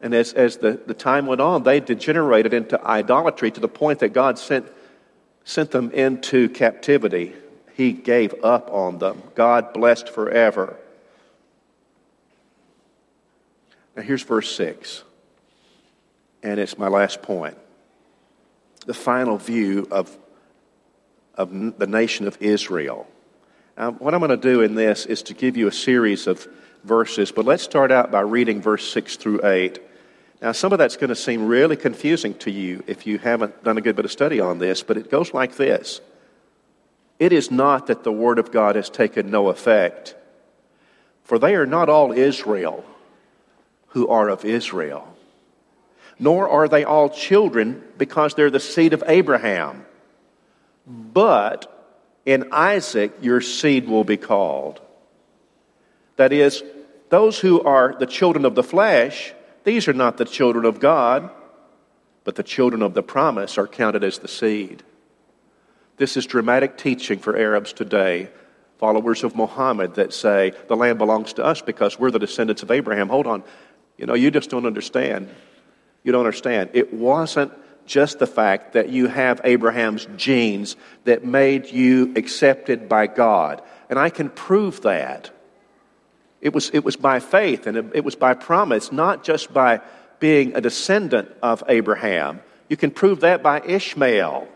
And 0.00 0.14
as, 0.14 0.32
as 0.32 0.58
the, 0.58 0.80
the 0.86 0.94
time 0.94 1.26
went 1.26 1.40
on, 1.40 1.62
they 1.62 1.80
degenerated 1.80 2.52
into 2.52 2.82
idolatry 2.84 3.50
to 3.50 3.60
the 3.60 3.68
point 3.68 4.00
that 4.00 4.10
God 4.10 4.38
sent, 4.38 4.66
sent 5.44 5.70
them 5.70 5.90
into 5.90 6.48
captivity. 6.48 7.34
He 7.74 7.92
gave 7.92 8.34
up 8.42 8.70
on 8.72 8.98
them. 8.98 9.22
God 9.34 9.72
blessed 9.72 10.08
forever. 10.08 10.76
Now, 13.96 14.02
here's 14.02 14.22
verse 14.22 14.54
6, 14.56 15.04
and 16.42 16.58
it's 16.58 16.76
my 16.76 16.88
last 16.88 17.22
point. 17.22 17.56
The 18.86 18.94
final 18.94 19.38
view 19.38 19.86
of, 19.90 20.16
of 21.36 21.78
the 21.78 21.86
nation 21.86 22.26
of 22.26 22.36
Israel. 22.40 23.06
Now, 23.76 23.92
what 23.92 24.14
I'm 24.14 24.20
going 24.20 24.30
to 24.30 24.36
do 24.36 24.62
in 24.62 24.74
this 24.74 25.06
is 25.06 25.22
to 25.24 25.34
give 25.34 25.56
you 25.56 25.68
a 25.68 25.72
series 25.72 26.26
of 26.26 26.48
verses, 26.82 27.30
but 27.30 27.44
let's 27.44 27.62
start 27.62 27.92
out 27.92 28.10
by 28.10 28.20
reading 28.20 28.60
verse 28.60 28.90
6 28.92 29.16
through 29.16 29.40
8. 29.44 29.78
Now, 30.42 30.52
some 30.52 30.72
of 30.72 30.78
that's 30.78 30.96
going 30.96 31.08
to 31.08 31.16
seem 31.16 31.46
really 31.46 31.76
confusing 31.76 32.34
to 32.34 32.50
you 32.50 32.82
if 32.86 33.06
you 33.06 33.18
haven't 33.18 33.64
done 33.64 33.78
a 33.78 33.80
good 33.80 33.96
bit 33.96 34.04
of 34.04 34.12
study 34.12 34.40
on 34.40 34.58
this, 34.58 34.82
but 34.82 34.96
it 34.96 35.10
goes 35.10 35.32
like 35.32 35.56
this 35.56 36.00
It 37.18 37.32
is 37.32 37.50
not 37.50 37.86
that 37.86 38.04
the 38.04 38.12
Word 38.12 38.38
of 38.38 38.50
God 38.50 38.76
has 38.76 38.90
taken 38.90 39.30
no 39.30 39.48
effect, 39.48 40.14
for 41.22 41.38
they 41.38 41.54
are 41.54 41.66
not 41.66 41.88
all 41.88 42.12
Israel 42.12 42.84
who 43.88 44.08
are 44.08 44.28
of 44.28 44.44
Israel, 44.44 45.16
nor 46.18 46.48
are 46.48 46.68
they 46.68 46.84
all 46.84 47.08
children 47.08 47.82
because 47.96 48.34
they're 48.34 48.50
the 48.50 48.60
seed 48.60 48.92
of 48.92 49.04
Abraham. 49.06 49.86
But 50.86 51.70
in 52.26 52.48
Isaac 52.52 53.12
your 53.22 53.40
seed 53.40 53.88
will 53.88 54.04
be 54.04 54.16
called. 54.16 54.80
That 56.16 56.32
is, 56.32 56.62
those 57.08 57.38
who 57.38 57.62
are 57.62 57.94
the 57.98 58.06
children 58.06 58.44
of 58.44 58.54
the 58.54 58.62
flesh 58.62 59.32
these 59.64 59.88
are 59.88 59.92
not 59.92 60.16
the 60.16 60.24
children 60.24 60.64
of 60.64 60.78
God, 60.78 61.30
but 62.22 62.36
the 62.36 62.42
children 62.42 62.82
of 62.82 62.94
the 62.94 63.02
promise 63.02 63.58
are 63.58 63.66
counted 63.66 64.04
as 64.04 64.18
the 64.18 64.28
seed. 64.28 64.82
This 65.96 66.16
is 66.16 66.26
dramatic 66.26 66.76
teaching 66.76 67.18
for 67.18 67.36
Arabs 67.36 67.72
today, 67.72 68.28
followers 68.78 69.24
of 69.24 69.36
Muhammad 69.36 69.94
that 69.94 70.12
say 70.12 70.52
the 70.68 70.76
land 70.76 70.98
belongs 70.98 71.34
to 71.34 71.44
us 71.44 71.62
because 71.62 71.98
we're 71.98 72.10
the 72.10 72.18
descendants 72.18 72.62
of 72.62 72.70
Abraham. 72.70 73.08
Hold 73.08 73.26
on. 73.26 73.44
You 73.96 74.06
know, 74.06 74.14
you 74.14 74.30
just 74.30 74.50
don't 74.50 74.66
understand. 74.66 75.28
You 76.02 76.12
don't 76.12 76.26
understand. 76.26 76.70
It 76.74 76.92
wasn't 76.92 77.52
just 77.86 78.18
the 78.18 78.26
fact 78.26 78.72
that 78.72 78.88
you 78.88 79.06
have 79.06 79.40
Abraham's 79.44 80.06
genes 80.16 80.76
that 81.04 81.24
made 81.24 81.70
you 81.70 82.12
accepted 82.16 82.88
by 82.88 83.06
God. 83.06 83.62
And 83.88 83.98
I 83.98 84.10
can 84.10 84.30
prove 84.30 84.82
that. 84.82 85.30
It 86.44 86.52
was, 86.52 86.68
it 86.70 86.84
was 86.84 86.94
by 86.94 87.20
faith 87.20 87.66
and 87.66 87.90
it, 87.94 88.04
was 88.04 88.16
by 88.16 88.34
promise, 88.34 88.92
not 88.92 89.24
just 89.24 89.52
by 89.52 89.80
being 90.20 90.54
a 90.54 90.60
descendant 90.60 91.30
of 91.42 91.64
Abraham. 91.68 92.40
You 92.68 92.76
can 92.76 92.90
prove 92.90 93.20
that 93.20 93.42
by 93.42 93.62
Ishmael. 93.62 94.46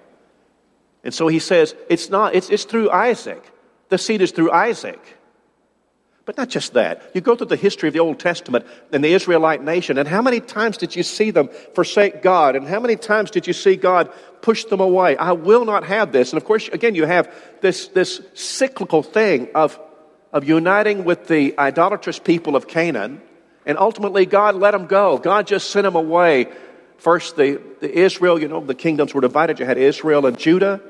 And 1.02 1.14
so 1.14 1.28
he 1.28 1.38
says, 1.38 1.74
it's 1.88 2.10
not, 2.10 2.34
it's, 2.34 2.50
it's 2.50 2.64
through 2.64 2.90
Isaac. 2.90 3.42
The 3.88 3.96
seed 3.96 4.20
is 4.20 4.32
through 4.32 4.52
Isaac. 4.52 5.00
But 6.26 6.36
not 6.36 6.50
just 6.50 6.74
that. 6.74 7.10
You 7.14 7.22
go 7.22 7.34
through 7.34 7.46
the 7.46 7.56
history 7.56 7.88
of 7.88 7.94
the 7.94 8.00
Old 8.00 8.20
Testament 8.20 8.66
and 8.92 9.02
the 9.02 9.14
Israelite 9.14 9.64
nation, 9.64 9.96
and 9.96 10.06
how 10.06 10.20
many 10.20 10.40
times 10.40 10.76
did 10.76 10.94
you 10.94 11.02
see 11.02 11.30
them 11.30 11.48
forsake 11.74 12.20
God? 12.20 12.54
And 12.54 12.68
how 12.68 12.80
many 12.80 12.96
times 12.96 13.30
did 13.30 13.46
you 13.46 13.54
see 13.54 13.76
God 13.76 14.12
push 14.42 14.64
them 14.64 14.80
away? 14.80 15.16
I 15.16 15.32
will 15.32 15.64
not 15.64 15.84
have 15.84 16.12
this. 16.12 16.34
And 16.34 16.42
of 16.42 16.44
course, 16.46 16.68
again, 16.68 16.94
you 16.94 17.06
have 17.06 17.34
this, 17.62 17.88
this 17.88 18.20
cyclical 18.34 19.02
thing 19.02 19.48
of 19.54 19.80
of 20.32 20.44
uniting 20.44 21.04
with 21.04 21.28
the 21.28 21.58
idolatrous 21.58 22.18
people 22.18 22.56
of 22.56 22.68
Canaan, 22.68 23.20
and 23.64 23.78
ultimately 23.78 24.26
God 24.26 24.54
let 24.54 24.72
them 24.72 24.86
go. 24.86 25.18
God 25.18 25.46
just 25.46 25.70
sent 25.70 25.84
them 25.84 25.96
away. 25.96 26.48
First, 26.98 27.36
the, 27.36 27.60
the 27.80 27.98
Israel, 27.98 28.40
you 28.40 28.48
know, 28.48 28.60
the 28.60 28.74
kingdoms 28.74 29.14
were 29.14 29.20
divided. 29.20 29.58
You 29.58 29.66
had 29.66 29.78
Israel 29.78 30.26
and 30.26 30.38
Judah. 30.38 30.80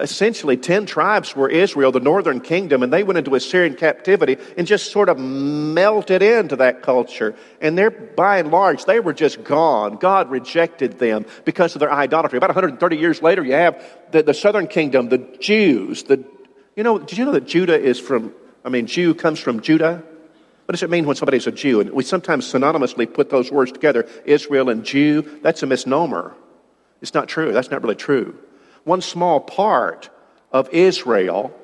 Essentially, 0.00 0.56
10 0.56 0.86
tribes 0.86 1.34
were 1.34 1.48
Israel, 1.48 1.90
the 1.90 1.98
northern 1.98 2.40
kingdom, 2.40 2.84
and 2.84 2.92
they 2.92 3.02
went 3.02 3.18
into 3.18 3.34
Assyrian 3.34 3.74
captivity 3.74 4.36
and 4.56 4.64
just 4.64 4.92
sort 4.92 5.08
of 5.08 5.18
melted 5.18 6.22
into 6.22 6.54
that 6.56 6.82
culture. 6.82 7.34
And 7.60 7.76
they're, 7.76 7.90
by 7.90 8.38
and 8.38 8.52
large, 8.52 8.84
they 8.84 9.00
were 9.00 9.12
just 9.12 9.42
gone. 9.42 9.96
God 9.96 10.30
rejected 10.30 11.00
them 11.00 11.26
because 11.44 11.74
of 11.74 11.80
their 11.80 11.92
idolatry. 11.92 12.36
About 12.36 12.50
130 12.50 12.96
years 12.96 13.22
later, 13.22 13.42
you 13.42 13.54
have 13.54 13.84
the, 14.12 14.22
the 14.22 14.34
southern 14.34 14.68
kingdom, 14.68 15.08
the 15.08 15.18
Jews. 15.40 16.04
The, 16.04 16.24
you 16.76 16.84
know, 16.84 17.00
did 17.00 17.18
you 17.18 17.24
know 17.24 17.32
that 17.32 17.46
Judah 17.46 17.78
is 17.78 17.98
from 17.98 18.32
I 18.68 18.70
mean, 18.70 18.86
Jew 18.86 19.14
comes 19.14 19.40
from 19.40 19.62
Judah. 19.62 20.02
What 20.66 20.72
does 20.72 20.82
it 20.82 20.90
mean 20.90 21.06
when 21.06 21.16
somebody's 21.16 21.46
a 21.46 21.52
Jew? 21.52 21.80
And 21.80 21.90
we 21.90 22.04
sometimes 22.04 22.52
synonymously 22.52 23.10
put 23.10 23.30
those 23.30 23.50
words 23.50 23.72
together 23.72 24.06
Israel 24.26 24.68
and 24.68 24.84
Jew. 24.84 25.22
That's 25.40 25.62
a 25.62 25.66
misnomer. 25.66 26.34
It's 27.00 27.14
not 27.14 27.28
true. 27.28 27.50
That's 27.54 27.70
not 27.70 27.82
really 27.82 27.94
true. 27.94 28.38
One 28.84 29.00
small 29.00 29.40
part 29.40 30.10
of 30.52 30.68
Israel 30.70 31.58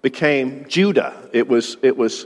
became 0.00 0.66
Judah. 0.68 1.14
It 1.34 1.48
was, 1.48 1.76
it 1.82 1.98
was, 1.98 2.24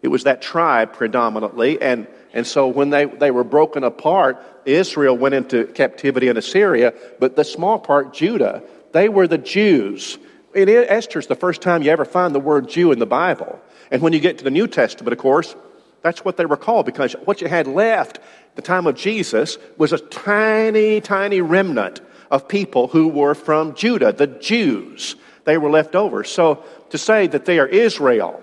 it 0.00 0.08
was 0.08 0.24
that 0.24 0.40
tribe 0.40 0.94
predominantly. 0.94 1.82
And, 1.82 2.06
and 2.32 2.46
so 2.46 2.68
when 2.68 2.88
they, 2.88 3.04
they 3.04 3.30
were 3.30 3.44
broken 3.44 3.84
apart, 3.84 4.42
Israel 4.64 5.18
went 5.18 5.34
into 5.34 5.66
captivity 5.66 6.28
in 6.28 6.38
Assyria, 6.38 6.94
but 7.20 7.36
the 7.36 7.44
small 7.44 7.78
part, 7.78 8.14
Judah, 8.14 8.62
they 8.92 9.10
were 9.10 9.28
the 9.28 9.36
Jews 9.36 10.16
in 10.54 10.68
Esther's 10.68 11.26
the 11.26 11.34
first 11.34 11.60
time 11.62 11.82
you 11.82 11.90
ever 11.90 12.04
find 12.04 12.34
the 12.34 12.40
word 12.40 12.68
Jew 12.68 12.92
in 12.92 12.98
the 12.98 13.06
Bible. 13.06 13.60
And 13.90 14.02
when 14.02 14.12
you 14.12 14.20
get 14.20 14.38
to 14.38 14.44
the 14.44 14.50
New 14.50 14.66
Testament, 14.66 15.12
of 15.12 15.18
course, 15.18 15.54
that's 16.02 16.24
what 16.24 16.36
they 16.36 16.46
were 16.46 16.56
called 16.56 16.86
because 16.86 17.14
what 17.24 17.40
you 17.40 17.48
had 17.48 17.66
left 17.66 18.18
the 18.54 18.62
time 18.62 18.86
of 18.86 18.96
Jesus 18.96 19.58
was 19.76 19.92
a 19.92 19.98
tiny, 19.98 21.00
tiny 21.00 21.40
remnant 21.40 22.00
of 22.30 22.48
people 22.48 22.88
who 22.88 23.08
were 23.08 23.34
from 23.34 23.74
Judah, 23.74 24.12
the 24.12 24.26
Jews. 24.26 25.16
They 25.44 25.58
were 25.58 25.70
left 25.70 25.94
over. 25.94 26.24
So 26.24 26.64
to 26.90 26.98
say 26.98 27.26
that 27.28 27.44
they 27.44 27.58
are 27.58 27.66
Israel 27.66 28.42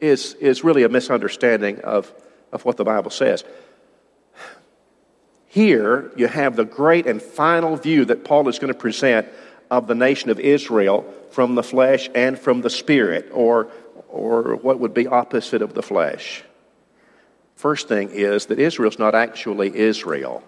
is, 0.00 0.34
is 0.34 0.64
really 0.64 0.82
a 0.82 0.88
misunderstanding 0.88 1.80
of, 1.80 2.12
of 2.52 2.64
what 2.64 2.76
the 2.76 2.84
Bible 2.84 3.10
says. 3.10 3.44
Here 5.46 6.12
you 6.16 6.26
have 6.26 6.56
the 6.56 6.64
great 6.64 7.06
and 7.06 7.22
final 7.22 7.76
view 7.76 8.04
that 8.06 8.24
Paul 8.24 8.48
is 8.48 8.58
going 8.58 8.72
to 8.72 8.78
present 8.78 9.28
of 9.70 9.86
the 9.86 9.94
nation 9.94 10.30
of 10.30 10.40
Israel 10.40 11.02
from 11.30 11.54
the 11.54 11.62
flesh 11.62 12.08
and 12.14 12.38
from 12.38 12.62
the 12.62 12.70
spirit, 12.70 13.28
or, 13.32 13.68
or 14.08 14.56
what 14.56 14.80
would 14.80 14.94
be 14.94 15.06
opposite 15.06 15.62
of 15.62 15.74
the 15.74 15.82
flesh. 15.82 16.42
First 17.56 17.88
thing 17.88 18.10
is 18.10 18.46
that 18.46 18.58
Israel's 18.58 18.98
not 18.98 19.14
actually 19.14 19.74
Israel. 19.76 20.42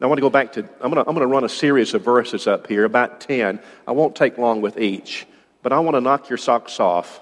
Now, 0.00 0.06
I 0.06 0.08
want 0.08 0.18
to 0.18 0.22
go 0.22 0.30
back 0.30 0.52
to, 0.52 0.60
I'm 0.80 0.92
going 0.92 1.02
to, 1.02 1.08
I'm 1.08 1.14
going 1.14 1.20
to 1.20 1.26
run 1.26 1.44
a 1.44 1.48
series 1.48 1.92
of 1.94 2.04
verses 2.04 2.46
up 2.46 2.68
here, 2.68 2.84
about 2.84 3.20
10. 3.20 3.58
I 3.86 3.92
won't 3.92 4.14
take 4.14 4.38
long 4.38 4.60
with 4.60 4.78
each, 4.78 5.26
but 5.62 5.72
I 5.72 5.80
want 5.80 5.96
to 5.96 6.00
knock 6.00 6.28
your 6.28 6.38
socks 6.38 6.78
off 6.78 7.20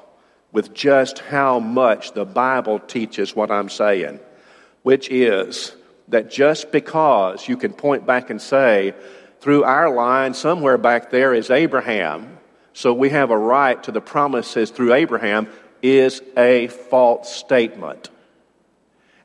with 0.52 0.74
just 0.74 1.20
how 1.20 1.58
much 1.58 2.12
the 2.12 2.24
Bible 2.24 2.78
teaches 2.80 3.34
what 3.34 3.50
I'm 3.50 3.68
saying, 3.68 4.20
which 4.82 5.10
is 5.10 5.74
that 6.08 6.30
just 6.30 6.70
because 6.70 7.48
you 7.48 7.56
can 7.56 7.72
point 7.72 8.06
back 8.06 8.30
and 8.30 8.40
say, 8.40 8.94
through 9.46 9.62
our 9.62 9.88
line, 9.88 10.34
somewhere 10.34 10.76
back 10.76 11.08
there 11.10 11.32
is 11.32 11.52
Abraham. 11.52 12.36
So 12.72 12.92
we 12.92 13.10
have 13.10 13.30
a 13.30 13.38
right 13.38 13.80
to 13.84 13.92
the 13.92 14.00
promises 14.00 14.72
through 14.72 14.92
Abraham 14.92 15.46
is 15.80 16.20
a 16.36 16.66
false 16.66 17.32
statement. 17.32 18.10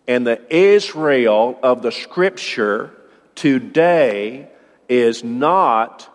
And 0.08 0.28
the 0.28 0.40
Israel 0.56 1.58
of 1.64 1.82
the 1.82 1.92
scripture 1.92 2.92
today 3.34 4.48
is 4.88 5.24
not, 5.24 6.08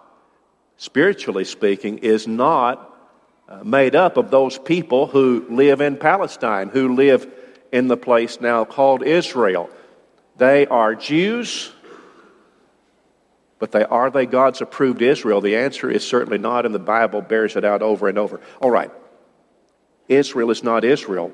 spiritually 0.76 1.44
speaking, 1.44 1.98
is 1.98 2.28
not 2.28 2.96
uh, 3.48 3.64
made 3.64 3.96
up 3.96 4.18
of 4.18 4.30
those 4.30 4.56
people 4.56 5.08
who 5.08 5.46
live 5.50 5.80
in 5.80 5.96
Palestine, 5.96 6.68
who 6.68 6.94
live 6.94 7.26
in 7.72 7.88
the 7.88 7.96
place 7.96 8.40
now 8.40 8.64
called 8.64 9.02
Israel. 9.02 9.68
They 10.36 10.68
are 10.68 10.94
Jews, 10.94 11.72
but 13.58 13.72
they 13.72 13.84
are 13.84 14.10
they 14.10 14.26
God's 14.26 14.60
approved 14.60 15.02
Israel? 15.02 15.40
The 15.40 15.56
answer 15.56 15.90
is 15.90 16.06
certainly 16.06 16.38
not, 16.38 16.66
and 16.66 16.74
the 16.74 16.78
Bible 16.78 17.22
bears 17.22 17.56
it 17.56 17.64
out 17.64 17.82
over 17.82 18.08
and 18.08 18.18
over. 18.18 18.40
All 18.60 18.70
right. 18.70 18.90
Israel 20.08 20.50
is 20.50 20.62
not 20.62 20.84
Israel. 20.84 21.32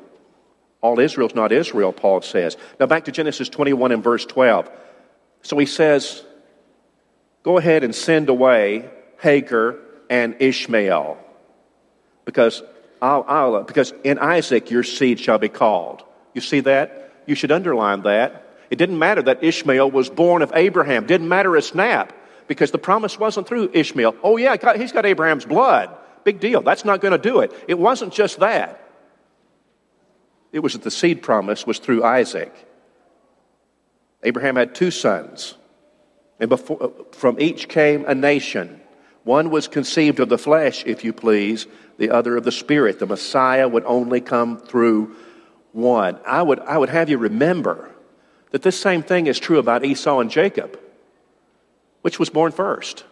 All 0.80 0.98
Israel 0.98 1.28
is 1.28 1.35
not 1.35 1.52
Israel, 1.52 1.92
Paul 1.92 2.22
says. 2.22 2.56
Now 2.80 2.87
back 2.87 3.04
to 3.04 3.12
Genesis 3.12 3.48
21 3.48 3.92
and 3.92 4.02
verse 4.02 4.24
12. 4.24 4.70
So 5.42 5.58
he 5.58 5.66
says, 5.66 6.24
Go 7.42 7.58
ahead 7.58 7.85
and 7.85 7.94
send 7.94 8.28
away 8.28 8.88
Hagar 9.18 9.76
and 10.08 10.37
Ishmael, 10.40 11.18
because, 12.24 12.62
I'll, 13.00 13.24
I'll, 13.26 13.62
because 13.62 13.92
in 14.04 14.18
Isaac 14.18 14.70
your 14.70 14.82
seed 14.82 15.18
shall 15.18 15.38
be 15.38 15.48
called. 15.48 16.02
You 16.35 16.40
see 16.40 16.61
that? 16.61 17.12
You 17.26 17.35
should 17.35 17.50
underline 17.50 18.02
that. 18.02 18.41
It 18.72 18.78
didn't 18.78 18.98
matter 18.98 19.20
that 19.20 19.44
Ishmael 19.44 19.90
was 19.90 20.08
born 20.08 20.40
of 20.40 20.50
Abraham. 20.54 21.06
Didn't 21.06 21.28
matter 21.28 21.54
a 21.56 21.61
snap 21.61 22.14
because 22.48 22.70
the 22.70 22.78
promise 22.78 23.18
wasn't 23.18 23.46
through 23.46 23.68
Ishmael. 23.74 24.16
Oh, 24.22 24.38
yeah, 24.38 24.56
he's 24.78 24.92
got 24.92 25.04
Abraham's 25.04 25.44
blood. 25.44 25.94
Big 26.24 26.40
deal. 26.40 26.62
That's 26.62 26.82
not 26.82 27.02
going 27.02 27.12
to 27.12 27.18
do 27.18 27.40
it. 27.40 27.52
It 27.68 27.78
wasn't 27.78 28.14
just 28.14 28.40
that. 28.40 28.82
It 30.52 30.61
was 30.61 30.72
that 30.72 30.80
the 30.80 30.90
seed 30.90 31.20
promise 31.20 31.66
was 31.66 31.80
through 31.80 32.02
Isaac. 32.02 32.50
Abraham 34.22 34.56
had 34.56 34.74
two 34.74 34.90
sons, 34.90 35.54
and 36.40 36.48
before, 36.48 36.82
uh, 36.82 36.88
from 37.12 37.38
each 37.38 37.68
came 37.68 38.06
a 38.06 38.14
nation. 38.14 38.80
One 39.24 39.50
was 39.50 39.68
conceived 39.68 40.18
of 40.18 40.30
the 40.30 40.38
flesh, 40.38 40.82
if 40.87 41.04
you 41.04 41.12
please, 41.12 41.66
the 41.98 42.08
other 42.08 42.38
of 42.38 42.44
the 42.44 42.52
spirit. 42.52 43.00
The 43.00 43.06
Messiah 43.06 43.68
would 43.68 43.85
only 43.85 44.22
come 44.22 44.56
through 44.56 45.14
one. 45.72 46.18
I 46.26 46.40
would, 46.40 46.61
I 46.61 46.78
would 46.78 46.88
have 46.88 47.11
you 47.11 47.18
remember 47.18 47.91
that 48.52 48.62
this 48.62 48.78
same 48.78 49.02
thing 49.02 49.26
is 49.26 49.38
true 49.38 49.58
about 49.58 49.84
Esau 49.84 50.20
and 50.20 50.30
Jacob. 50.30 50.78
Which 52.02 52.18
was 52.18 52.30
born 52.30 52.52
first? 52.52 53.04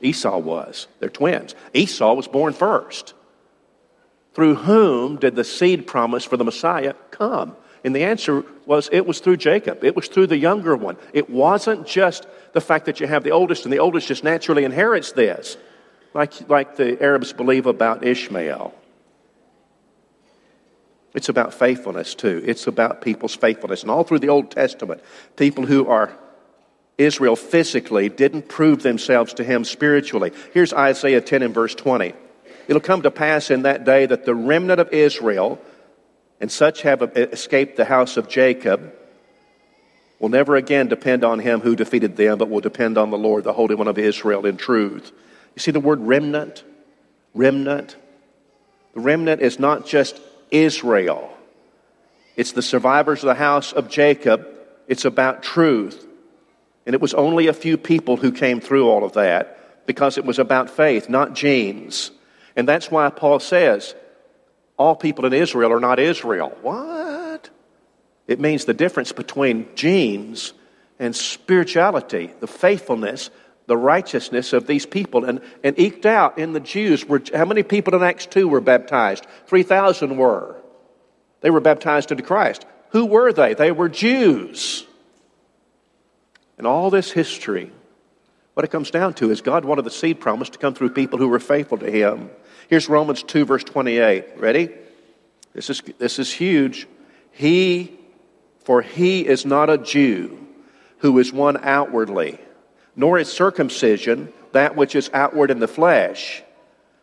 Esau 0.00 0.38
was. 0.38 0.86
They're 1.00 1.08
twins. 1.08 1.54
Esau 1.72 2.14
was 2.14 2.28
born 2.28 2.52
first. 2.52 3.14
Through 4.34 4.56
whom 4.56 5.16
did 5.16 5.36
the 5.36 5.44
seed 5.44 5.86
promise 5.86 6.24
for 6.24 6.36
the 6.36 6.44
Messiah 6.44 6.94
come? 7.10 7.56
And 7.84 7.94
the 7.94 8.04
answer 8.04 8.44
was 8.66 8.88
it 8.92 9.06
was 9.06 9.20
through 9.20 9.36
Jacob. 9.36 9.84
It 9.84 9.94
was 9.94 10.08
through 10.08 10.28
the 10.28 10.38
younger 10.38 10.76
one. 10.76 10.96
It 11.12 11.30
wasn't 11.30 11.86
just 11.86 12.26
the 12.52 12.60
fact 12.60 12.86
that 12.86 12.98
you 12.98 13.06
have 13.06 13.24
the 13.24 13.30
oldest 13.30 13.64
and 13.64 13.72
the 13.72 13.78
oldest 13.78 14.08
just 14.08 14.24
naturally 14.24 14.64
inherits 14.64 15.12
this, 15.12 15.56
like, 16.14 16.48
like 16.48 16.76
the 16.76 17.00
Arabs 17.02 17.32
believe 17.32 17.66
about 17.66 18.04
Ishmael. 18.04 18.74
It's 21.14 21.28
about 21.28 21.54
faithfulness 21.54 22.14
too. 22.14 22.42
It's 22.44 22.66
about 22.66 23.00
people's 23.00 23.36
faithfulness. 23.36 23.82
And 23.82 23.90
all 23.90 24.02
through 24.02 24.18
the 24.18 24.28
Old 24.28 24.50
Testament, 24.50 25.00
people 25.36 25.64
who 25.64 25.86
are 25.88 26.12
Israel 26.98 27.36
physically 27.36 28.08
didn't 28.08 28.48
prove 28.48 28.82
themselves 28.82 29.34
to 29.34 29.44
him 29.44 29.64
spiritually. 29.64 30.32
Here's 30.52 30.72
Isaiah 30.72 31.20
10 31.20 31.42
and 31.42 31.54
verse 31.54 31.74
20. 31.74 32.14
It'll 32.66 32.80
come 32.80 33.02
to 33.02 33.10
pass 33.10 33.50
in 33.50 33.62
that 33.62 33.84
day 33.84 34.06
that 34.06 34.24
the 34.24 34.34
remnant 34.34 34.80
of 34.80 34.92
Israel, 34.92 35.60
and 36.40 36.50
such 36.50 36.82
have 36.82 37.02
escaped 37.02 37.76
the 37.76 37.84
house 37.84 38.16
of 38.16 38.28
Jacob, 38.28 38.92
will 40.18 40.28
never 40.28 40.56
again 40.56 40.88
depend 40.88 41.24
on 41.24 41.40
him 41.40 41.60
who 41.60 41.76
defeated 41.76 42.16
them, 42.16 42.38
but 42.38 42.48
will 42.48 42.60
depend 42.60 42.96
on 42.96 43.10
the 43.10 43.18
Lord, 43.18 43.44
the 43.44 43.52
Holy 43.52 43.74
One 43.74 43.88
of 43.88 43.98
Israel, 43.98 44.46
in 44.46 44.56
truth. 44.56 45.12
You 45.54 45.60
see 45.60 45.72
the 45.72 45.80
word 45.80 46.00
remnant? 46.00 46.64
Remnant. 47.34 47.96
The 48.94 49.00
remnant 49.00 49.42
is 49.42 49.58
not 49.58 49.86
just 49.86 50.20
Israel, 50.54 51.36
it's 52.36 52.52
the 52.52 52.62
survivors 52.62 53.22
of 53.22 53.28
the 53.28 53.34
house 53.34 53.72
of 53.72 53.88
Jacob. 53.88 54.46
It's 54.88 55.04
about 55.04 55.42
truth. 55.42 56.06
And 56.86 56.94
it 56.94 57.00
was 57.00 57.14
only 57.14 57.46
a 57.46 57.52
few 57.52 57.76
people 57.76 58.16
who 58.16 58.32
came 58.32 58.60
through 58.60 58.88
all 58.88 59.04
of 59.04 59.14
that 59.14 59.86
because 59.86 60.18
it 60.18 60.24
was 60.24 60.38
about 60.38 60.70
faith, 60.70 61.08
not 61.08 61.34
genes. 61.34 62.10
And 62.56 62.68
that's 62.68 62.90
why 62.90 63.08
Paul 63.10 63.40
says, 63.40 63.94
all 64.76 64.96
people 64.96 65.26
in 65.26 65.32
Israel 65.32 65.72
are 65.72 65.80
not 65.80 65.98
Israel. 65.98 66.56
What? 66.62 67.50
It 68.26 68.40
means 68.40 68.64
the 68.64 68.74
difference 68.74 69.12
between 69.12 69.68
genes 69.74 70.52
and 70.98 71.14
spirituality, 71.14 72.32
the 72.40 72.46
faithfulness, 72.46 73.30
the 73.66 73.76
righteousness 73.76 74.52
of 74.52 74.66
these 74.66 74.86
people. 74.86 75.24
And, 75.24 75.40
and 75.62 75.78
eked 75.78 76.06
out 76.06 76.38
in 76.38 76.52
the 76.52 76.60
Jews 76.60 77.04
were 77.04 77.22
how 77.34 77.44
many 77.44 77.62
people 77.62 77.94
in 77.94 78.02
Acts 78.02 78.26
2 78.26 78.48
were 78.48 78.60
baptized? 78.60 79.26
3,000 79.46 80.16
were. 80.16 80.56
They 81.40 81.50
were 81.50 81.60
baptized 81.60 82.10
into 82.10 82.22
Christ. 82.22 82.66
Who 82.90 83.06
were 83.06 83.32
they? 83.32 83.54
They 83.54 83.72
were 83.72 83.88
Jews. 83.88 84.86
And 86.56 86.66
all 86.66 86.90
this 86.90 87.10
history, 87.10 87.72
what 88.54 88.64
it 88.64 88.70
comes 88.70 88.90
down 88.90 89.14
to 89.14 89.30
is 89.30 89.40
God 89.40 89.64
wanted 89.64 89.82
the 89.82 89.90
seed 89.90 90.20
promise 90.20 90.50
to 90.50 90.58
come 90.58 90.74
through 90.74 90.90
people 90.90 91.18
who 91.18 91.28
were 91.28 91.40
faithful 91.40 91.78
to 91.78 91.90
Him. 91.90 92.30
Here's 92.68 92.88
Romans 92.88 93.22
2, 93.22 93.44
verse 93.44 93.64
28. 93.64 94.38
Ready? 94.38 94.70
This 95.54 95.70
is, 95.70 95.82
this 95.98 96.18
is 96.18 96.32
huge. 96.32 96.86
He, 97.32 97.98
for 98.64 98.82
he 98.82 99.26
is 99.26 99.44
not 99.44 99.70
a 99.70 99.78
Jew 99.78 100.46
who 100.98 101.18
is 101.18 101.32
one 101.32 101.58
outwardly, 101.62 102.38
nor 102.96 103.18
is 103.18 103.32
circumcision 103.32 104.32
that 104.52 104.76
which 104.76 104.94
is 104.94 105.10
outward 105.12 105.50
in 105.50 105.58
the 105.58 105.68
flesh, 105.68 106.42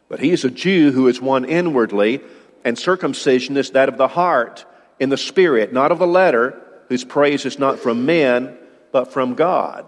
but 0.08 0.20
he 0.20 0.32
is 0.32 0.44
a 0.44 0.50
Jew 0.50 0.92
who 0.92 1.08
is 1.08 1.22
one 1.22 1.46
inwardly, 1.46 2.22
and 2.64 2.78
circumcision 2.78 3.58
is 3.58 3.72
that 3.72 3.90
of 3.90 3.98
the 3.98 4.08
heart 4.08 4.66
in 5.00 5.10
the 5.10 5.18
spirit, 5.18 5.74
not 5.74 5.92
of 5.92 6.00
the 6.00 6.08
letter, 6.08 6.60
whose 6.90 7.04
praise 7.04 7.46
is 7.46 7.58
not 7.58 7.80
from 7.80 8.06
men, 8.06 8.58
but 8.92 9.12
from 9.12 9.36
God. 9.36 9.86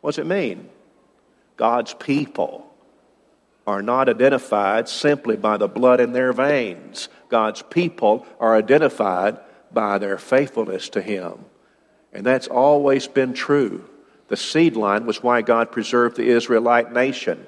What 0.00 0.14
does 0.14 0.18
it 0.18 0.26
mean? 0.26 0.68
God's 1.56 1.94
people 1.94 2.72
are 3.66 3.82
not 3.82 4.08
identified 4.08 4.88
simply 4.88 5.36
by 5.36 5.56
the 5.56 5.68
blood 5.68 6.00
in 6.00 6.12
their 6.12 6.32
veins. 6.32 7.08
God's 7.28 7.62
people 7.62 8.26
are 8.38 8.54
identified 8.54 9.38
by 9.72 9.98
their 9.98 10.18
faithfulness 10.18 10.88
to 10.90 11.00
Him. 11.02 11.44
And 12.12 12.24
that's 12.24 12.46
always 12.46 13.08
been 13.08 13.32
true. 13.32 13.88
The 14.34 14.40
seed 14.40 14.74
line 14.74 15.06
was 15.06 15.22
why 15.22 15.42
God 15.42 15.70
preserved 15.70 16.16
the 16.16 16.26
Israelite 16.26 16.92
nation. 16.92 17.46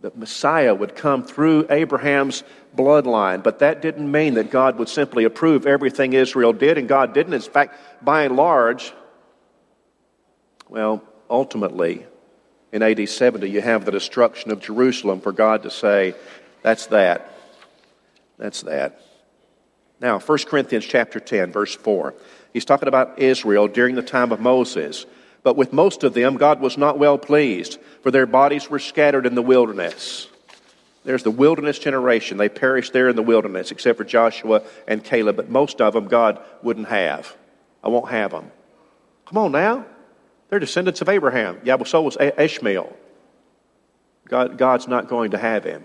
The 0.00 0.10
Messiah 0.14 0.74
would 0.74 0.96
come 0.96 1.22
through 1.22 1.66
Abraham's 1.68 2.44
bloodline, 2.74 3.42
but 3.42 3.58
that 3.58 3.82
didn't 3.82 4.10
mean 4.10 4.32
that 4.34 4.50
God 4.50 4.78
would 4.78 4.88
simply 4.88 5.24
approve 5.24 5.66
everything 5.66 6.14
Israel 6.14 6.54
did, 6.54 6.78
and 6.78 6.88
God 6.88 7.12
didn't. 7.12 7.34
In 7.34 7.42
fact, 7.42 7.76
by 8.02 8.22
and 8.22 8.36
large, 8.36 8.94
well, 10.70 11.04
ultimately, 11.28 12.06
in 12.72 12.82
AD 12.82 13.06
70, 13.06 13.46
you 13.46 13.60
have 13.60 13.84
the 13.84 13.92
destruction 13.92 14.50
of 14.50 14.60
Jerusalem 14.60 15.20
for 15.20 15.32
God 15.32 15.64
to 15.64 15.70
say, 15.70 16.14
that's 16.62 16.86
that. 16.86 17.36
That's 18.38 18.62
that. 18.62 18.98
Now, 20.00 20.20
1 20.20 20.38
Corinthians 20.46 20.86
chapter 20.86 21.20
10, 21.20 21.52
verse 21.52 21.74
4. 21.74 22.14
He's 22.54 22.64
talking 22.64 22.88
about 22.88 23.18
Israel 23.18 23.68
during 23.68 23.94
the 23.94 24.00
time 24.00 24.32
of 24.32 24.40
Moses. 24.40 25.04
But 25.44 25.56
with 25.56 25.72
most 25.72 26.02
of 26.02 26.14
them, 26.14 26.36
God 26.36 26.60
was 26.60 26.76
not 26.76 26.98
well 26.98 27.18
pleased, 27.18 27.78
for 28.02 28.10
their 28.10 28.26
bodies 28.26 28.68
were 28.68 28.80
scattered 28.80 29.26
in 29.26 29.36
the 29.36 29.42
wilderness. 29.42 30.26
There's 31.04 31.22
the 31.22 31.30
wilderness 31.30 31.78
generation. 31.78 32.38
They 32.38 32.48
perished 32.48 32.94
there 32.94 33.10
in 33.10 33.14
the 33.14 33.22
wilderness, 33.22 33.70
except 33.70 33.98
for 33.98 34.04
Joshua 34.04 34.62
and 34.88 35.04
Caleb. 35.04 35.36
But 35.36 35.50
most 35.50 35.82
of 35.82 35.92
them, 35.92 36.08
God 36.08 36.40
wouldn't 36.62 36.88
have. 36.88 37.36
I 37.82 37.88
won't 37.88 38.10
have 38.10 38.30
them. 38.30 38.50
Come 39.26 39.38
on 39.38 39.52
now. 39.52 39.84
They're 40.48 40.58
descendants 40.58 41.02
of 41.02 41.10
Abraham. 41.10 41.60
Yeah, 41.62 41.74
well, 41.74 41.84
so 41.84 42.00
was 42.00 42.16
Ishmael. 42.18 42.96
God, 44.28 44.56
God's 44.56 44.88
not 44.88 45.08
going 45.08 45.32
to 45.32 45.38
have 45.38 45.64
him, 45.64 45.84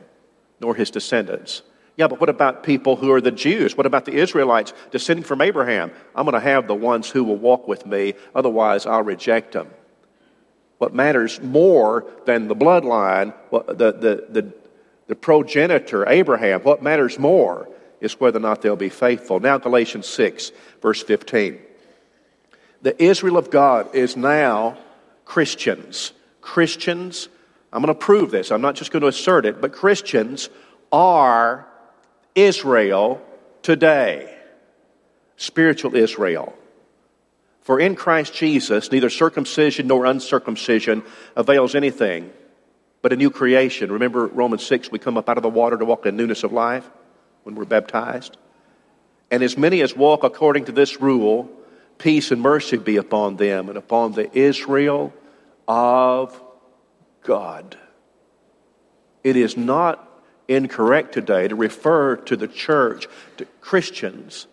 nor 0.61 0.73
his 0.73 0.89
descendants. 0.89 1.61
Yeah, 1.99 2.07
but 2.07 2.21
what 2.21 2.29
about 2.29 2.63
people 2.63 2.95
who 2.95 3.11
are 3.11 3.19
the 3.19 3.29
Jews? 3.29 3.75
What 3.75 3.85
about 3.85 4.05
the 4.05 4.13
Israelites 4.13 4.71
descending 4.89 5.25
from 5.25 5.41
Abraham? 5.41 5.91
I'm 6.15 6.23
going 6.23 6.33
to 6.33 6.39
have 6.39 6.65
the 6.65 6.73
ones 6.73 7.09
who 7.09 7.25
will 7.25 7.35
walk 7.35 7.67
with 7.67 7.85
me, 7.85 8.13
otherwise, 8.33 8.85
I'll 8.85 9.03
reject 9.03 9.51
them. 9.51 9.67
What 10.77 10.93
matters 10.93 11.41
more 11.41 12.05
than 12.23 12.47
the 12.47 12.55
bloodline, 12.55 13.33
the, 13.51 13.91
the, 13.91 14.27
the, 14.29 14.53
the 15.07 15.15
progenitor, 15.15 16.07
Abraham, 16.07 16.61
what 16.61 16.81
matters 16.81 17.19
more 17.19 17.67
is 17.99 18.17
whether 18.17 18.37
or 18.37 18.43
not 18.43 18.61
they'll 18.61 18.77
be 18.77 18.87
faithful. 18.87 19.41
Now, 19.41 19.57
Galatians 19.57 20.07
6, 20.07 20.53
verse 20.81 21.03
15. 21.03 21.59
The 22.81 23.03
Israel 23.03 23.35
of 23.35 23.51
God 23.51 23.93
is 23.93 24.15
now 24.15 24.77
Christians. 25.25 26.13
Christians, 26.39 27.27
I'm 27.73 27.83
going 27.83 27.93
to 27.93 27.99
prove 27.99 28.31
this. 28.31 28.53
I'm 28.53 28.61
not 28.61 28.75
just 28.75 28.93
going 28.93 29.01
to 29.01 29.09
assert 29.09 29.45
it, 29.45 29.59
but 29.59 29.73
Christians 29.73 30.47
are 30.93 31.65
Israel 32.35 33.21
today. 33.61 34.35
Spiritual 35.37 35.95
Israel. 35.95 36.53
For 37.61 37.79
in 37.79 37.95
Christ 37.95 38.33
Jesus, 38.33 38.91
neither 38.91 39.09
circumcision 39.09 39.87
nor 39.87 40.05
uncircumcision 40.05 41.03
avails 41.35 41.75
anything, 41.75 42.31
but 43.01 43.13
a 43.13 43.15
new 43.15 43.29
creation. 43.29 43.91
Remember 43.91 44.25
Romans 44.27 44.65
6, 44.65 44.91
we 44.91 44.99
come 44.99 45.17
up 45.17 45.29
out 45.29 45.37
of 45.37 45.43
the 45.43 45.49
water 45.49 45.77
to 45.77 45.85
walk 45.85 46.05
in 46.05 46.15
newness 46.15 46.43
of 46.43 46.51
life 46.51 46.89
when 47.43 47.55
we're 47.55 47.65
baptized. 47.65 48.37
And 49.31 49.43
as 49.43 49.57
many 49.57 49.81
as 49.81 49.95
walk 49.95 50.23
according 50.23 50.65
to 50.65 50.71
this 50.71 50.99
rule, 50.99 51.49
peace 51.99 52.31
and 52.31 52.41
mercy 52.41 52.77
be 52.77 52.97
upon 52.97 53.35
them 53.35 53.69
and 53.69 53.77
upon 53.77 54.13
the 54.13 54.35
Israel 54.35 55.13
of 55.67 56.41
God. 57.23 57.77
It 59.23 59.35
is 59.35 59.55
not 59.55 60.08
incorrect 60.49 61.13
today 61.13 61.47
to 61.47 61.55
refer 61.55 62.17
to 62.17 62.35
the 62.35 62.47
church, 62.47 63.07
to 63.37 63.45
Christians, 63.61 64.47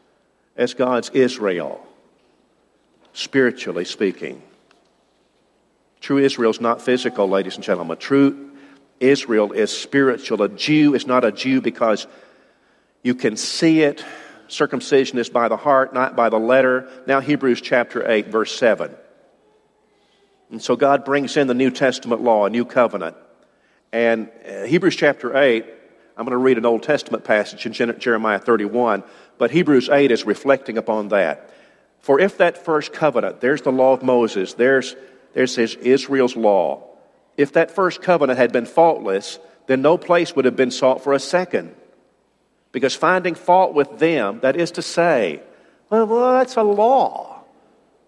as 0.57 0.75
God's 0.75 1.11
Israel, 1.11 1.85
spiritually 3.13 3.85
speaking. 3.85 4.43
True 6.01 6.19
Israel 6.19 6.51
is 6.51 6.61
not 6.61 6.83
physical, 6.83 7.29
ladies 7.29 7.57
and 7.57 7.65
gentlemen. 7.65 7.97
True 7.97 8.53
Israel 9.01 9.53
is 9.53 9.77
spiritual. 9.77 10.43
A 10.43 10.49
Jew 10.49 10.95
is 10.95 11.07
not 11.07 11.25
a 11.25 11.33
Jew 11.33 11.61
because 11.61 12.07
you 13.03 13.15
can 13.15 13.37
see 13.37 13.83
it. 13.83 14.05
Circumcision 14.49 15.19
is 15.19 15.29
by 15.29 15.49
the 15.49 15.57
heart, 15.57 15.93
not 15.93 16.15
by 16.15 16.29
the 16.29 16.39
letter. 16.39 16.89
Now, 17.07 17.21
Hebrews 17.21 17.61
chapter 17.61 18.09
8, 18.09 18.29
verse 18.29 18.57
7. 18.57 18.95
And 20.51 20.63
so 20.63 20.77
God 20.77 21.05
brings 21.05 21.37
in 21.37 21.49
the 21.49 21.55
New 21.55 21.71
Testament 21.71 22.21
law, 22.23 22.47
a 22.47 22.51
new 22.51 22.65
covenant. 22.65 23.17
And 23.93 24.31
uh, 24.49 24.65
Hebrews 24.65 24.97
chapter 24.97 25.37
8, 25.37 25.65
I'm 26.17 26.25
going 26.25 26.33
to 26.33 26.39
read 26.39 26.59
an 26.59 26.65
Old 26.65 26.83
Testament 26.83 27.25
passage 27.25 27.67
in 27.67 27.99
Jeremiah 27.99 28.39
31, 28.39 29.05
but 29.37 29.51
Hebrews 29.51 29.91
8 29.91 30.11
is 30.11 30.25
reflecting 30.25 30.79
upon 30.79 31.09
that. 31.09 31.51
For 32.01 32.19
if 32.19 32.39
that 32.39 32.65
first 32.65 32.93
covenant, 32.93 33.41
there's 33.41 33.63
the 33.63 33.73
law 33.73 33.93
of 33.93 34.03
Moses, 34.03 34.55
there's 34.55 34.97
there 35.37 35.47
says 35.47 35.75
Israel's 35.75 36.35
law. 36.35 36.83
If 37.37 37.53
that 37.53 37.71
first 37.71 38.01
covenant 38.01 38.39
had 38.39 38.53
been 38.53 38.65
faultless, 38.65 39.39
then 39.67 39.83
no 39.83 39.99
place 39.99 40.35
would 40.35 40.47
have 40.47 40.57
been 40.57 40.71
sought 40.71 41.05
for 41.05 41.13
a 41.13 41.19
second. 41.19 41.75
Because 42.73 42.95
finding 42.95 43.35
fault 43.35 43.75
with 43.75 43.99
them, 43.99 44.41
that 44.41 44.57
is 44.57 44.71
to 44.73 44.83
say, 44.83 45.43
well, 45.91 46.07
well 46.07 46.39
that's 46.39 46.57
a 46.57 46.63
law. 46.63 47.43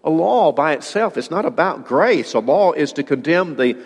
A 0.03 0.09
law 0.09 0.51
by 0.51 0.73
itself 0.73 1.17
is 1.17 1.29
not 1.29 1.45
about 1.45 1.85
grace. 1.85 2.33
A 2.33 2.39
law 2.39 2.71
is 2.71 2.93
to 2.93 3.03
condemn 3.03 3.57
the, 3.57 3.77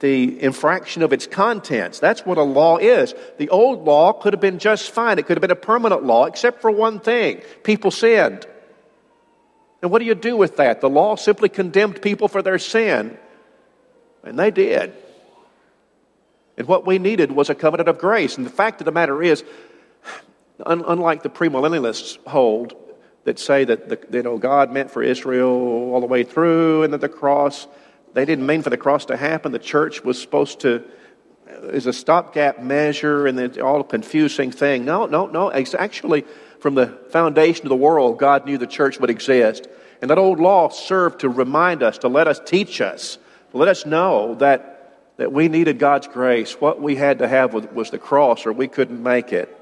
the 0.00 0.40
infraction 0.42 1.02
of 1.02 1.12
its 1.12 1.26
contents. 1.26 1.98
That's 1.98 2.24
what 2.24 2.38
a 2.38 2.42
law 2.42 2.78
is. 2.78 3.14
The 3.38 3.48
old 3.48 3.84
law 3.84 4.12
could 4.12 4.32
have 4.32 4.40
been 4.40 4.58
just 4.58 4.90
fine. 4.90 5.18
It 5.18 5.26
could 5.26 5.36
have 5.36 5.42
been 5.42 5.50
a 5.50 5.56
permanent 5.56 6.04
law, 6.04 6.26
except 6.26 6.60
for 6.60 6.70
one 6.70 7.00
thing 7.00 7.42
people 7.62 7.90
sinned. 7.90 8.46
And 9.82 9.90
what 9.90 10.00
do 10.00 10.04
you 10.04 10.14
do 10.14 10.36
with 10.36 10.56
that? 10.56 10.80
The 10.80 10.88
law 10.88 11.16
simply 11.16 11.48
condemned 11.48 12.02
people 12.02 12.28
for 12.28 12.42
their 12.42 12.58
sin, 12.58 13.16
and 14.24 14.38
they 14.38 14.50
did. 14.50 14.92
And 16.56 16.66
what 16.66 16.86
we 16.86 16.98
needed 16.98 17.30
was 17.30 17.50
a 17.50 17.54
covenant 17.54 17.88
of 17.88 17.98
grace. 17.98 18.36
And 18.36 18.44
the 18.44 18.50
fact 18.50 18.80
of 18.80 18.84
the 18.84 18.92
matter 18.92 19.22
is, 19.22 19.44
un- 20.66 20.84
unlike 20.86 21.22
the 21.22 21.28
premillennialists 21.28 22.18
hold 22.26 22.74
that 23.24 23.38
say 23.38 23.64
that 23.64 23.88
the, 23.88 23.98
you 24.10 24.20
oh, 24.20 24.22
know, 24.22 24.38
God 24.38 24.72
meant 24.72 24.90
for 24.90 25.02
Israel 25.02 25.92
all 25.92 26.00
the 26.00 26.06
way 26.06 26.24
through, 26.24 26.82
and 26.82 26.92
that 26.92 27.00
the 27.00 27.08
cross, 27.08 27.68
they 28.14 28.24
didn't 28.24 28.46
mean 28.46 28.62
for 28.62 28.70
the 28.70 28.76
cross 28.76 29.04
to 29.06 29.16
happen. 29.16 29.52
The 29.52 29.58
church 29.58 30.02
was 30.02 30.20
supposed 30.20 30.60
to 30.60 30.84
is 31.62 31.86
a 31.86 31.92
stopgap 31.92 32.62
measure 32.62 33.26
and 33.26 33.38
it's 33.40 33.58
all 33.58 33.80
a 33.80 33.84
confusing 33.84 34.50
thing. 34.50 34.84
No, 34.84 35.06
no, 35.06 35.26
no. 35.26 35.48
It's 35.48 35.74
actually 35.74 36.24
from 36.60 36.74
the 36.74 36.86
foundation 37.10 37.64
of 37.64 37.70
the 37.70 37.76
world, 37.76 38.18
God 38.18 38.44
knew 38.44 38.58
the 38.58 38.66
church 38.66 38.98
would 39.00 39.10
exist. 39.10 39.68
And 40.00 40.10
that 40.10 40.18
old 40.18 40.40
law 40.40 40.68
served 40.68 41.20
to 41.20 41.28
remind 41.28 41.82
us, 41.82 41.98
to 41.98 42.08
let 42.08 42.28
us 42.28 42.40
teach 42.44 42.80
us, 42.80 43.18
to 43.50 43.56
let 43.56 43.68
us 43.68 43.86
know 43.86 44.34
that, 44.36 45.14
that 45.16 45.32
we 45.32 45.48
needed 45.48 45.78
God's 45.78 46.06
grace. 46.06 46.52
What 46.60 46.80
we 46.80 46.96
had 46.96 47.18
to 47.20 47.28
have 47.28 47.52
was, 47.54 47.66
was 47.68 47.90
the 47.90 47.98
cross, 47.98 48.46
or 48.46 48.52
we 48.52 48.68
couldn't 48.68 49.02
make 49.02 49.32
it. 49.32 49.57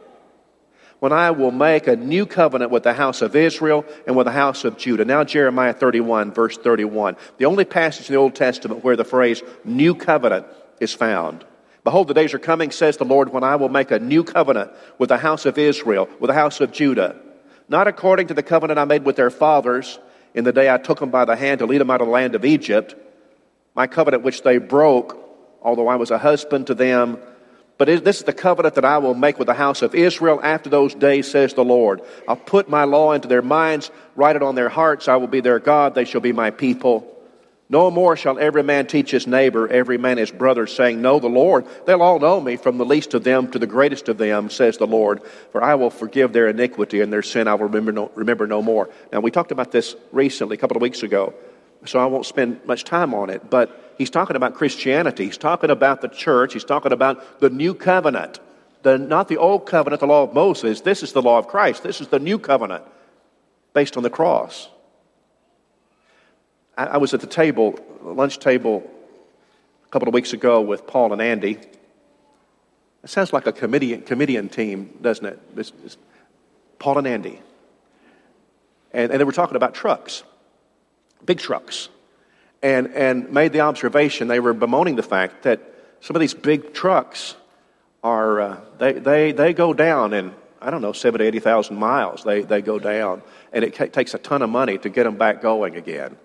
When 0.98 1.12
I 1.12 1.30
will 1.30 1.50
make 1.50 1.86
a 1.86 1.96
new 1.96 2.24
covenant 2.24 2.70
with 2.70 2.82
the 2.82 2.94
house 2.94 3.20
of 3.20 3.36
Israel 3.36 3.84
and 4.06 4.16
with 4.16 4.26
the 4.26 4.32
house 4.32 4.64
of 4.64 4.78
Judah. 4.78 5.04
Now, 5.04 5.24
Jeremiah 5.24 5.74
31, 5.74 6.32
verse 6.32 6.56
31. 6.56 7.16
The 7.36 7.44
only 7.44 7.64
passage 7.64 8.08
in 8.08 8.14
the 8.14 8.20
Old 8.20 8.34
Testament 8.34 8.82
where 8.82 8.96
the 8.96 9.04
phrase 9.04 9.42
new 9.64 9.94
covenant 9.94 10.46
is 10.80 10.94
found. 10.94 11.44
Behold, 11.84 12.08
the 12.08 12.14
days 12.14 12.34
are 12.34 12.38
coming, 12.38 12.70
says 12.70 12.96
the 12.96 13.04
Lord, 13.04 13.32
when 13.32 13.44
I 13.44 13.56
will 13.56 13.68
make 13.68 13.90
a 13.90 13.98
new 13.98 14.24
covenant 14.24 14.72
with 14.98 15.10
the 15.10 15.18
house 15.18 15.46
of 15.46 15.58
Israel, 15.58 16.08
with 16.18 16.28
the 16.28 16.34
house 16.34 16.60
of 16.60 16.72
Judah, 16.72 17.14
not 17.68 17.86
according 17.86 18.28
to 18.28 18.34
the 18.34 18.42
covenant 18.42 18.78
I 18.78 18.84
made 18.84 19.04
with 19.04 19.16
their 19.16 19.30
fathers 19.30 19.98
in 20.34 20.44
the 20.44 20.52
day 20.52 20.72
I 20.72 20.78
took 20.78 21.00
them 21.00 21.10
by 21.10 21.24
the 21.24 21.36
hand 21.36 21.60
to 21.60 21.66
lead 21.66 21.80
them 21.80 21.90
out 21.90 22.00
of 22.00 22.08
the 22.08 22.12
land 22.12 22.34
of 22.34 22.44
Egypt, 22.44 22.94
my 23.74 23.86
covenant 23.86 24.22
which 24.22 24.42
they 24.42 24.58
broke, 24.58 25.18
although 25.62 25.88
I 25.88 25.96
was 25.96 26.10
a 26.10 26.18
husband 26.18 26.66
to 26.68 26.74
them. 26.74 27.18
But 27.78 27.88
this 27.88 28.18
is 28.18 28.24
the 28.24 28.32
covenant 28.32 28.76
that 28.76 28.86
I 28.86 28.98
will 28.98 29.14
make 29.14 29.38
with 29.38 29.46
the 29.46 29.54
house 29.54 29.82
of 29.82 29.94
Israel 29.94 30.40
after 30.42 30.70
those 30.70 30.94
days, 30.94 31.30
says 31.30 31.52
the 31.52 31.64
Lord. 31.64 32.00
I'll 32.26 32.36
put 32.36 32.70
my 32.70 32.84
law 32.84 33.12
into 33.12 33.28
their 33.28 33.42
minds, 33.42 33.90
write 34.14 34.36
it 34.36 34.42
on 34.42 34.54
their 34.54 34.70
hearts. 34.70 35.08
I 35.08 35.16
will 35.16 35.26
be 35.26 35.40
their 35.40 35.58
God, 35.58 35.94
they 35.94 36.06
shall 36.06 36.22
be 36.22 36.32
my 36.32 36.50
people. 36.50 37.12
No 37.68 37.90
more 37.90 38.16
shall 38.16 38.38
every 38.38 38.62
man 38.62 38.86
teach 38.86 39.10
his 39.10 39.26
neighbor, 39.26 39.66
every 39.66 39.98
man 39.98 40.18
his 40.18 40.30
brother, 40.30 40.68
saying, 40.68 41.02
Know 41.02 41.18
the 41.18 41.26
Lord. 41.26 41.66
They'll 41.84 42.02
all 42.02 42.20
know 42.20 42.40
me, 42.40 42.56
from 42.56 42.78
the 42.78 42.84
least 42.84 43.12
of 43.12 43.24
them 43.24 43.50
to 43.50 43.58
the 43.58 43.66
greatest 43.66 44.08
of 44.08 44.18
them, 44.18 44.50
says 44.50 44.78
the 44.78 44.86
Lord. 44.86 45.20
For 45.50 45.62
I 45.62 45.74
will 45.74 45.90
forgive 45.90 46.32
their 46.32 46.48
iniquity 46.48 47.00
and 47.00 47.12
their 47.12 47.24
sin 47.24 47.48
I 47.48 47.54
will 47.54 47.66
remember 47.66 47.90
no, 47.90 48.10
remember 48.14 48.46
no 48.46 48.62
more. 48.62 48.88
Now, 49.12 49.18
we 49.18 49.32
talked 49.32 49.50
about 49.50 49.72
this 49.72 49.96
recently, 50.12 50.54
a 50.54 50.60
couple 50.60 50.76
of 50.76 50.82
weeks 50.82 51.02
ago, 51.02 51.34
so 51.84 51.98
I 51.98 52.06
won't 52.06 52.24
spend 52.24 52.64
much 52.66 52.84
time 52.84 53.12
on 53.14 53.30
it. 53.30 53.50
But 53.50 53.85
he's 53.98 54.10
talking 54.10 54.36
about 54.36 54.54
Christianity. 54.54 55.24
He's 55.24 55.38
talking 55.38 55.70
about 55.70 56.00
the 56.00 56.08
church. 56.08 56.52
He's 56.52 56.64
talking 56.64 56.92
about 56.92 57.40
the 57.40 57.50
new 57.50 57.74
covenant. 57.74 58.40
The, 58.82 58.98
not 58.98 59.28
the 59.28 59.36
old 59.36 59.66
covenant, 59.66 60.00
the 60.00 60.06
law 60.06 60.22
of 60.22 60.32
Moses. 60.32 60.82
This 60.82 61.02
is 61.02 61.12
the 61.12 61.22
law 61.22 61.38
of 61.38 61.48
Christ. 61.48 61.82
This 61.82 62.00
is 62.00 62.08
the 62.08 62.18
new 62.18 62.38
covenant 62.38 62.84
based 63.74 63.96
on 63.96 64.02
the 64.02 64.10
cross. 64.10 64.68
I, 66.76 66.86
I 66.86 66.96
was 66.98 67.14
at 67.14 67.20
the 67.20 67.26
table, 67.26 67.78
lunch 68.02 68.38
table, 68.38 68.88
a 69.84 69.88
couple 69.90 70.08
of 70.08 70.14
weeks 70.14 70.32
ago 70.32 70.60
with 70.60 70.86
Paul 70.86 71.12
and 71.12 71.22
Andy. 71.22 71.58
It 73.02 73.10
sounds 73.10 73.32
like 73.32 73.46
a 73.46 73.52
comedian, 73.52 74.02
comedian 74.02 74.48
team, 74.48 74.98
doesn't 75.00 75.24
it? 75.24 75.40
It's, 75.56 75.72
it's 75.84 75.96
Paul 76.78 76.98
and 76.98 77.06
Andy. 77.06 77.40
And, 78.92 79.12
and 79.12 79.20
they 79.20 79.24
were 79.24 79.32
talking 79.32 79.56
about 79.56 79.74
trucks, 79.74 80.22
big 81.24 81.38
trucks. 81.38 81.88
And, 82.62 82.88
and 82.94 83.30
made 83.32 83.52
the 83.52 83.60
observation, 83.60 84.28
they 84.28 84.40
were 84.40 84.54
bemoaning 84.54 84.96
the 84.96 85.02
fact 85.02 85.42
that 85.42 85.60
some 86.00 86.16
of 86.16 86.20
these 86.20 86.34
big 86.34 86.72
trucks 86.72 87.36
are, 88.02 88.40
uh, 88.40 88.60
they, 88.78 88.92
they, 88.92 89.32
they 89.32 89.52
go 89.52 89.74
down 89.74 90.14
in, 90.14 90.34
I 90.60 90.70
don't 90.70 90.82
know, 90.82 90.92
70, 90.92 91.24
80,000 91.24 91.76
miles. 91.76 92.24
They, 92.24 92.42
they 92.42 92.62
go 92.62 92.78
down. 92.78 93.22
And 93.52 93.64
it 93.64 93.92
takes 93.92 94.14
a 94.14 94.18
ton 94.18 94.42
of 94.42 94.50
money 94.50 94.78
to 94.78 94.88
get 94.88 95.04
them 95.04 95.16
back 95.16 95.42
going 95.42 95.76
again. 95.76 96.16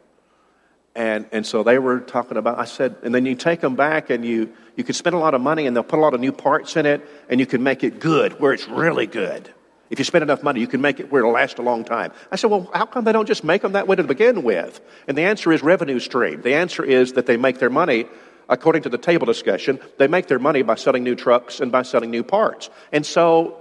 And, 0.95 1.25
and 1.31 1.45
so 1.45 1.63
they 1.63 1.79
were 1.79 1.99
talking 1.99 2.37
about, 2.37 2.59
I 2.59 2.65
said, 2.65 2.97
and 3.03 3.15
then 3.15 3.25
you 3.25 3.35
take 3.35 3.61
them 3.61 3.75
back 3.75 4.09
and 4.09 4.25
you, 4.25 4.51
you 4.75 4.83
could 4.83 4.95
spend 4.95 5.15
a 5.15 5.19
lot 5.19 5.33
of 5.33 5.41
money 5.41 5.65
and 5.65 5.75
they'll 5.75 5.83
put 5.83 5.99
a 5.99 6.01
lot 6.01 6.13
of 6.13 6.19
new 6.19 6.33
parts 6.33 6.75
in 6.75 6.85
it 6.85 7.01
and 7.29 7.39
you 7.39 7.45
can 7.45 7.63
make 7.63 7.83
it 7.83 7.99
good, 7.99 8.39
where 8.39 8.51
it's 8.53 8.67
really 8.67 9.07
good. 9.07 9.53
If 9.91 9.99
you 9.99 10.05
spend 10.05 10.23
enough 10.23 10.41
money, 10.41 10.61
you 10.61 10.67
can 10.67 10.79
make 10.79 11.01
it 11.01 11.11
where 11.11 11.19
it'll 11.19 11.33
last 11.33 11.59
a 11.59 11.61
long 11.61 11.83
time. 11.83 12.13
I 12.31 12.37
said, 12.37 12.49
well, 12.49 12.71
how 12.73 12.85
come 12.85 13.03
they 13.03 13.11
don't 13.11 13.27
just 13.27 13.43
make 13.43 13.61
them 13.61 13.73
that 13.73 13.89
way 13.89 13.97
to 13.97 14.03
begin 14.03 14.41
with? 14.41 14.79
And 15.05 15.17
the 15.17 15.23
answer 15.23 15.51
is 15.51 15.61
revenue 15.61 15.99
stream. 15.99 16.41
The 16.41 16.53
answer 16.53 16.81
is 16.81 17.13
that 17.13 17.25
they 17.25 17.35
make 17.35 17.59
their 17.59 17.69
money, 17.69 18.05
according 18.47 18.83
to 18.83 18.89
the 18.89 18.97
table 18.97 19.25
discussion, 19.25 19.81
they 19.97 20.07
make 20.07 20.27
their 20.27 20.39
money 20.39 20.61
by 20.61 20.75
selling 20.75 21.03
new 21.03 21.13
trucks 21.13 21.59
and 21.59 21.73
by 21.73 21.81
selling 21.81 22.09
new 22.09 22.23
parts. 22.23 22.69
And 22.93 23.05
so 23.05 23.57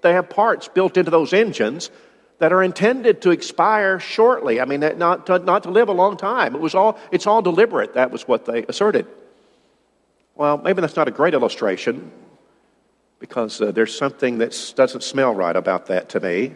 they 0.00 0.14
have 0.14 0.30
parts 0.30 0.66
built 0.66 0.96
into 0.96 1.10
those 1.10 1.34
engines 1.34 1.90
that 2.38 2.54
are 2.54 2.62
intended 2.62 3.20
to 3.22 3.30
expire 3.30 4.00
shortly. 4.00 4.62
I 4.62 4.64
mean, 4.64 4.80
not 4.80 5.26
to, 5.26 5.38
not 5.40 5.64
to 5.64 5.70
live 5.70 5.90
a 5.90 5.92
long 5.92 6.16
time. 6.16 6.54
It 6.54 6.60
was 6.62 6.74
all, 6.74 6.98
it's 7.12 7.26
all 7.26 7.42
deliberate. 7.42 7.94
That 7.94 8.10
was 8.10 8.26
what 8.26 8.46
they 8.46 8.64
asserted. 8.64 9.06
Well, 10.36 10.56
maybe 10.56 10.80
that's 10.80 10.96
not 10.96 11.06
a 11.06 11.10
great 11.10 11.34
illustration 11.34 12.10
because 13.18 13.60
uh, 13.60 13.72
there's 13.72 13.96
something 13.96 14.38
that 14.38 14.72
doesn't 14.76 15.02
smell 15.02 15.34
right 15.34 15.56
about 15.56 15.86
that 15.86 16.08
to 16.10 16.20
me. 16.20 16.54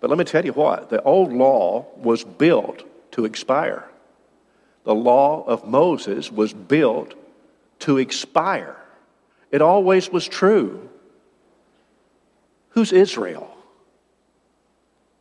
But 0.00 0.10
let 0.10 0.18
me 0.18 0.24
tell 0.24 0.44
you 0.44 0.52
what 0.52 0.90
the 0.90 1.02
old 1.02 1.32
law 1.32 1.86
was 1.96 2.24
built 2.24 2.82
to 3.12 3.24
expire. 3.24 3.88
The 4.84 4.94
law 4.94 5.44
of 5.44 5.66
Moses 5.66 6.30
was 6.30 6.52
built 6.52 7.14
to 7.80 7.98
expire. 7.98 8.76
It 9.50 9.62
always 9.62 10.10
was 10.10 10.26
true. 10.26 10.88
Who's 12.70 12.92
Israel? 12.92 13.54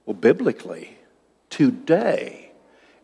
Well, 0.06 0.16
biblically, 0.16 0.98
today, 1.50 2.52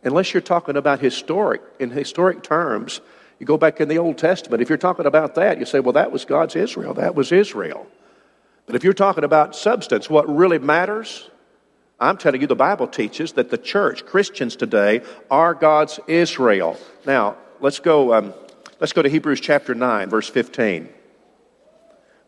unless 0.04 0.34
you're 0.34 0.42
talking 0.42 0.78
about 0.78 1.00
historic, 1.00 1.62
in 1.80 1.92
historic 1.92 2.42
terms, 2.42 3.02
you 3.40 3.46
go 3.46 3.58
back 3.58 3.80
in 3.80 3.88
the 3.88 3.98
Old 3.98 4.18
Testament, 4.18 4.62
if 4.62 4.70
you're 4.70 4.78
talking 4.78 5.06
about 5.06 5.36
that, 5.36 5.60
you 5.60 5.66
say, 5.66 5.80
well, 5.80 5.94
that 5.94 6.12
was 6.12 6.26
God's 6.26 6.56
Israel. 6.56 6.94
That 6.96 7.16
was 7.16 7.32
Israel. 7.32 7.88
But 8.66 8.76
if 8.76 8.84
you're 8.84 8.94
talking 8.94 9.24
about 9.24 9.56
substance, 9.56 10.10
what 10.10 10.28
really 10.28 10.60
matters, 10.60 11.30
I'm 12.00 12.18
telling 12.18 12.42
you, 12.42 12.48
the 12.48 12.56
Bible 12.56 12.88
teaches 12.88 13.34
that 13.34 13.50
the 13.50 13.58
church, 13.58 14.06
Christians 14.06 14.56
today, 14.56 15.02
are 15.32 15.54
God's 15.54 16.00
Israel. 16.08 16.78
Now, 17.06 17.38
let's 17.60 17.80
go 17.80 18.14
um, 18.14 18.34
Let's 18.80 18.94
go 18.94 19.02
to 19.02 19.10
Hebrews 19.10 19.42
chapter 19.42 19.74
9, 19.74 20.10
verse 20.10 20.30
15. 20.30 20.90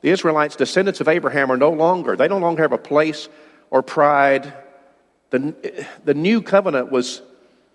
The 0.02 0.10
Israelites, 0.10 0.56
descendants 0.56 1.00
of 1.00 1.08
Abraham, 1.08 1.52
are 1.52 1.58
no 1.58 1.70
longer, 1.70 2.16
they 2.16 2.28
no 2.28 2.40
longer 2.40 2.64
have 2.64 2.72
a 2.72 2.78
place 2.78 3.30
or 3.70 3.84
pride. 3.84 4.52
The, 5.30 5.86
the 6.06 6.16
new 6.16 6.42
covenant 6.42 6.92
was, 6.92 7.22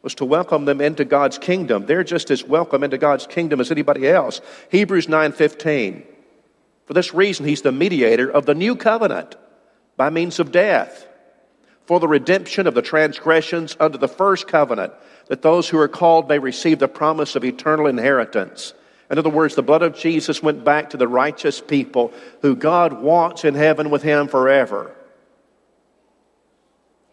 was 0.05 0.15
to 0.17 0.25
welcome 0.27 0.67
them 0.67 0.83
into 0.83 1.07
God's 1.07 1.39
kingdom. 1.39 1.87
They're 1.87 2.05
just 2.05 2.31
as 2.31 2.45
welcome 2.45 2.85
into 2.85 2.99
God's 2.99 3.27
kingdom 3.27 3.59
as 3.59 3.71
anybody 3.71 4.07
else. 4.07 4.43
Hebrews 4.71 5.09
9:15. 5.09 6.05
For 6.85 6.93
this 6.93 7.15
reason, 7.15 7.47
he's 7.47 7.63
the 7.63 7.73
mediator 7.73 8.31
of 8.31 8.45
the 8.45 8.55
new 8.55 8.77
covenant 8.77 9.35
by 9.97 10.11
means 10.11 10.39
of 10.39 10.53
death 10.53 11.09
for 11.87 12.01
the 12.01 12.09
redemption 12.09 12.67
of 12.67 12.75
the 12.75 12.83
transgressions 12.83 13.77
under 13.81 13.97
the 13.97 14.09
first 14.09 14.47
covenant, 14.47 14.93
that 15.29 15.41
those 15.41 15.71
who 15.71 15.79
are 15.79 15.89
called 15.89 16.29
may 16.29 16.39
receive 16.39 16.79
the 16.79 16.89
promise 16.89 17.35
of 17.35 17.45
eternal 17.45 17.87
inheritance. 17.87 18.75
In 19.11 19.19
other 19.19 19.31
words, 19.31 19.55
the 19.55 19.63
blood 19.63 19.83
of 19.83 19.97
Jesus 19.97 20.43
went 20.43 20.65
back 20.65 20.91
to 20.91 20.99
the 20.99 21.09
righteous 21.09 21.63
people 21.63 22.13
who 22.43 22.55
God 22.55 23.01
wants 23.01 23.45
in 23.45 23.55
heaven 23.55 23.89
with 23.89 24.03
him 24.03 24.29
forever. 24.29 24.95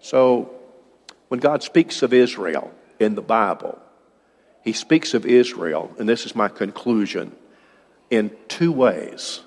So, 0.02 0.52
when 1.30 1.40
God 1.40 1.64
speaks 1.64 2.02
of 2.02 2.14
Israel 2.14 2.74
in 3.02 3.16
the 3.16 3.22
Bible, 3.22 3.80
he 4.64 4.74
speaks 4.74 5.14
of 5.14 5.26
Israel, 5.26 5.94
and 5.98 6.08
this 6.08 6.26
is 6.26 6.36
my 6.36 6.48
conclusion, 6.48 7.36
in 8.10 8.32
two 8.48 8.72
ways. 8.72 9.42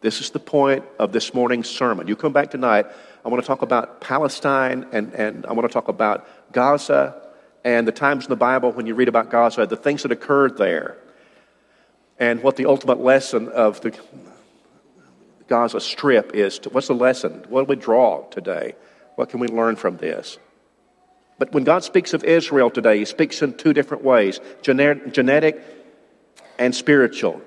This 0.00 0.20
is 0.20 0.30
the 0.30 0.38
point 0.38 0.84
of 0.98 1.12
this 1.12 1.34
morning's 1.34 1.68
sermon. 1.68 2.06
You 2.06 2.16
come 2.16 2.32
back 2.32 2.50
tonight, 2.50 2.86
I 3.24 3.28
want 3.28 3.42
to 3.42 3.46
talk 3.46 3.62
about 3.62 4.00
Palestine, 4.00 4.86
and, 4.92 5.12
and 5.12 5.44
I 5.44 5.52
want 5.52 5.68
to 5.68 5.72
talk 5.72 5.88
about 5.88 6.26
Gaza, 6.52 7.20
and 7.64 7.86
the 7.86 7.92
times 7.92 8.24
in 8.26 8.30
the 8.30 8.36
Bible 8.36 8.72
when 8.72 8.86
you 8.86 8.94
read 8.94 9.08
about 9.08 9.28
Gaza, 9.28 9.66
the 9.66 9.76
things 9.76 10.04
that 10.04 10.12
occurred 10.12 10.56
there, 10.56 10.96
and 12.18 12.42
what 12.42 12.56
the 12.56 12.66
ultimate 12.66 13.00
lesson 13.00 13.48
of 13.48 13.80
the 13.80 13.98
Gaza 15.48 15.80
Strip 15.80 16.34
is. 16.34 16.60
To, 16.60 16.70
what's 16.70 16.86
the 16.86 16.94
lesson? 16.94 17.44
What 17.48 17.66
do 17.66 17.70
we 17.70 17.76
draw 17.76 18.22
today? 18.28 18.76
What 19.16 19.30
can 19.30 19.40
we 19.40 19.48
learn 19.48 19.76
from 19.76 19.96
this? 19.96 20.38
But 21.40 21.54
when 21.54 21.64
God 21.64 21.82
speaks 21.82 22.12
of 22.12 22.22
Israel 22.22 22.68
today, 22.68 22.98
He 22.98 23.06
speaks 23.06 23.40
in 23.40 23.54
two 23.54 23.72
different 23.72 24.04
ways 24.04 24.40
genetic 24.60 25.60
and 26.58 26.74
spiritual. 26.74 27.40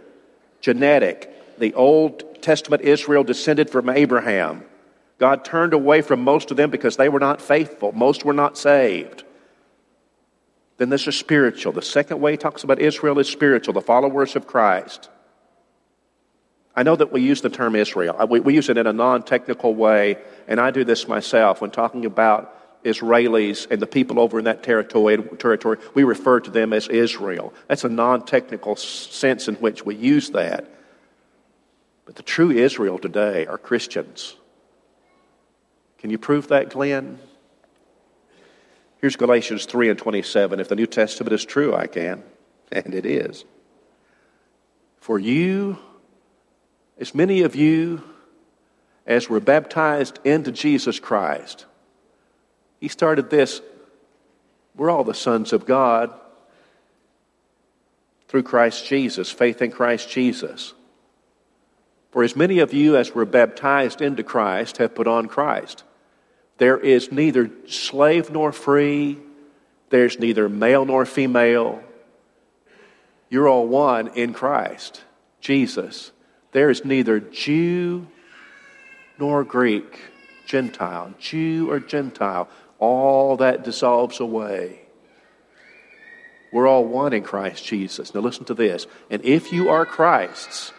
Genetic, 0.62 1.60
the 1.60 1.76
Old 1.76 2.42
Testament 2.42 2.82
Israel 2.82 3.24
descended 3.24 3.70
from 3.70 3.90
Abraham. 3.90 4.64
God 5.20 5.46
turned 5.46 5.74
away 5.74 6.02
from 6.02 6.24
most 6.24 6.50
of 6.50 6.58
them 6.58 6.72
because 6.72 6.98
they 6.98 7.08
were 7.08 7.20
not 7.20 7.40
faithful. 7.40 7.92
Most 7.92 8.26
were 8.26 8.34
not 8.34 8.58
saved. 8.58 9.24
Then 10.78 10.90
this 10.90 11.08
is 11.08 11.16
spiritual. 11.16 11.72
The 11.72 11.84
second 11.84 12.20
way 12.20 12.32
he 12.32 12.38
talks 12.38 12.64
about 12.64 12.80
Israel 12.80 13.20
is 13.20 13.30
spiritual, 13.30 13.76
the 13.76 13.82
followers 13.82 14.36
of 14.36 14.48
Christ. 14.48 15.08
I 16.76 16.82
know 16.82 16.96
that 16.96 17.12
we 17.12 17.22
use 17.22 17.42
the 17.42 17.52
term 17.52 17.76
Israel. 17.76 18.26
We, 18.28 18.40
we 18.40 18.56
use 18.56 18.70
it 18.70 18.78
in 18.78 18.88
a 18.88 18.94
non 18.94 19.22
technical 19.22 19.76
way, 19.76 20.18
and 20.48 20.60
I 20.60 20.72
do 20.72 20.84
this 20.84 21.08
myself 21.08 21.62
when 21.62 21.70
talking 21.70 22.08
about 22.08 22.58
Israelis 22.84 23.70
and 23.70 23.82
the 23.82 23.88
people 23.88 24.20
over 24.20 24.40
in 24.40 24.46
that 24.46 24.64
territory, 24.64 25.18
territory, 25.38 25.78
we 25.94 26.04
refer 26.04 26.40
to 26.40 26.52
them 26.52 26.74
as 26.74 26.88
Israel. 26.88 27.54
That's 27.68 27.84
a 27.84 27.90
non 27.90 28.26
technical 28.26 28.76
sense 28.76 29.48
in 29.48 29.56
which 29.56 29.86
we 29.86 29.96
use 29.96 30.32
that. 30.32 30.70
But 32.06 32.16
the 32.16 32.24
true 32.24 32.52
Israel 32.52 33.00
today 33.00 33.46
are 33.46 33.58
Christians. 33.58 34.36
Can 35.98 36.10
you 36.10 36.18
prove 36.18 36.50
that, 36.50 36.70
Glenn? 36.70 37.20
Here's 38.98 39.16
Galatians 39.16 39.66
3 39.66 39.90
and 39.90 40.00
27. 40.00 40.60
If 40.60 40.68
the 40.68 40.76
New 40.76 40.86
Testament 40.86 41.34
is 41.34 41.46
true, 41.46 41.74
I 41.74 41.88
can. 41.88 42.24
And 42.72 42.96
it 42.96 43.06
is. 43.06 43.46
For 45.00 45.20
you, 45.20 45.78
as 46.98 47.14
many 47.14 47.44
of 47.44 47.56
you 47.56 48.02
as 49.06 49.30
were 49.30 49.40
baptized 49.40 50.20
into 50.24 50.52
Jesus 50.52 51.00
Christ, 51.00 51.66
he 52.84 52.90
started 52.90 53.30
this. 53.30 53.62
We're 54.76 54.90
all 54.90 55.06
the 55.06 55.14
sons 55.14 55.54
of 55.54 55.66
God 55.66 56.12
through 58.28 58.44
Christ 58.44 58.86
Jesus, 58.86 59.32
faith 59.32 59.62
in 59.62 59.72
Christ 59.72 60.10
Jesus. 60.10 60.74
For 62.12 62.24
as 62.24 62.36
many 62.36 62.60
of 62.60 62.74
you 62.74 62.98
as 62.98 63.16
were 63.16 63.24
baptized 63.24 64.02
into 64.02 64.22
Christ 64.22 64.80
have 64.80 64.96
put 64.96 65.08
on 65.08 65.30
Christ. 65.30 65.86
There 66.58 66.78
is 66.78 67.10
neither 67.10 67.50
slave 67.68 68.30
nor 68.30 68.52
free, 68.52 69.18
there's 69.90 70.20
neither 70.20 70.50
male 70.50 70.84
nor 70.84 71.06
female. 71.06 71.82
You're 73.30 73.48
all 73.48 73.66
one 73.66 74.10
in 74.10 74.34
Christ, 74.34 75.02
Jesus. 75.40 76.12
There 76.52 76.70
is 76.70 76.84
neither 76.84 77.22
Jew 77.22 78.08
nor 79.18 79.46
Greek, 79.46 80.02
Gentile, 80.46 81.14
Jew 81.18 81.72
or 81.72 81.80
Gentile. 81.80 82.50
All 82.84 83.38
that 83.38 83.64
dissolves 83.64 84.20
away. 84.20 84.82
We're 86.52 86.68
all 86.68 86.86
one 86.86 87.14
in 87.14 87.24
Christ 87.24 87.64
Jesus. 87.66 88.14
Now 88.14 88.20
listen 88.20 88.46
to 88.46 88.54
this. 88.54 88.88
And 89.10 89.24
if 89.24 89.54
you 89.54 89.70
are 89.70 89.86
Christ's, 89.86 90.74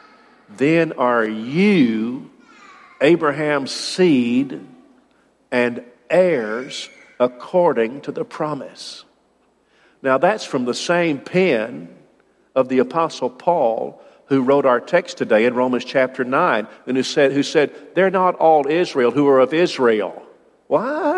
then 0.50 0.92
are 0.92 1.24
you 1.24 2.30
Abraham's 3.00 3.70
seed 3.70 4.60
and 5.50 5.84
heirs 6.10 6.88
according 7.18 8.02
to 8.02 8.12
the 8.12 8.24
promise. 8.24 9.04
Now, 10.02 10.18
that's 10.18 10.44
from 10.44 10.64
the 10.64 10.74
same 10.74 11.18
pen 11.18 11.88
of 12.54 12.68
the 12.68 12.80
Apostle 12.80 13.30
Paul, 13.30 14.02
who 14.26 14.42
wrote 14.42 14.66
our 14.66 14.80
text 14.80 15.18
today 15.18 15.44
in 15.44 15.54
Romans 15.54 15.84
chapter 15.84 16.24
9, 16.24 16.66
and 16.86 16.96
who 16.96 17.02
said, 17.02 17.32
who 17.32 17.42
said 17.42 17.72
They're 17.94 18.10
not 18.10 18.36
all 18.36 18.66
Israel 18.66 19.10
who 19.10 19.28
are 19.28 19.40
of 19.40 19.54
Israel. 19.54 20.22
What? 20.66 21.13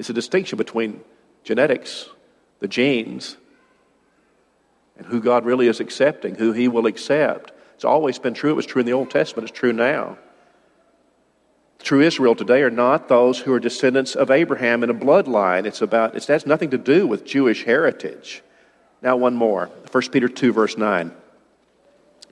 It's 0.00 0.08
a 0.08 0.14
distinction 0.14 0.56
between 0.56 1.02
genetics, 1.44 2.08
the 2.60 2.68
genes, 2.68 3.36
and 4.96 5.06
who 5.06 5.20
God 5.20 5.44
really 5.44 5.66
is 5.66 5.78
accepting, 5.78 6.36
who 6.36 6.52
He 6.52 6.68
will 6.68 6.86
accept. 6.86 7.52
It's 7.74 7.84
always 7.84 8.18
been 8.18 8.32
true. 8.32 8.52
It 8.52 8.56
was 8.56 8.64
true 8.64 8.80
in 8.80 8.86
the 8.86 8.94
Old 8.94 9.10
Testament, 9.10 9.50
it's 9.50 9.58
true 9.58 9.74
now. 9.74 10.16
True 11.82 12.00
Israel 12.00 12.34
today 12.34 12.62
are 12.62 12.70
not 12.70 13.08
those 13.08 13.40
who 13.40 13.52
are 13.52 13.60
descendants 13.60 14.14
of 14.16 14.30
Abraham 14.30 14.82
in 14.82 14.88
a 14.88 14.94
bloodline. 14.94 15.66
It's 15.66 15.82
about, 15.82 16.16
it 16.16 16.24
has 16.28 16.46
nothing 16.46 16.70
to 16.70 16.78
do 16.78 17.06
with 17.06 17.26
Jewish 17.26 17.64
heritage. 17.64 18.42
Now, 19.02 19.18
one 19.18 19.34
more 19.34 19.66
1 19.92 20.02
Peter 20.10 20.28
2, 20.28 20.50
verse 20.54 20.78
9. 20.78 21.12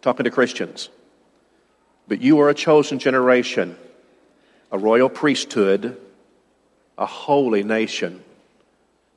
Talking 0.00 0.24
to 0.24 0.30
Christians. 0.30 0.88
But 2.08 2.22
you 2.22 2.40
are 2.40 2.48
a 2.48 2.54
chosen 2.54 2.98
generation, 2.98 3.76
a 4.72 4.78
royal 4.78 5.10
priesthood, 5.10 5.98
a 6.98 7.06
holy 7.06 7.62
nation, 7.62 8.22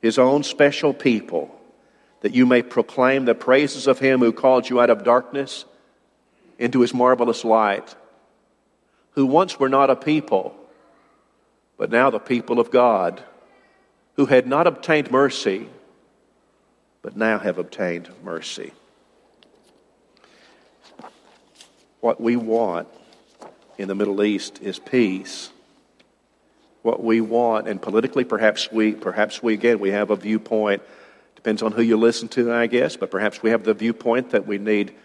his 0.02 0.18
own 0.18 0.44
special 0.44 0.94
people, 0.94 1.54
that 2.22 2.34
you 2.34 2.46
may 2.46 2.62
proclaim 2.62 3.26
the 3.26 3.36
praises 3.36 3.88
of 3.88 4.00
him 4.00 4.20
who 4.22 4.32
called 4.32 4.70
you 4.70 4.80
out 4.80 4.90
of 4.90 5.04
darkness 5.04 5.66
into 6.58 6.80
his 6.80 6.94
marvelous 6.94 7.44
light 7.44 7.96
who 9.12 9.26
once 9.26 9.60
were 9.60 9.70
not 9.70 9.90
a 9.90 9.96
people, 9.96 10.56
but 11.78 11.92
now 11.92 12.10
the 12.10 12.20
people 12.20 12.60
of 12.60 12.72
God, 12.72 13.22
who 14.16 14.26
had 14.26 14.48
not 14.48 14.68
obtained 14.68 15.12
mercy, 15.12 15.68
but 17.02 17.18
now 17.18 17.40
have 17.40 17.58
obtained 17.58 18.10
mercy. 18.24 18.72
What 22.00 22.22
we 22.22 22.36
want 22.36 22.88
in 23.78 23.88
the 23.88 23.96
Middle 23.96 24.24
East 24.24 24.60
is 24.62 24.80
peace. 24.80 25.52
What 26.82 27.04
we 27.04 27.22
want, 27.22 27.68
and 27.68 27.82
politically, 27.82 28.24
perhaps 28.24 28.72
we, 28.72 28.94
perhaps 28.94 29.44
we 29.44 29.54
again, 29.54 29.80
we 29.80 29.92
have 29.92 30.10
a 30.10 30.16
viewpoint. 30.16 30.82
Depends 31.36 31.62
on 31.62 31.72
who 31.72 31.82
you 31.82 31.98
listen 31.98 32.28
to, 32.30 32.52
I 32.52 32.68
guess, 32.68 32.96
but 32.96 33.12
perhaps 33.12 33.44
we 33.44 33.52
have 33.52 33.64
the 33.64 33.74
viewpoint 33.74 34.32
that 34.32 34.48
we 34.48 34.58
need 34.58 34.96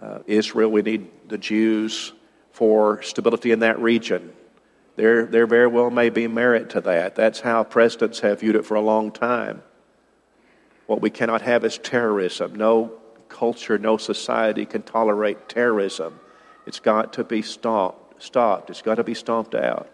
uh, 0.00 0.18
Israel, 0.26 0.70
we 0.70 0.82
need 0.82 1.08
the 1.28 1.38
Jews, 1.38 2.12
for 2.52 3.02
stability 3.02 3.50
in 3.50 3.60
that 3.60 3.78
region. 3.78 4.32
There, 4.96 5.24
there 5.24 5.46
very 5.46 5.66
well 5.66 5.90
may 5.90 6.10
be 6.10 6.28
merit 6.28 6.70
to 6.70 6.80
that. 6.82 7.14
That's 7.14 7.40
how 7.40 7.64
presidents 7.64 8.20
have 8.20 8.40
viewed 8.40 8.56
it 8.56 8.66
for 8.66 8.74
a 8.74 8.80
long 8.80 9.10
time. 9.10 9.62
What 10.86 11.00
we 11.00 11.10
cannot 11.10 11.42
have 11.42 11.64
is 11.64 11.78
terrorism. 11.78 12.54
No 12.54 12.92
culture, 13.28 13.78
no 13.78 13.96
society 13.96 14.66
can 14.66 14.82
tolerate 14.82 15.48
terrorism. 15.48 16.20
It's 16.66 16.80
got 16.80 17.14
to 17.14 17.24
be 17.24 17.40
stopped. 17.40 18.22
stopped. 18.22 18.68
It's 18.68 18.82
got 18.82 18.96
to 18.96 19.04
be 19.04 19.14
stomped 19.14 19.54
out. 19.54 19.88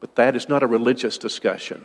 But 0.00 0.16
that 0.16 0.36
is 0.36 0.48
not 0.48 0.62
a 0.62 0.66
religious 0.66 1.18
discussion. 1.18 1.84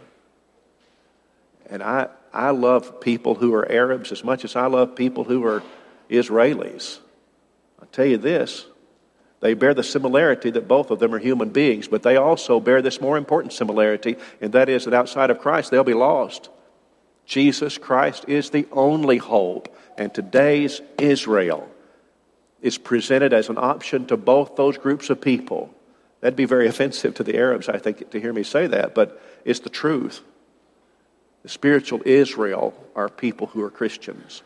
And 1.70 1.82
I, 1.82 2.08
I 2.34 2.52
love 2.52 3.00
people 3.00 3.36
who 3.36 3.54
are 3.54 3.70
Arabs 3.72 4.12
as 4.12 4.24
much 4.24 4.44
as 4.44 4.56
I 4.56 4.68
love 4.68 4.96
people 4.96 5.24
who 5.24 5.46
are 5.46 5.64
Israelis. 6.10 7.00
I'll 7.80 7.88
tell 7.88 8.06
you 8.06 8.18
this 8.18 8.66
they 9.40 9.54
bear 9.56 9.74
the 9.74 9.84
similarity 9.84 10.52
that 10.52 10.68
both 10.68 10.92
of 10.92 11.00
them 11.00 11.16
are 11.16 11.20
human 11.20 11.50
beings, 11.50 11.88
but 11.88 12.04
they 12.04 12.16
also 12.16 12.60
bear 12.60 12.82
this 12.82 13.02
more 13.02 13.18
important 13.18 13.54
similarity, 13.54 14.18
and 14.40 14.54
that 14.54 14.70
is 14.70 14.86
that 14.86 14.94
outside 14.94 15.32
of 15.32 15.40
Christ, 15.40 15.72
they'll 15.72 15.84
be 15.84 15.96
lost. 15.96 16.50
Jesus 17.26 17.78
Christ 17.78 18.26
is 18.28 18.50
the 18.50 18.68
only 18.72 19.18
hope 19.18 19.76
and 19.98 20.14
today's 20.14 20.82
Israel 20.98 21.70
is 22.62 22.78
presented 22.78 23.34
as 23.34 23.50
an 23.50 23.58
option 23.58 24.06
to 24.08 24.18
both 24.18 24.56
those 24.56 24.78
groups 24.78 25.10
of 25.10 25.22
people. 25.22 25.74
That'd 26.22 26.38
be 26.38 26.46
very 26.46 26.68
offensive 26.68 27.16
to 27.16 27.24
the 27.24 27.36
Arabs, 27.36 27.68
I 27.68 27.78
think, 27.78 28.12
to 28.12 28.20
hear 28.20 28.32
me 28.32 28.44
say 28.44 28.68
that, 28.68 28.96
but 28.96 29.22
it's 29.44 29.60
the 29.60 29.70
truth. 29.70 30.22
The 31.44 31.50
spiritual 31.50 32.02
Israel 32.06 32.74
are 32.96 33.10
people 33.10 33.48
who 33.48 33.64
are 33.64 33.72
Christians. 33.72 34.44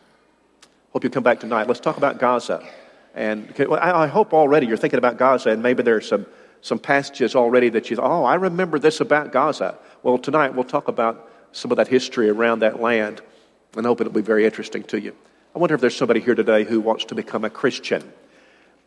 Hope 0.94 1.04
you 1.04 1.10
come 1.10 1.24
back 1.24 1.42
tonight. 1.42 1.68
Let's 1.68 1.82
talk 1.82 1.98
about 1.98 2.20
Gaza. 2.20 2.66
And 3.14 3.54
I 3.70 4.08
hope 4.08 4.34
already 4.34 4.68
you're 4.68 4.78
thinking 4.78 4.98
about 4.98 5.18
Gaza, 5.18 5.50
and 5.50 5.62
maybe 5.62 5.84
there's 5.84 6.08
some, 6.08 6.26
some 6.62 6.80
passages 6.80 7.36
already 7.36 7.70
that 7.70 7.90
you, 7.90 7.98
oh, 7.98 8.24
I 8.24 8.36
remember 8.36 8.80
this 8.80 9.02
about 9.02 9.34
Gaza. 9.34 9.78
Well, 10.04 10.18
tonight 10.18 10.54
we'll 10.54 10.64
talk 10.64 10.88
about 10.88 11.30
some 11.52 11.72
of 11.72 11.78
that 11.78 11.88
history 11.90 12.30
around 12.30 12.60
that 12.60 12.82
land, 12.82 13.22
and 13.76 13.86
I 13.86 13.90
hope 13.90 14.00
it'll 14.00 14.14
be 14.14 14.22
very 14.22 14.46
interesting 14.46 14.84
to 14.84 15.00
you. 15.00 15.14
I 15.54 15.60
wonder 15.60 15.76
if 15.76 15.82
there's 15.82 15.96
somebody 15.96 16.20
here 16.20 16.36
today 16.36 16.64
who 16.64 16.80
wants 16.82 17.06
to 17.06 17.16
become 17.16 17.46
a 17.46 17.50
Christian. 17.50 18.12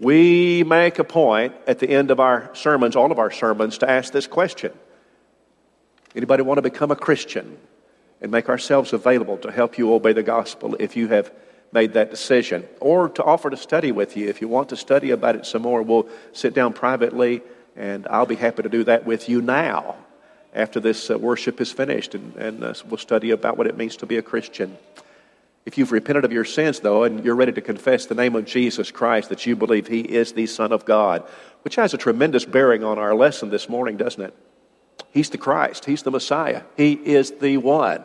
We 0.00 0.62
make 0.62 0.98
a 0.98 1.04
point 1.04 1.54
at 1.66 1.80
the 1.80 1.88
end 1.88 2.10
of 2.10 2.20
our 2.20 2.50
sermons, 2.54 2.94
all 2.94 3.10
of 3.10 3.18
our 3.18 3.30
sermons, 3.30 3.78
to 3.78 3.90
ask 3.90 4.12
this 4.12 4.26
question. 4.26 4.72
Anybody 6.14 6.42
want 6.42 6.58
to 6.58 6.62
become 6.62 6.90
a 6.90 6.96
Christian 6.96 7.58
and 8.20 8.30
make 8.30 8.48
ourselves 8.48 8.92
available 8.92 9.38
to 9.38 9.50
help 9.50 9.76
you 9.76 9.92
obey 9.92 10.12
the 10.12 10.22
gospel 10.22 10.76
if 10.78 10.96
you 10.96 11.08
have 11.08 11.32
made 11.72 11.94
that 11.94 12.10
decision? 12.10 12.66
Or 12.80 13.08
to 13.10 13.24
offer 13.24 13.50
to 13.50 13.56
study 13.56 13.92
with 13.92 14.16
you. 14.16 14.28
If 14.28 14.40
you 14.40 14.48
want 14.48 14.68
to 14.70 14.76
study 14.76 15.10
about 15.10 15.36
it 15.36 15.46
some 15.46 15.62
more, 15.62 15.82
we'll 15.82 16.08
sit 16.32 16.54
down 16.54 16.72
privately 16.72 17.42
and 17.76 18.06
I'll 18.08 18.26
be 18.26 18.36
happy 18.36 18.62
to 18.62 18.68
do 18.68 18.84
that 18.84 19.04
with 19.04 19.28
you 19.28 19.40
now 19.40 19.96
after 20.54 20.80
this 20.80 21.10
uh, 21.10 21.18
worship 21.18 21.60
is 21.60 21.70
finished 21.70 22.14
and, 22.14 22.34
and 22.36 22.64
uh, 22.64 22.74
we'll 22.88 22.98
study 22.98 23.30
about 23.30 23.56
what 23.56 23.66
it 23.66 23.76
means 23.76 23.96
to 23.98 24.06
be 24.06 24.16
a 24.16 24.22
Christian. 24.22 24.76
If 25.68 25.76
you've 25.76 25.92
repented 25.92 26.24
of 26.24 26.32
your 26.32 26.46
sins, 26.46 26.80
though, 26.80 27.04
and 27.04 27.22
you're 27.22 27.34
ready 27.34 27.52
to 27.52 27.60
confess 27.60 28.06
the 28.06 28.14
name 28.14 28.34
of 28.34 28.46
Jesus 28.46 28.90
Christ, 28.90 29.28
that 29.28 29.44
you 29.44 29.54
believe 29.54 29.86
He 29.86 30.00
is 30.00 30.32
the 30.32 30.46
Son 30.46 30.72
of 30.72 30.86
God, 30.86 31.28
which 31.60 31.74
has 31.74 31.92
a 31.92 31.98
tremendous 31.98 32.46
bearing 32.46 32.82
on 32.82 32.98
our 32.98 33.14
lesson 33.14 33.50
this 33.50 33.68
morning, 33.68 33.98
doesn't 33.98 34.22
it? 34.22 34.34
He's 35.10 35.28
the 35.28 35.36
Christ, 35.36 35.84
He's 35.84 36.02
the 36.02 36.10
Messiah, 36.10 36.62
He 36.78 36.92
is 36.94 37.32
the 37.32 37.58
one. 37.58 38.02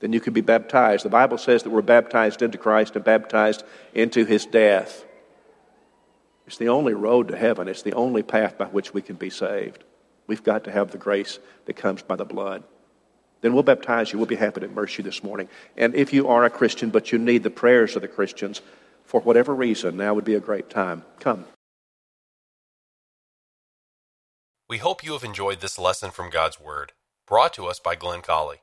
Then 0.00 0.12
you 0.12 0.18
can 0.18 0.32
be 0.32 0.40
baptized. 0.40 1.04
The 1.04 1.08
Bible 1.08 1.38
says 1.38 1.62
that 1.62 1.70
we're 1.70 1.82
baptized 1.82 2.42
into 2.42 2.58
Christ 2.58 2.96
and 2.96 3.04
baptized 3.04 3.62
into 3.94 4.24
His 4.24 4.44
death. 4.44 5.04
It's 6.48 6.58
the 6.58 6.70
only 6.70 6.94
road 6.94 7.28
to 7.28 7.36
heaven, 7.36 7.68
it's 7.68 7.82
the 7.82 7.94
only 7.94 8.24
path 8.24 8.58
by 8.58 8.66
which 8.66 8.92
we 8.92 9.02
can 9.02 9.14
be 9.14 9.30
saved. 9.30 9.84
We've 10.26 10.42
got 10.42 10.64
to 10.64 10.72
have 10.72 10.90
the 10.90 10.98
grace 10.98 11.38
that 11.66 11.76
comes 11.76 12.02
by 12.02 12.16
the 12.16 12.24
blood 12.24 12.64
then 13.40 13.52
we'll 13.52 13.62
baptize 13.62 14.12
you. 14.12 14.18
We'll 14.18 14.26
be 14.26 14.36
happy 14.36 14.60
to 14.60 14.66
immerse 14.66 14.98
you 14.98 15.04
this 15.04 15.22
morning. 15.22 15.48
And 15.76 15.94
if 15.94 16.12
you 16.12 16.28
are 16.28 16.44
a 16.44 16.50
Christian, 16.50 16.90
but 16.90 17.12
you 17.12 17.18
need 17.18 17.42
the 17.42 17.50
prayers 17.50 17.96
of 17.96 18.02
the 18.02 18.08
Christians, 18.08 18.60
for 19.04 19.20
whatever 19.20 19.54
reason, 19.54 19.96
now 19.96 20.14
would 20.14 20.24
be 20.24 20.34
a 20.34 20.40
great 20.40 20.68
time. 20.68 21.04
Come. 21.20 21.44
We 24.68 24.78
hope 24.78 25.04
you 25.04 25.12
have 25.12 25.22
enjoyed 25.22 25.60
this 25.60 25.78
lesson 25.78 26.10
from 26.10 26.30
God's 26.30 26.60
Word, 26.60 26.92
brought 27.26 27.52
to 27.54 27.66
us 27.66 27.78
by 27.78 27.94
Glenn 27.94 28.20
Colley. 28.20 28.62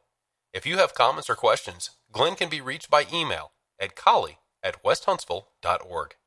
If 0.54 0.66
you 0.66 0.78
have 0.78 0.94
comments 0.94 1.30
or 1.30 1.36
questions, 1.36 1.92
Glenn 2.12 2.36
can 2.36 2.50
be 2.50 2.60
reached 2.60 2.90
by 2.90 3.06
email 3.12 3.54
at 3.80 3.96
colley 3.96 4.40
at 4.62 4.84
westhuntsville.org. 4.84 6.16